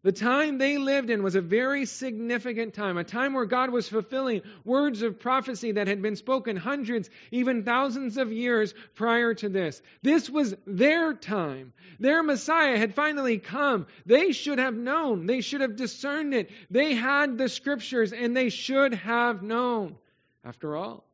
The 0.04 0.12
time 0.12 0.58
they 0.58 0.78
lived 0.78 1.10
in 1.10 1.24
was 1.24 1.36
a 1.36 1.42
very 1.42 1.86
significant 1.86 2.76
time, 2.76 2.98
a 2.98 3.04
time 3.04 3.34
where 3.34 3.46
God 3.46 3.72
was 3.72 3.90
fulfilling 3.90 4.42
words 4.64 5.02
of 5.02 5.20
prophecy 5.20 5.74
that 5.74 5.88
had 5.88 6.02
been 6.02 6.16
spoken 6.16 6.56
hundreds, 6.56 7.10
even 7.32 7.64
thousands 7.64 8.18
of 8.18 8.32
years 8.32 8.74
prior 8.94 9.34
to 9.34 9.50
this. 9.50 9.82
This 10.04 10.30
was 10.30 10.56
their 10.66 11.14
time. 11.14 11.74
Their 12.00 12.22
Messiah 12.22 12.78
had 12.78 12.94
finally 12.94 13.40
come. 13.40 13.88
They 14.06 14.32
should 14.32 14.60
have 14.60 14.76
known. 14.76 15.26
They 15.26 15.42
should 15.42 15.62
have 15.62 15.76
discerned 15.76 16.34
it. 16.34 16.52
They 16.70 16.94
had 16.94 17.38
the 17.38 17.50
scriptures 17.50 18.14
and 18.14 18.38
they 18.38 18.50
should 18.50 18.94
have 18.94 19.42
known. 19.42 19.98
After 20.46 20.78
all, 20.78 21.07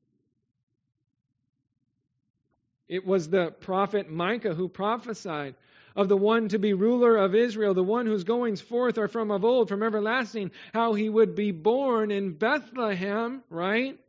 it 2.88 3.06
was 3.06 3.30
the 3.30 3.52
prophet 3.52 4.10
Micah 4.10 4.54
who 4.54 4.68
prophesied 4.68 5.56
of 5.96 6.10
the 6.10 6.18
one 6.18 6.50
to 6.50 6.60
be 6.60 6.74
ruler 6.74 7.18
of 7.18 7.36
Israel, 7.36 7.74
the 7.74 7.84
one 7.84 8.06
whose 8.06 8.24
goings 8.24 8.62
forth 8.62 8.98
are 8.98 9.08
from 9.08 9.32
of 9.32 9.46
old, 9.46 9.70
from 9.70 9.84
everlasting, 9.84 10.52
how 10.74 10.94
he 10.94 11.08
would 11.08 11.36
be 11.36 11.52
born 11.52 12.12
in 12.12 12.34
Bethlehem, 12.34 13.44
right? 13.50 14.00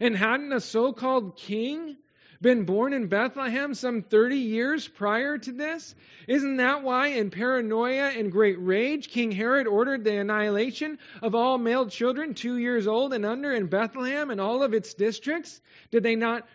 And 0.00 0.16
hadn't 0.16 0.52
a 0.52 0.60
so 0.60 0.92
called 0.92 1.36
king 1.36 1.96
been 2.40 2.64
born 2.64 2.92
in 2.92 3.06
Bethlehem 3.06 3.74
some 3.74 4.02
30 4.02 4.36
years 4.36 4.86
prior 4.86 5.38
to 5.38 5.52
this? 5.52 5.94
Isn't 6.28 6.56
that 6.56 6.82
why, 6.82 7.08
in 7.08 7.30
paranoia 7.30 8.10
and 8.10 8.30
great 8.30 8.56
rage, 8.60 9.08
King 9.08 9.32
Herod 9.32 9.66
ordered 9.66 10.04
the 10.04 10.16
annihilation 10.16 10.98
of 11.22 11.34
all 11.34 11.58
male 11.58 11.86
children 11.86 12.34
two 12.34 12.58
years 12.58 12.86
old 12.86 13.14
and 13.14 13.24
under 13.24 13.50
in 13.50 13.66
Bethlehem 13.66 14.30
and 14.30 14.40
all 14.40 14.62
of 14.62 14.74
its 14.74 14.94
districts? 14.94 15.60
Did 15.90 16.02
they 16.02 16.16
not 16.16 16.46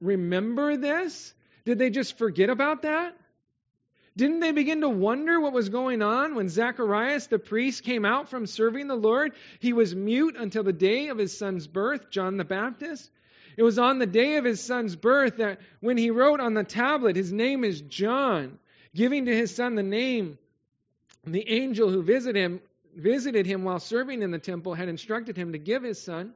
remember 0.00 0.76
this? 0.76 1.34
Did 1.64 1.78
they 1.78 1.90
just 1.90 2.18
forget 2.18 2.50
about 2.50 2.82
that? 2.82 3.16
Didn't 4.16 4.40
they 4.40 4.52
begin 4.52 4.80
to 4.80 4.88
wonder 4.88 5.38
what 5.38 5.52
was 5.52 5.68
going 5.68 6.00
on 6.00 6.34
when 6.34 6.48
Zacharias 6.48 7.26
the 7.26 7.38
priest 7.38 7.82
came 7.82 8.06
out 8.06 8.30
from 8.30 8.46
serving 8.46 8.86
the 8.86 8.94
Lord? 8.94 9.32
He 9.60 9.74
was 9.74 9.94
mute 9.94 10.36
until 10.38 10.62
the 10.62 10.72
day 10.72 11.08
of 11.08 11.18
his 11.18 11.36
son's 11.36 11.66
birth, 11.66 12.08
John 12.08 12.38
the 12.38 12.44
Baptist. 12.44 13.10
It 13.58 13.62
was 13.62 13.78
on 13.78 13.98
the 13.98 14.06
day 14.06 14.36
of 14.36 14.44
his 14.44 14.62
son's 14.62 14.96
birth 14.96 15.36
that 15.36 15.60
when 15.80 15.98
he 15.98 16.10
wrote 16.10 16.40
on 16.40 16.54
the 16.54 16.64
tablet, 16.64 17.16
his 17.16 17.32
name 17.32 17.62
is 17.62 17.80
John, 17.82 18.58
giving 18.94 19.26
to 19.26 19.36
his 19.36 19.54
son 19.54 19.74
the 19.74 19.82
name, 19.82 20.38
the 21.26 21.48
angel 21.48 21.90
who 21.90 22.02
visited 22.02 22.40
him, 22.40 22.60
visited 22.94 23.44
him 23.44 23.64
while 23.64 23.80
serving 23.80 24.22
in 24.22 24.30
the 24.30 24.38
temple 24.38 24.72
had 24.72 24.88
instructed 24.88 25.36
him 25.36 25.52
to 25.52 25.58
give 25.58 25.82
his 25.82 26.00
son. 26.00 26.32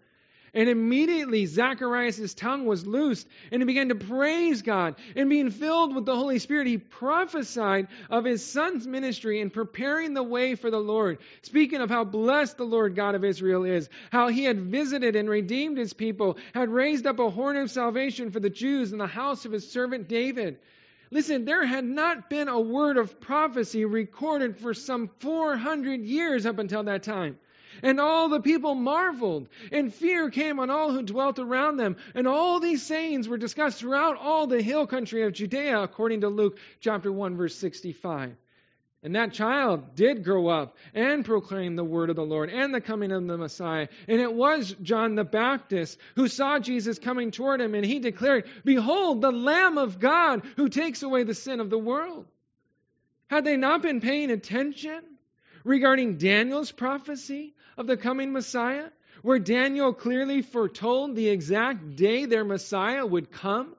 And 0.52 0.68
immediately 0.68 1.46
Zacharias' 1.46 2.34
tongue 2.34 2.66
was 2.66 2.86
loosed, 2.86 3.28
and 3.52 3.62
he 3.62 3.66
began 3.66 3.88
to 3.90 3.94
praise 3.94 4.62
God. 4.62 4.96
And 5.14 5.30
being 5.30 5.50
filled 5.50 5.94
with 5.94 6.06
the 6.06 6.16
Holy 6.16 6.38
Spirit, 6.38 6.66
he 6.66 6.78
prophesied 6.78 7.88
of 8.08 8.24
his 8.24 8.44
son's 8.44 8.86
ministry 8.86 9.40
and 9.40 9.52
preparing 9.52 10.14
the 10.14 10.22
way 10.22 10.56
for 10.56 10.70
the 10.70 10.80
Lord, 10.80 11.18
speaking 11.42 11.80
of 11.80 11.90
how 11.90 12.04
blessed 12.04 12.56
the 12.56 12.64
Lord 12.64 12.96
God 12.96 13.14
of 13.14 13.24
Israel 13.24 13.64
is, 13.64 13.88
how 14.10 14.28
he 14.28 14.44
had 14.44 14.60
visited 14.60 15.14
and 15.14 15.28
redeemed 15.28 15.78
his 15.78 15.92
people, 15.92 16.36
had 16.52 16.68
raised 16.68 17.06
up 17.06 17.20
a 17.20 17.30
horn 17.30 17.56
of 17.56 17.70
salvation 17.70 18.30
for 18.30 18.40
the 18.40 18.50
Jews 18.50 18.92
in 18.92 18.98
the 18.98 19.06
house 19.06 19.44
of 19.44 19.52
his 19.52 19.70
servant 19.70 20.08
David. 20.08 20.58
Listen, 21.12 21.44
there 21.44 21.64
had 21.64 21.84
not 21.84 22.30
been 22.30 22.48
a 22.48 22.60
word 22.60 22.96
of 22.96 23.20
prophecy 23.20 23.84
recorded 23.84 24.56
for 24.56 24.74
some 24.74 25.10
400 25.18 26.00
years 26.00 26.46
up 26.46 26.58
until 26.58 26.84
that 26.84 27.02
time. 27.02 27.38
And 27.82 28.00
all 28.00 28.28
the 28.28 28.40
people 28.40 28.74
marveled, 28.74 29.48
and 29.72 29.92
fear 29.92 30.30
came 30.30 30.58
on 30.58 30.70
all 30.70 30.92
who 30.92 31.02
dwelt 31.02 31.38
around 31.38 31.76
them. 31.76 31.96
And 32.14 32.26
all 32.26 32.60
these 32.60 32.82
sayings 32.82 33.28
were 33.28 33.38
discussed 33.38 33.78
throughout 33.78 34.16
all 34.16 34.46
the 34.46 34.62
hill 34.62 34.86
country 34.86 35.22
of 35.22 35.32
Judea, 35.32 35.80
according 35.80 36.22
to 36.22 36.28
Luke 36.28 36.58
chapter 36.80 37.10
1, 37.10 37.36
verse 37.36 37.54
65. 37.56 38.36
And 39.02 39.16
that 39.16 39.32
child 39.32 39.94
did 39.94 40.24
grow 40.24 40.48
up 40.48 40.76
and 40.92 41.24
proclaim 41.24 41.74
the 41.74 41.84
word 41.84 42.10
of 42.10 42.16
the 42.16 42.24
Lord 42.24 42.50
and 42.50 42.74
the 42.74 42.82
coming 42.82 43.12
of 43.12 43.26
the 43.26 43.38
Messiah. 43.38 43.88
And 44.06 44.20
it 44.20 44.32
was 44.32 44.76
John 44.82 45.14
the 45.14 45.24
Baptist 45.24 45.98
who 46.16 46.28
saw 46.28 46.58
Jesus 46.58 46.98
coming 46.98 47.30
toward 47.30 47.62
him, 47.62 47.74
and 47.74 47.84
he 47.84 47.98
declared, 47.98 48.44
Behold, 48.62 49.22
the 49.22 49.32
Lamb 49.32 49.78
of 49.78 49.98
God 49.98 50.42
who 50.56 50.68
takes 50.68 51.02
away 51.02 51.22
the 51.24 51.34
sin 51.34 51.60
of 51.60 51.70
the 51.70 51.78
world. 51.78 52.26
Had 53.28 53.44
they 53.44 53.56
not 53.56 53.80
been 53.80 54.02
paying 54.02 54.30
attention 54.30 55.00
regarding 55.64 56.18
Daniel's 56.18 56.72
prophecy 56.72 57.54
of 57.76 57.86
the 57.86 57.96
coming 57.96 58.32
Messiah, 58.32 58.88
where 59.22 59.38
Daniel 59.38 59.92
clearly 59.92 60.42
foretold 60.42 61.14
the 61.14 61.28
exact 61.28 61.96
day 61.96 62.24
their 62.24 62.44
Messiah 62.44 63.04
would 63.04 63.30
come. 63.30 63.74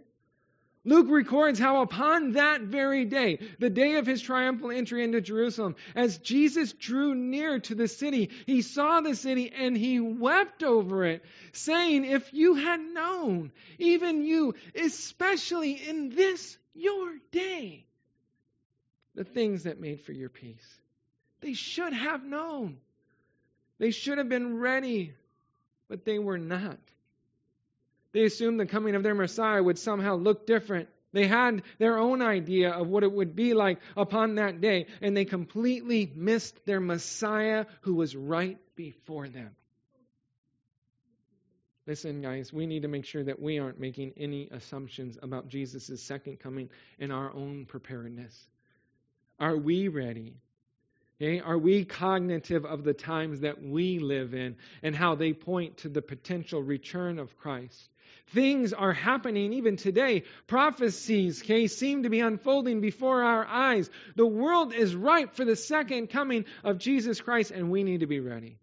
Luke 0.87 1.07
records 1.09 1.59
how 1.59 1.81
upon 1.81 2.31
that 2.31 2.61
very 2.61 3.03
day, 3.03 3.39
the 3.59 3.69
day 3.69 3.95
of 3.95 4.07
his 4.07 4.21
triumphal 4.21 4.71
entry 4.71 5.03
into 5.03 5.19
Jerusalem, 5.19 5.75
as 5.93 6.17
Jesus 6.19 6.71
drew 6.71 7.13
near 7.13 7.59
to 7.59 7.75
the 7.75 7.89
city, 7.89 8.29
he 8.45 8.61
saw 8.61 9.01
the 9.01 9.13
city 9.13 9.51
and 9.53 9.75
he 9.75 9.99
wept 9.99 10.63
over 10.63 11.03
it, 11.03 11.25
saying, 11.51 12.05
If 12.05 12.33
you 12.33 12.55
had 12.55 12.79
known, 12.79 13.51
even 13.77 14.23
you, 14.23 14.55
especially 14.75 15.73
in 15.73 16.07
this 16.07 16.57
your 16.73 17.15
day, 17.33 17.85
the 19.13 19.25
things 19.25 19.63
that 19.63 19.81
made 19.81 19.99
for 19.99 20.13
your 20.13 20.29
peace. 20.29 20.79
They 21.41 21.51
should 21.51 21.91
have 21.91 22.23
known. 22.23 22.77
They 23.77 23.91
should 23.91 24.19
have 24.19 24.29
been 24.29 24.57
ready, 24.57 25.13
but 25.89 26.05
they 26.05 26.17
were 26.17 26.37
not. 26.37 26.79
They 28.17 28.23
assumed 28.23 28.59
the 28.59 28.65
coming 28.65 28.95
of 28.95 29.03
their 29.03 29.13
Messiah 29.13 29.61
would 29.61 29.77
somehow 29.77 30.15
look 30.15 30.47
different. 30.47 30.89
They 31.13 31.27
had 31.27 31.61
their 31.77 31.99
own 31.99 32.23
idea 32.23 32.71
of 32.71 32.87
what 32.87 33.03
it 33.03 33.11
would 33.11 33.35
be 33.35 33.53
like 33.53 33.77
upon 33.95 34.35
that 34.35 34.59
day, 34.59 34.87
and 35.03 35.15
they 35.15 35.23
completely 35.23 36.11
missed 36.15 36.65
their 36.65 36.79
Messiah 36.79 37.67
who 37.81 37.93
was 37.93 38.15
right 38.15 38.57
before 38.75 39.29
them. 39.29 39.55
Listen, 41.85 42.23
guys, 42.23 42.51
we 42.51 42.65
need 42.65 42.81
to 42.81 42.87
make 42.87 43.05
sure 43.05 43.23
that 43.23 43.39
we 43.39 43.59
aren't 43.59 43.79
making 43.79 44.13
any 44.17 44.49
assumptions 44.49 45.19
about 45.21 45.47
Jesus' 45.47 46.01
second 46.01 46.39
coming 46.39 46.71
in 46.97 47.11
our 47.11 47.31
own 47.31 47.67
preparedness. 47.67 48.47
Are 49.39 49.55
we 49.55 49.89
ready? 49.89 50.37
Okay? 51.19 51.39
Are 51.39 51.57
we 51.57 51.85
cognitive 51.85 52.65
of 52.65 52.83
the 52.83 52.93
times 52.93 53.41
that 53.41 53.61
we 53.61 53.99
live 53.99 54.33
in 54.33 54.55
and 54.83 54.95
how 54.95 55.15
they 55.15 55.33
point 55.33 55.77
to 55.77 55.89
the 55.89 56.01
potential 56.01 56.61
return 56.61 57.19
of 57.19 57.37
Christ? 57.37 57.89
Things 58.27 58.73
are 58.73 58.93
happening 58.93 59.53
even 59.53 59.77
today. 59.77 60.23
Prophecies 60.47 61.41
okay, 61.41 61.67
seem 61.67 62.03
to 62.03 62.09
be 62.09 62.19
unfolding 62.19 62.81
before 62.81 63.23
our 63.23 63.45
eyes. 63.45 63.89
The 64.15 64.25
world 64.25 64.73
is 64.73 64.95
ripe 64.95 65.35
for 65.35 65.45
the 65.45 65.55
second 65.55 66.07
coming 66.07 66.45
of 66.63 66.77
Jesus 66.77 67.21
Christ, 67.21 67.51
and 67.51 67.71
we 67.71 67.83
need 67.83 68.01
to 68.01 68.07
be 68.07 68.19
ready. 68.19 68.59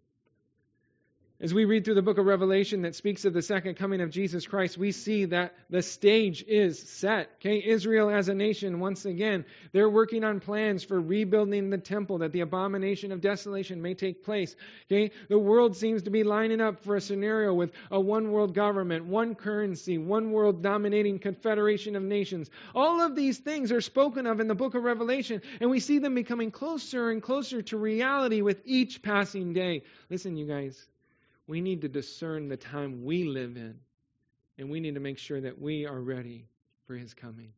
As 1.41 1.53
we 1.53 1.65
read 1.65 1.83
through 1.83 1.95
the 1.95 2.01
book 2.01 2.17
of 2.17 2.25
Revelation 2.25 2.83
that 2.83 2.95
speaks 2.95 3.25
of 3.25 3.33
the 3.33 3.41
second 3.41 3.75
coming 3.75 3.99
of 3.99 4.09
Jesus 4.09 4.47
Christ, 4.47 4.77
we 4.77 4.93
see 4.93 5.25
that 5.25 5.53
the 5.69 5.81
stage 5.81 6.45
is 6.47 6.79
set. 6.79 7.29
Okay, 7.41 7.61
Israel 7.61 8.09
as 8.09 8.29
a 8.29 8.33
nation, 8.33 8.79
once 8.79 9.03
again, 9.03 9.43
they're 9.73 9.89
working 9.89 10.23
on 10.23 10.39
plans 10.39 10.85
for 10.85 10.99
rebuilding 10.99 11.69
the 11.69 11.77
temple 11.77 12.19
that 12.19 12.31
the 12.31 12.39
abomination 12.39 13.11
of 13.11 13.19
desolation 13.19 13.81
may 13.81 13.95
take 13.95 14.23
place. 14.23 14.55
Okay, 14.89 15.11
the 15.27 15.37
world 15.37 15.75
seems 15.75 16.03
to 16.03 16.09
be 16.09 16.23
lining 16.23 16.61
up 16.61 16.79
for 16.85 16.95
a 16.95 17.01
scenario 17.01 17.53
with 17.53 17.73
a 17.91 17.99
one 17.99 18.31
world 18.31 18.55
government, 18.55 19.03
one 19.05 19.35
currency, 19.35 19.97
one 19.97 20.31
world 20.31 20.63
dominating 20.63 21.19
confederation 21.19 21.97
of 21.97 22.03
nations. 22.03 22.49
All 22.73 23.01
of 23.01 23.13
these 23.13 23.39
things 23.39 23.73
are 23.73 23.81
spoken 23.81 24.25
of 24.25 24.39
in 24.39 24.47
the 24.47 24.55
book 24.55 24.73
of 24.73 24.83
Revelation, 24.83 25.41
and 25.59 25.69
we 25.69 25.81
see 25.81 25.99
them 25.99 26.15
becoming 26.15 26.51
closer 26.51 27.11
and 27.11 27.21
closer 27.21 27.61
to 27.63 27.77
reality 27.77 28.41
with 28.41 28.61
each 28.63 29.01
passing 29.01 29.51
day. 29.51 29.83
Listen, 30.09 30.37
you 30.37 30.45
guys. 30.45 30.87
We 31.47 31.61
need 31.61 31.81
to 31.81 31.87
discern 31.87 32.47
the 32.47 32.57
time 32.57 33.05
we 33.05 33.25
live 33.25 33.55
in, 33.55 33.79
and 34.57 34.69
we 34.69 34.79
need 34.79 34.95
to 34.95 34.99
make 34.99 35.19
sure 35.19 35.41
that 35.41 35.61
we 35.61 35.85
are 35.85 35.99
ready 35.99 36.45
for 36.87 36.95
his 36.95 37.13
coming. 37.13 37.53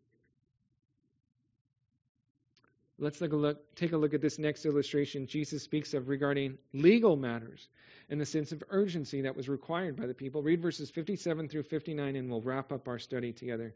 Let's 2.99 3.19
take 3.19 3.31
a 3.31 3.35
look, 3.35 3.75
take 3.75 3.93
a 3.93 3.97
look 3.97 4.15
at 4.15 4.21
this 4.21 4.39
next 4.39 4.65
illustration 4.65 5.27
Jesus 5.27 5.61
speaks 5.61 5.93
of 5.93 6.09
regarding 6.09 6.57
legal 6.73 7.15
matters 7.15 7.67
and 8.09 8.19
the 8.19 8.25
sense 8.25 8.51
of 8.51 8.63
urgency 8.69 9.21
that 9.21 9.35
was 9.35 9.47
required 9.47 9.95
by 9.95 10.07
the 10.07 10.15
people. 10.15 10.41
Read 10.41 10.61
verses 10.61 10.89
57 10.89 11.47
through 11.47 11.63
59 11.63 12.15
and 12.15 12.29
we'll 12.29 12.41
wrap 12.41 12.71
up 12.71 12.87
our 12.87 12.97
study 12.97 13.33
together. 13.33 13.75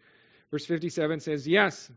Verse 0.49 0.66
57 0.66 1.20
says, 1.20 1.47
Yes, 1.47 1.91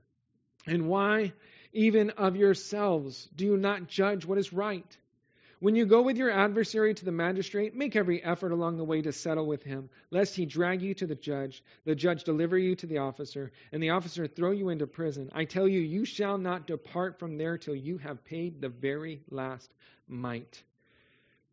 and 0.67 0.87
why 0.87 1.33
even 1.73 2.11
of 2.11 2.37
yourselves 2.37 3.29
do 3.35 3.47
you 3.47 3.57
not 3.57 3.89
judge 3.89 4.27
what 4.27 4.39
is 4.39 4.53
right? 4.53 4.97
When 5.65 5.77
you 5.77 5.87
go 5.87 6.03
with 6.03 6.19
your 6.19 6.31
adversary 6.31 6.93
to 6.93 7.07
the 7.07 7.11
magistrate, 7.11 7.75
make 7.75 7.97
every 7.97 8.23
effort 8.23 8.53
along 8.53 8.77
the 8.77 8.85
way 8.85 9.01
to 9.01 9.12
settle 9.12 9.47
with 9.47 9.62
him, 9.62 9.89
lest 10.11 10.37
he 10.37 10.45
drag 10.45 10.83
you 10.83 10.93
to 10.93 11.07
the 11.07 11.15
judge, 11.15 11.65
the 11.87 11.95
judge 11.95 12.25
deliver 12.25 12.59
you 12.59 12.75
to 12.75 12.87
the 12.87 12.99
officer, 12.99 13.51
and 13.73 13.83
the 13.83 13.89
officer 13.89 14.27
throw 14.27 14.51
you 14.51 14.69
into 14.69 14.87
prison. 14.87 15.31
I 15.33 15.47
tell 15.47 15.67
you, 15.67 15.81
you 15.81 16.05
shall 16.05 16.37
not 16.37 16.67
depart 16.67 17.19
from 17.19 17.39
there 17.39 17.57
till 17.57 17.75
you 17.75 17.97
have 17.97 18.27
paid 18.27 18.61
the 18.61 18.69
very 18.69 19.23
last 19.31 19.73
mite. 20.07 20.62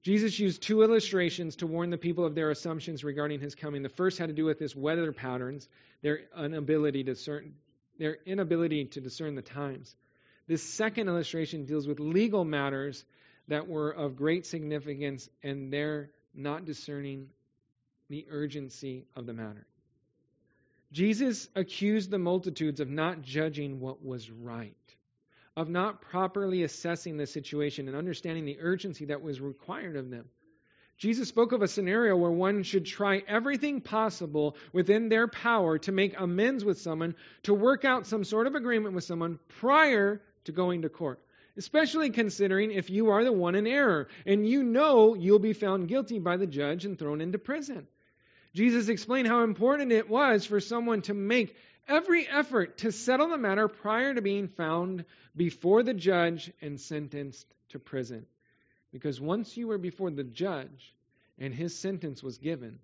Jesus 0.03 0.37
used 0.37 0.61
two 0.61 0.83
illustrations 0.83 1.55
to 1.55 1.67
warn 1.67 1.89
the 1.89 1.97
people 1.97 2.25
of 2.25 2.35
their 2.35 2.51
assumptions 2.51 3.05
regarding 3.05 3.39
his 3.39 3.55
coming. 3.55 3.81
The 3.81 3.87
first 3.87 4.17
had 4.17 4.27
to 4.27 4.35
do 4.35 4.43
with 4.43 4.59
his 4.59 4.75
weather 4.75 5.13
patterns, 5.13 5.69
their 6.01 6.19
inability 6.37 7.05
to 7.05 7.13
discern, 7.13 7.53
their 7.97 8.17
inability 8.25 8.83
to 8.87 8.99
discern 8.99 9.35
the 9.35 9.41
times. 9.41 9.95
This 10.47 10.63
second 10.63 11.07
illustration 11.07 11.63
deals 11.63 11.87
with 11.87 12.01
legal 12.01 12.43
matters 12.43 13.05
that 13.51 13.67
were 13.67 13.91
of 13.91 14.15
great 14.15 14.45
significance, 14.45 15.29
and 15.43 15.73
they're 15.73 16.09
not 16.33 16.63
discerning 16.63 17.27
the 18.09 18.25
urgency 18.29 19.03
of 19.13 19.25
the 19.25 19.33
matter. 19.33 19.65
Jesus 20.93 21.49
accused 21.53 22.09
the 22.09 22.17
multitudes 22.17 22.79
of 22.79 22.89
not 22.89 23.21
judging 23.21 23.81
what 23.81 24.05
was 24.05 24.31
right, 24.31 24.73
of 25.57 25.69
not 25.69 26.01
properly 26.01 26.63
assessing 26.63 27.17
the 27.17 27.27
situation 27.27 27.89
and 27.89 27.97
understanding 27.97 28.45
the 28.45 28.59
urgency 28.61 29.05
that 29.05 29.21
was 29.21 29.41
required 29.41 29.97
of 29.97 30.09
them. 30.09 30.29
Jesus 30.97 31.27
spoke 31.27 31.51
of 31.51 31.61
a 31.61 31.67
scenario 31.67 32.15
where 32.15 32.31
one 32.31 32.63
should 32.63 32.85
try 32.85 33.21
everything 33.27 33.81
possible 33.81 34.55
within 34.71 35.09
their 35.09 35.27
power 35.27 35.77
to 35.79 35.91
make 35.91 36.17
amends 36.17 36.63
with 36.63 36.79
someone, 36.79 37.15
to 37.43 37.53
work 37.53 37.83
out 37.83 38.07
some 38.07 38.23
sort 38.23 38.47
of 38.47 38.55
agreement 38.55 38.95
with 38.95 39.03
someone 39.03 39.39
prior 39.59 40.21
to 40.45 40.53
going 40.53 40.83
to 40.83 40.89
court 40.89 41.19
especially 41.57 42.09
considering 42.09 42.71
if 42.71 42.89
you 42.89 43.09
are 43.09 43.23
the 43.23 43.31
one 43.31 43.55
in 43.55 43.67
error 43.67 44.07
and 44.25 44.47
you 44.47 44.63
know 44.63 45.15
you'll 45.15 45.39
be 45.39 45.53
found 45.53 45.87
guilty 45.87 46.19
by 46.19 46.37
the 46.37 46.47
judge 46.47 46.85
and 46.85 46.97
thrown 46.97 47.21
into 47.21 47.37
prison. 47.37 47.87
Jesus 48.53 48.89
explained 48.89 49.27
how 49.27 49.43
important 49.43 49.91
it 49.91 50.09
was 50.09 50.45
for 50.45 50.59
someone 50.59 51.01
to 51.03 51.13
make 51.13 51.55
every 51.87 52.27
effort 52.27 52.79
to 52.79 52.91
settle 52.91 53.29
the 53.29 53.37
matter 53.37 53.67
prior 53.67 54.13
to 54.13 54.21
being 54.21 54.47
found 54.47 55.05
before 55.35 55.83
the 55.83 55.93
judge 55.93 56.51
and 56.61 56.79
sentenced 56.79 57.47
to 57.69 57.79
prison. 57.79 58.25
Because 58.91 59.21
once 59.21 59.55
you 59.55 59.67
were 59.67 59.77
before 59.77 60.11
the 60.11 60.23
judge 60.23 60.93
and 61.39 61.53
his 61.53 61.77
sentence 61.77 62.21
was 62.21 62.37
given, 62.37 62.79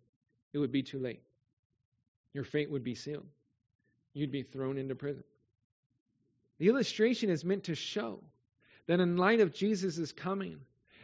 it 0.54 0.58
would 0.58 0.72
be 0.72 0.84
too 0.84 1.00
late. 1.00 1.22
Your 2.34 2.46
fate 2.46 2.72
would 2.72 2.84
be 2.84 2.96
sealed. 2.96 3.26
You'd 4.14 4.32
be 4.32 4.44
thrown 4.44 4.78
into 4.78 4.96
prison. 4.96 5.24
The 6.60 6.70
illustration 6.70 7.30
is 7.30 7.44
meant 7.44 7.66
to 7.66 7.76
show 7.76 8.20
that 8.88 9.00
in 9.00 9.18
light 9.18 9.40
of 9.40 9.54
Jesus' 9.54 10.12
coming 10.12 10.60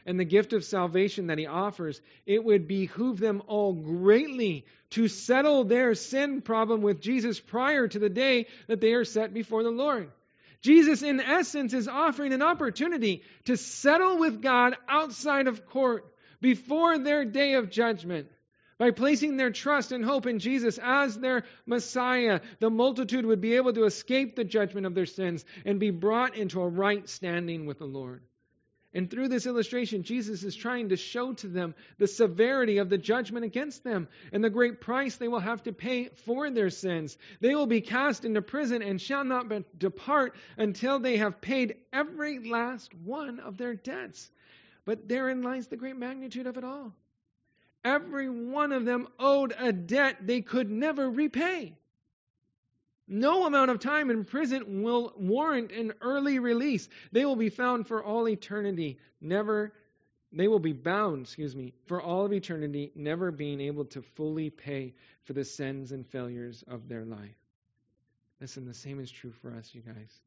and 0.05 0.19
the 0.19 0.25
gift 0.25 0.53
of 0.53 0.65
salvation 0.65 1.27
that 1.27 1.38
he 1.38 1.45
offers, 1.45 2.01
it 2.25 2.43
would 2.43 2.67
behoove 2.67 3.19
them 3.19 3.41
all 3.47 3.73
greatly 3.73 4.65
to 4.91 5.07
settle 5.07 5.63
their 5.63 5.95
sin 5.95 6.41
problem 6.41 6.81
with 6.81 7.01
Jesus 7.01 7.39
prior 7.39 7.88
to 7.88 7.99
the 7.99 8.09
day 8.09 8.47
that 8.67 8.81
they 8.81 8.93
are 8.93 9.05
set 9.05 9.34
before 9.34 9.63
the 9.63 9.71
Lord. 9.71 10.11
Jesus, 10.61 11.03
in 11.03 11.19
essence, 11.19 11.73
is 11.73 11.88
offering 11.88 12.31
an 12.31 12.41
opportunity 12.41 13.23
to 13.45 13.57
settle 13.57 14.17
with 14.17 14.41
God 14.41 14.75
outside 14.88 15.47
of 15.47 15.65
court 15.65 16.05
before 16.41 16.97
their 16.97 17.25
day 17.25 17.53
of 17.53 17.69
judgment. 17.69 18.27
By 18.84 18.91
placing 18.91 19.38
their 19.38 19.49
trust 19.49 19.93
and 19.93 20.03
hope 20.03 20.27
in 20.27 20.39
Jesus 20.39 20.77
as 20.77 21.17
their 21.17 21.45
Messiah, 21.65 22.41
the 22.59 22.69
multitude 22.69 23.25
would 23.25 23.39
be 23.39 23.55
able 23.55 23.71
to 23.71 23.86
escape 23.86 24.36
the 24.36 24.43
judgment 24.43 24.86
of 24.86 24.93
their 24.93 25.05
sins 25.05 25.45
and 25.63 25.79
be 25.79 25.89
brought 25.89 26.36
into 26.36 26.61
a 26.61 26.67
right 26.67 27.07
standing 27.07 27.65
with 27.65 27.79
the 27.79 27.86
Lord. 27.86 28.23
And 28.93 29.09
through 29.09 29.29
this 29.29 29.45
illustration, 29.45 30.03
Jesus 30.03 30.43
is 30.43 30.53
trying 30.53 30.89
to 30.89 30.97
show 30.97 31.31
to 31.31 31.47
them 31.47 31.75
the 31.97 32.07
severity 32.07 32.79
of 32.79 32.89
the 32.89 32.97
judgment 32.97 33.45
against 33.45 33.86
them 33.86 34.09
and 34.34 34.43
the 34.43 34.49
great 34.49 34.81
price 34.81 35.15
they 35.15 35.29
will 35.29 35.39
have 35.39 35.63
to 35.63 35.71
pay 35.71 36.09
for 36.25 36.51
their 36.51 36.69
sins. 36.69 37.17
They 37.39 37.55
will 37.55 37.67
be 37.67 37.79
cast 37.79 38.25
into 38.25 38.41
prison 38.41 38.81
and 38.81 38.99
shall 38.99 39.23
not 39.23 39.49
depart 39.79 40.36
until 40.57 40.99
they 40.99 41.15
have 41.19 41.39
paid 41.39 41.77
every 41.93 42.39
last 42.39 42.93
one 42.93 43.39
of 43.39 43.55
their 43.55 43.75
debts. 43.75 44.29
But 44.84 45.07
therein 45.07 45.41
lies 45.41 45.67
the 45.67 45.77
great 45.77 45.95
magnitude 45.95 46.47
of 46.47 46.57
it 46.57 46.65
all. 46.65 46.93
Every 47.84 48.29
one 48.29 48.71
of 48.71 48.86
them 48.86 49.07
owed 49.19 49.53
a 49.57 49.73
debt 49.73 50.25
they 50.25 50.41
could 50.41 50.69
never 50.69 51.09
repay. 51.09 51.77
No 53.07 53.45
amount 53.45 53.71
of 53.71 53.79
time 53.79 54.09
in 54.09 54.23
prison 54.23 54.81
will 54.84 55.13
warrant 55.17 55.71
an 55.71 55.93
early 56.01 56.39
release. 56.39 56.88
They 57.11 57.25
will 57.25 57.36
be 57.36 57.49
found 57.49 57.88
for 57.88 58.03
all 58.03 58.29
eternity, 58.29 58.99
never 59.19 59.73
they 60.36 60.47
will 60.47 60.59
be 60.59 60.73
bound, 60.73 61.25
excuse 61.25 61.55
me, 61.55 61.73
for 61.86 62.01
all 62.01 62.25
of 62.25 62.34
eternity, 62.34 62.91
never 62.95 63.31
being 63.31 63.61
able 63.61 63.86
to 63.86 64.01
fully 64.01 64.49
pay 64.49 64.95
for 65.25 65.34
the 65.34 65.45
sins 65.45 65.91
and 65.91 66.07
failures 66.07 66.63
of 66.67 66.89
their 66.89 67.05
life. 67.05 67.38
Listen, 68.41 68.65
the 68.65 68.73
same 68.73 68.99
is 68.99 69.11
true 69.11 69.31
for 69.31 69.53
us, 69.53 69.69
you 69.73 69.81
guys. 69.81 70.21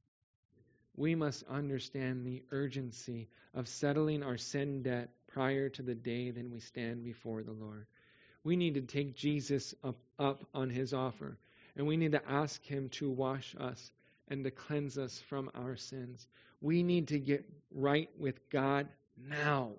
We 0.96 1.14
must 1.14 1.44
understand 1.48 2.24
the 2.24 2.42
urgency 2.50 3.28
of 3.54 3.68
settling 3.68 4.22
our 4.22 4.38
sin 4.38 4.82
debt 4.82 5.10
prior 5.28 5.68
to 5.70 5.82
the 5.82 5.94
day 5.94 6.30
that 6.30 6.50
we 6.50 6.60
stand 6.60 7.04
before 7.04 7.42
the 7.42 7.52
Lord. 7.52 7.86
We 8.44 8.56
need 8.56 8.74
to 8.74 8.80
take 8.80 9.14
Jesus 9.14 9.74
up, 9.84 9.96
up 10.18 10.44
on 10.54 10.70
his 10.70 10.94
offer 10.94 11.36
And 11.76 11.86
we 11.86 11.96
need 11.98 12.12
to 12.12 12.30
ask 12.30 12.64
Him 12.64 12.88
to 12.90 13.10
wash 13.10 13.54
us 13.58 13.92
and 14.28 14.44
to 14.44 14.50
cleanse 14.50 14.96
us 14.96 15.20
from 15.28 15.50
our 15.54 15.76
sins. 15.76 16.26
We 16.62 16.82
need 16.82 17.08
to 17.08 17.18
get 17.18 17.44
right 17.74 18.08
with 18.18 18.48
God 18.50 18.88
now 19.28 19.72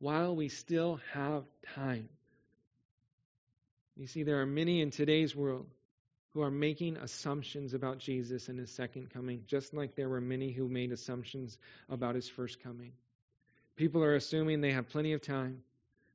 while 0.00 0.34
we 0.34 0.48
still 0.48 1.00
have 1.12 1.44
time. 1.74 2.08
You 3.96 4.06
see, 4.08 4.24
there 4.24 4.40
are 4.40 4.46
many 4.46 4.80
in 4.80 4.90
today's 4.90 5.36
world 5.36 5.66
who 6.34 6.42
are 6.42 6.50
making 6.50 6.96
assumptions 6.96 7.74
about 7.74 7.98
Jesus 7.98 8.48
and 8.48 8.58
his 8.58 8.70
second 8.70 9.10
coming, 9.10 9.42
just 9.46 9.74
like 9.74 9.94
there 9.94 10.08
were 10.08 10.20
many 10.20 10.52
who 10.52 10.68
made 10.68 10.92
assumptions 10.92 11.58
about 11.88 12.14
his 12.14 12.28
first 12.28 12.62
coming. 12.62 12.92
People 13.76 14.02
are 14.02 14.14
assuming 14.14 14.60
they 14.60 14.72
have 14.72 14.88
plenty 14.88 15.12
of 15.12 15.22
time, 15.22 15.62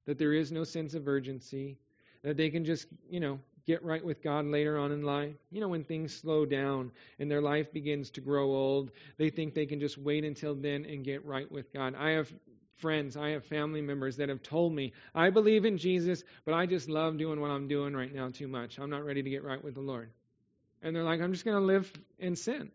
that 0.05 0.17
there 0.17 0.33
is 0.33 0.51
no 0.51 0.63
sense 0.63 0.93
of 0.93 1.07
urgency, 1.07 1.77
that 2.23 2.37
they 2.37 2.49
can 2.49 2.63
just, 2.63 2.87
you 3.09 3.19
know, 3.19 3.39
get 3.65 3.83
right 3.83 4.03
with 4.03 4.23
God 4.23 4.45
later 4.45 4.77
on 4.77 4.91
in 4.91 5.01
life. 5.01 5.35
You 5.51 5.61
know, 5.61 5.67
when 5.67 5.83
things 5.83 6.15
slow 6.15 6.45
down 6.45 6.91
and 7.19 7.29
their 7.29 7.41
life 7.41 7.73
begins 7.73 8.11
to 8.11 8.21
grow 8.21 8.53
old, 8.53 8.91
they 9.17 9.29
think 9.29 9.53
they 9.53 9.65
can 9.65 9.79
just 9.79 9.97
wait 9.97 10.23
until 10.23 10.55
then 10.55 10.85
and 10.85 11.03
get 11.03 11.25
right 11.25 11.51
with 11.51 11.73
God. 11.73 11.95
I 11.95 12.11
have 12.11 12.31
friends, 12.77 13.15
I 13.17 13.29
have 13.29 13.45
family 13.45 13.81
members 13.81 14.17
that 14.17 14.29
have 14.29 14.43
told 14.43 14.73
me, 14.73 14.93
I 15.13 15.29
believe 15.29 15.65
in 15.65 15.77
Jesus, 15.77 16.23
but 16.45 16.53
I 16.53 16.65
just 16.65 16.89
love 16.89 17.17
doing 17.17 17.39
what 17.39 17.51
I'm 17.51 17.67
doing 17.67 17.93
right 17.95 18.13
now 18.13 18.29
too 18.29 18.47
much. 18.47 18.79
I'm 18.79 18.89
not 18.89 19.05
ready 19.05 19.23
to 19.23 19.29
get 19.29 19.43
right 19.43 19.63
with 19.63 19.75
the 19.75 19.81
Lord. 19.81 20.09
And 20.81 20.95
they're 20.95 21.03
like, 21.03 21.21
I'm 21.21 21.33
just 21.33 21.45
going 21.45 21.57
to 21.57 21.65
live 21.65 21.91
in 22.19 22.35
sin. 22.35 22.71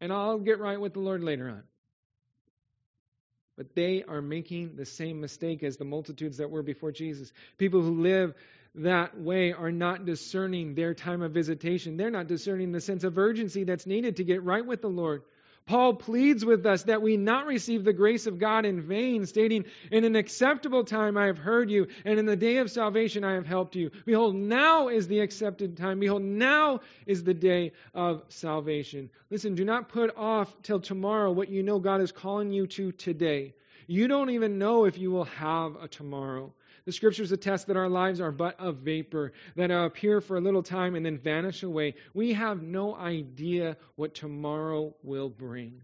And 0.00 0.12
I'll 0.12 0.38
get 0.38 0.58
right 0.58 0.80
with 0.80 0.94
the 0.94 1.00
Lord 1.00 1.22
later 1.22 1.48
on. 1.48 1.62
But 3.56 3.74
they 3.74 4.02
are 4.06 4.22
making 4.22 4.76
the 4.76 4.86
same 4.86 5.20
mistake 5.20 5.62
as 5.62 5.76
the 5.76 5.84
multitudes 5.84 6.38
that 6.38 6.50
were 6.50 6.62
before 6.62 6.90
Jesus. 6.90 7.32
People 7.58 7.82
who 7.82 8.02
live 8.02 8.34
that 8.74 9.18
way 9.18 9.52
are 9.52 9.70
not 9.70 10.06
discerning 10.06 10.74
their 10.74 10.94
time 10.94 11.22
of 11.22 11.32
visitation. 11.32 11.96
They're 11.96 12.10
not 12.10 12.26
discerning 12.26 12.72
the 12.72 12.80
sense 12.80 13.04
of 13.04 13.18
urgency 13.18 13.64
that's 13.64 13.86
needed 13.86 14.16
to 14.16 14.24
get 14.24 14.42
right 14.42 14.64
with 14.64 14.80
the 14.80 14.88
Lord. 14.88 15.22
Paul 15.66 15.94
pleads 15.94 16.44
with 16.44 16.66
us 16.66 16.84
that 16.84 17.02
we 17.02 17.16
not 17.16 17.46
receive 17.46 17.84
the 17.84 17.92
grace 17.92 18.26
of 18.26 18.38
God 18.38 18.66
in 18.66 18.80
vain, 18.80 19.26
stating, 19.26 19.64
In 19.90 20.04
an 20.04 20.16
acceptable 20.16 20.84
time 20.84 21.16
I 21.16 21.26
have 21.26 21.38
heard 21.38 21.70
you, 21.70 21.86
and 22.04 22.18
in 22.18 22.26
the 22.26 22.36
day 22.36 22.56
of 22.56 22.70
salvation 22.70 23.22
I 23.22 23.34
have 23.34 23.46
helped 23.46 23.76
you. 23.76 23.90
Behold, 24.04 24.34
now 24.34 24.88
is 24.88 25.08
the 25.08 25.20
accepted 25.20 25.76
time. 25.76 26.00
Behold, 26.00 26.22
now 26.22 26.80
is 27.06 27.22
the 27.22 27.34
day 27.34 27.72
of 27.94 28.22
salvation. 28.28 29.08
Listen, 29.30 29.54
do 29.54 29.64
not 29.64 29.88
put 29.88 30.16
off 30.16 30.54
till 30.62 30.80
tomorrow 30.80 31.30
what 31.30 31.48
you 31.48 31.62
know 31.62 31.78
God 31.78 32.00
is 32.00 32.12
calling 32.12 32.52
you 32.52 32.66
to 32.68 32.92
today. 32.92 33.54
You 33.86 34.08
don't 34.08 34.30
even 34.30 34.58
know 34.58 34.84
if 34.84 34.98
you 34.98 35.10
will 35.10 35.24
have 35.24 35.76
a 35.80 35.88
tomorrow. 35.88 36.52
The 36.84 36.92
scriptures 36.92 37.32
attest 37.32 37.68
that 37.68 37.76
our 37.76 37.88
lives 37.88 38.20
are 38.20 38.32
but 38.32 38.56
a 38.58 38.72
vapor, 38.72 39.32
that 39.56 39.70
appear 39.70 40.20
for 40.20 40.36
a 40.36 40.40
little 40.40 40.62
time 40.62 40.94
and 40.94 41.06
then 41.06 41.18
vanish 41.18 41.62
away. 41.62 41.94
We 42.12 42.32
have 42.32 42.62
no 42.62 42.94
idea 42.94 43.76
what 43.94 44.14
tomorrow 44.14 44.94
will 45.02 45.28
bring. 45.28 45.82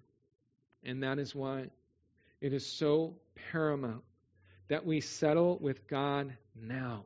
And 0.82 1.02
that 1.02 1.18
is 1.18 1.34
why 1.34 1.66
it 2.40 2.52
is 2.52 2.66
so 2.66 3.16
paramount 3.52 4.02
that 4.68 4.84
we 4.84 5.00
settle 5.00 5.58
with 5.58 5.88
God 5.88 6.32
now, 6.54 7.04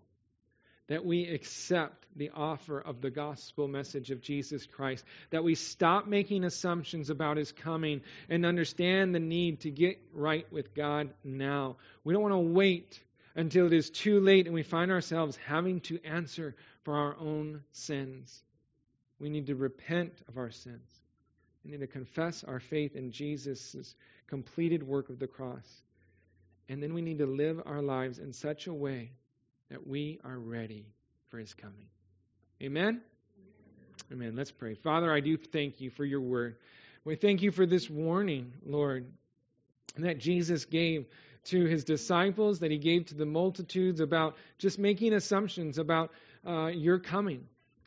that 0.88 1.05
we 1.05 1.28
accept 1.28 2.07
the 2.16 2.30
offer 2.34 2.78
of 2.78 3.01
the 3.01 3.11
gospel 3.11 3.68
message 3.68 4.11
of 4.11 4.20
Jesus 4.20 4.66
Christ, 4.66 5.05
that 5.30 5.45
we 5.45 5.55
stop 5.55 6.07
making 6.07 6.45
assumptions 6.45 7.09
about 7.09 7.36
his 7.36 7.53
coming 7.53 8.03
and 8.28 8.45
understand 8.45 9.14
the 9.14 9.20
need 9.20 9.61
to 9.61 9.70
get 9.70 9.99
right 10.12 10.47
with 10.53 10.74
God 10.74 11.11
now. 11.24 11.76
We 12.05 12.12
don't 12.12 12.22
want 12.22 12.34
to 12.34 12.38
wait 12.38 13.01
until 13.35 13.66
it 13.66 13.72
is 13.72 13.91
too 13.91 14.20
late 14.20 14.47
and 14.47 14.55
we 14.55 14.62
find 14.62 14.91
ourselves 14.91 15.39
having 15.47 15.80
to 15.80 15.99
answer 16.05 16.55
for 16.83 16.97
our 16.97 17.16
own 17.18 17.62
sins. 17.72 18.43
We 19.18 19.30
need 19.30 19.47
to 19.47 19.55
repent 19.55 20.12
of 20.28 20.37
our 20.37 20.51
sins. 20.51 20.89
We 21.64 21.70
need 21.70 21.80
to 21.80 21.87
confess 21.87 22.45
our 22.45 22.61
faith 22.61 22.97
in 22.97 23.12
Jesus' 23.12 23.95
completed 24.26 24.83
work 24.83 25.11
of 25.11 25.18
the 25.18 25.26
cross. 25.26 25.83
And 26.68 26.83
then 26.83 26.95
we 26.95 27.03
need 27.03 27.18
to 27.18 27.26
live 27.26 27.61
our 27.64 27.83
lives 27.83 28.18
in 28.18 28.33
such 28.33 28.66
a 28.66 28.74
way 28.74 29.11
that 29.70 29.87
we 29.87 30.18
are 30.24 30.39
ready 30.39 30.87
for 31.30 31.39
his 31.39 31.55
coming. 31.55 31.87
Amen? 32.62 33.01
Amen. 34.12 34.37
Let's 34.37 34.51
pray. 34.51 34.74
Father, 34.74 35.12
I 35.12 35.20
do 35.20 35.37
thank 35.37 35.80
you 35.80 35.91
for 35.91 36.05
your 36.05 36.20
word. 36.20 36.57
We 37.05 37.16
thank 37.16 37.43
you 37.43 37.51
for 37.51 37.66
this 37.66 37.89
warning, 37.89 38.53
Lord, 38.64 39.07
that 39.97 40.18
Jesus 40.18 40.64
gave 40.64 41.07
to 41.45 41.64
his 41.64 41.84
disciples, 41.84 42.61
that 42.61 42.70
he 42.70 42.78
gave 42.78 43.07
to 43.07 43.14
the 43.14 43.26
multitudes 43.26 44.01
about 44.01 44.36
just 44.59 44.78
making 44.78 45.12
assumptions 45.12 45.78
about 45.78 46.11
uh, 46.47 46.66
your 46.68 46.99
coming. 46.99 47.47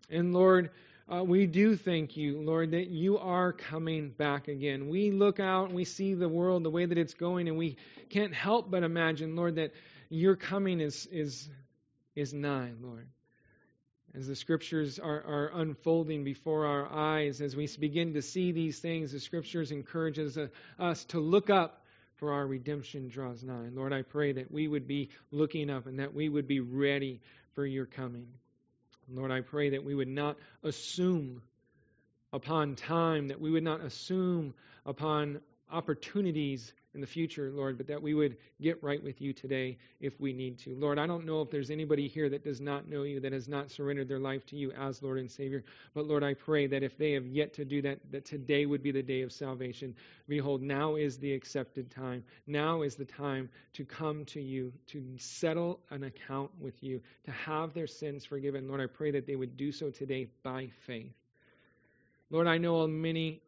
And 0.10 0.34
Lord, 0.34 0.72
uh, 1.08 1.24
we 1.24 1.46
do 1.46 1.76
thank 1.76 2.18
you, 2.18 2.42
Lord, 2.42 2.72
that 2.72 2.88
you 2.88 3.20
are 3.20 3.54
coming 3.54 4.10
back 4.10 4.48
again. 4.48 4.90
We 4.90 5.12
look 5.12 5.40
out 5.40 5.68
and 5.68 5.76
we 5.76 5.86
see 5.86 6.16
the 6.16 6.28
world 6.28 6.64
the 6.64 6.72
way 6.72 6.86
that 6.86 6.98
it's 6.98 7.14
going, 7.14 7.48
and 7.48 7.58
we 7.58 7.78
can't 8.10 8.34
help 8.34 8.72
but 8.72 8.84
imagine, 8.84 9.36
Lord, 9.36 9.56
that 9.56 9.72
your 10.10 10.36
coming 10.36 10.82
is 10.82 11.08
is 11.12 11.48
is 12.16 12.34
nigh, 12.34 12.72
Lord. 12.82 13.08
As 14.16 14.28
the 14.28 14.36
scriptures 14.36 14.98
are, 14.98 15.24
are 15.28 15.52
unfolding 15.56 16.24
before 16.24 16.66
our 16.66 16.92
eyes, 16.92 17.42
as 17.42 17.56
we 17.56 17.68
begin 17.78 18.14
to 18.14 18.22
see 18.22 18.54
these 18.54 18.80
things, 18.80 19.12
the 19.12 19.20
scriptures 19.20 19.72
encourages 19.72 20.38
us 20.80 21.04
to 21.06 21.20
look 21.20 21.50
up 21.50 21.85
for 22.18 22.34
our 22.34 22.48
redemption 22.48 23.10
draws 23.10 23.44
nigh. 23.44 23.70
Lord, 23.74 23.94
I 23.94 24.02
pray 24.02 24.34
that 24.34 24.52
we 24.52 24.68
would 24.68 24.88
be 24.88 25.10
looking 25.32 25.70
up 25.70 25.88
and 25.88 26.00
that 26.00 26.14
we 26.14 26.30
would 26.30 26.48
be 26.48 26.60
ready 26.60 27.22
for 27.54 27.66
your 27.66 27.86
coming. 27.86 28.28
Lord, 29.10 29.32
I 29.32 29.42
pray 29.42 29.72
that 29.72 29.84
we 29.84 29.94
would 29.94 30.08
not 30.08 30.38
assume 30.64 31.42
upon 32.34 32.76
time, 32.76 33.28
that 33.28 33.40
we 33.40 33.52
would 33.52 33.64
not 33.64 33.82
assume 33.82 34.54
upon 34.86 35.42
opportunities 35.72 36.74
in 36.96 37.02
the 37.02 37.08
future, 37.08 37.52
Lord, 37.52 37.78
but 37.78 37.88
that 37.88 38.02
we 38.02 38.14
would 38.14 38.38
get 38.62 38.82
right 38.82 39.04
with 39.04 39.22
you 39.22 39.34
today 39.34 39.78
if 40.00 40.20
we 40.20 40.34
need 40.34 40.58
to. 40.60 40.76
Lord, 40.76 40.98
I 40.98 41.06
don't 41.06 41.26
know 41.26 41.42
if 41.42 41.52
there's 41.52 41.70
anybody 41.70 42.08
here 42.08 42.30
that 42.30 42.44
does 42.44 42.60
not 42.60 42.88
know 42.90 43.04
you, 43.04 43.20
that 43.20 43.34
has 43.34 43.48
not 43.48 43.70
surrendered 43.70 44.08
their 44.08 44.20
life 44.20 44.46
to 44.48 44.56
you 44.56 44.72
as 44.72 45.04
Lord 45.04 45.20
and 45.20 45.30
Savior, 45.30 45.64
but 45.94 46.08
Lord, 46.08 46.24
I 46.24 46.34
pray 46.34 46.66
that 46.68 46.82
if 46.82 46.98
they 46.98 47.12
have 47.12 47.28
yet 47.28 47.54
to 47.56 47.66
do 47.66 47.82
that, 47.84 48.00
that 48.12 48.26
today 48.26 48.66
would 48.66 48.82
be 48.82 48.92
the 48.92 49.04
day 49.04 49.22
of 49.22 49.32
salvation. 49.32 49.94
Behold, 50.28 50.62
now 50.62 50.96
is 50.96 51.18
the 51.18 51.34
accepted 51.34 51.92
time. 51.92 52.24
Now 52.48 52.82
is 52.82 52.96
the 52.96 53.06
time 53.06 53.50
to 53.74 53.86
come 53.86 54.26
to 54.26 54.42
you, 54.42 54.74
to 54.88 55.04
settle 55.18 55.80
an 55.92 56.06
account 56.06 56.50
with 56.60 56.82
you, 56.82 57.02
to 57.26 57.32
have 57.32 57.74
their 57.74 57.88
sins 57.88 58.26
forgiven. 58.26 58.68
Lord, 58.68 58.82
I 58.82 58.88
pray 58.88 59.12
that 59.12 59.28
they 59.28 59.36
would 59.36 59.58
do 59.58 59.72
so 59.72 59.90
today 59.90 60.28
by 60.44 60.70
faith. 60.88 61.14
Lord, 62.32 62.48
I 62.48 62.58
know 62.58 62.88
many 62.88 63.42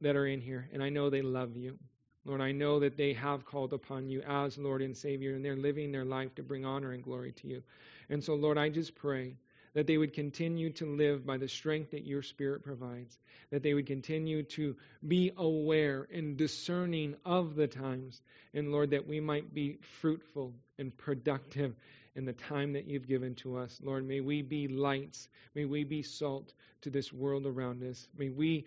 that 0.00 0.16
are 0.16 0.26
in 0.26 0.40
here, 0.40 0.68
and 0.72 0.82
I 0.82 0.88
know 0.88 1.10
they 1.10 1.22
love 1.22 1.56
you. 1.56 1.78
Lord, 2.24 2.40
I 2.40 2.52
know 2.52 2.80
that 2.80 2.96
they 2.96 3.14
have 3.14 3.46
called 3.46 3.72
upon 3.72 4.08
you 4.08 4.22
as 4.22 4.58
Lord 4.58 4.82
and 4.82 4.96
Savior, 4.96 5.34
and 5.34 5.44
they're 5.44 5.56
living 5.56 5.90
their 5.90 6.04
life 6.04 6.34
to 6.34 6.42
bring 6.42 6.64
honor 6.64 6.92
and 6.92 7.02
glory 7.02 7.32
to 7.32 7.48
you. 7.48 7.62
And 8.08 8.22
so, 8.22 8.34
Lord, 8.34 8.58
I 8.58 8.68
just 8.68 8.94
pray 8.94 9.36
that 9.72 9.86
they 9.86 9.96
would 9.96 10.12
continue 10.12 10.70
to 10.70 10.84
live 10.84 11.24
by 11.24 11.36
the 11.36 11.48
strength 11.48 11.92
that 11.92 12.04
your 12.04 12.22
Spirit 12.22 12.64
provides, 12.64 13.16
that 13.50 13.62
they 13.62 13.72
would 13.72 13.86
continue 13.86 14.42
to 14.42 14.76
be 15.06 15.32
aware 15.36 16.08
and 16.12 16.36
discerning 16.36 17.14
of 17.24 17.54
the 17.54 17.68
times, 17.68 18.20
and 18.52 18.72
Lord, 18.72 18.90
that 18.90 19.06
we 19.06 19.20
might 19.20 19.54
be 19.54 19.78
fruitful 20.00 20.52
and 20.78 20.96
productive 20.96 21.74
in 22.16 22.24
the 22.24 22.32
time 22.32 22.72
that 22.72 22.88
you've 22.88 23.06
given 23.06 23.36
to 23.36 23.56
us. 23.56 23.80
Lord, 23.82 24.06
may 24.06 24.20
we 24.20 24.42
be 24.42 24.66
lights, 24.66 25.28
may 25.54 25.64
we 25.64 25.84
be 25.84 26.02
salt 26.02 26.52
to 26.82 26.90
this 26.90 27.12
world 27.12 27.46
around 27.46 27.82
us. 27.84 28.08
May 28.16 28.30
we 28.30 28.66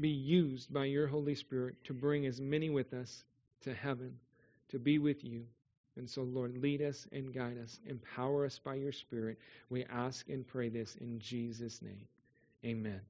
be 0.00 0.08
used 0.08 0.72
by 0.72 0.86
your 0.86 1.06
Holy 1.06 1.34
Spirit 1.34 1.76
to 1.84 1.94
bring 1.94 2.26
as 2.26 2.40
many 2.40 2.70
with 2.70 2.92
us 2.94 3.24
to 3.62 3.74
heaven, 3.74 4.18
to 4.68 4.78
be 4.78 4.98
with 4.98 5.24
you. 5.24 5.44
And 5.96 6.08
so, 6.08 6.22
Lord, 6.22 6.56
lead 6.56 6.80
us 6.80 7.06
and 7.12 7.34
guide 7.34 7.58
us. 7.62 7.78
Empower 7.86 8.46
us 8.46 8.58
by 8.58 8.74
your 8.74 8.92
Spirit. 8.92 9.38
We 9.68 9.84
ask 9.84 10.28
and 10.28 10.46
pray 10.46 10.70
this 10.70 10.96
in 10.96 11.18
Jesus' 11.18 11.82
name. 11.82 12.06
Amen. 12.64 13.00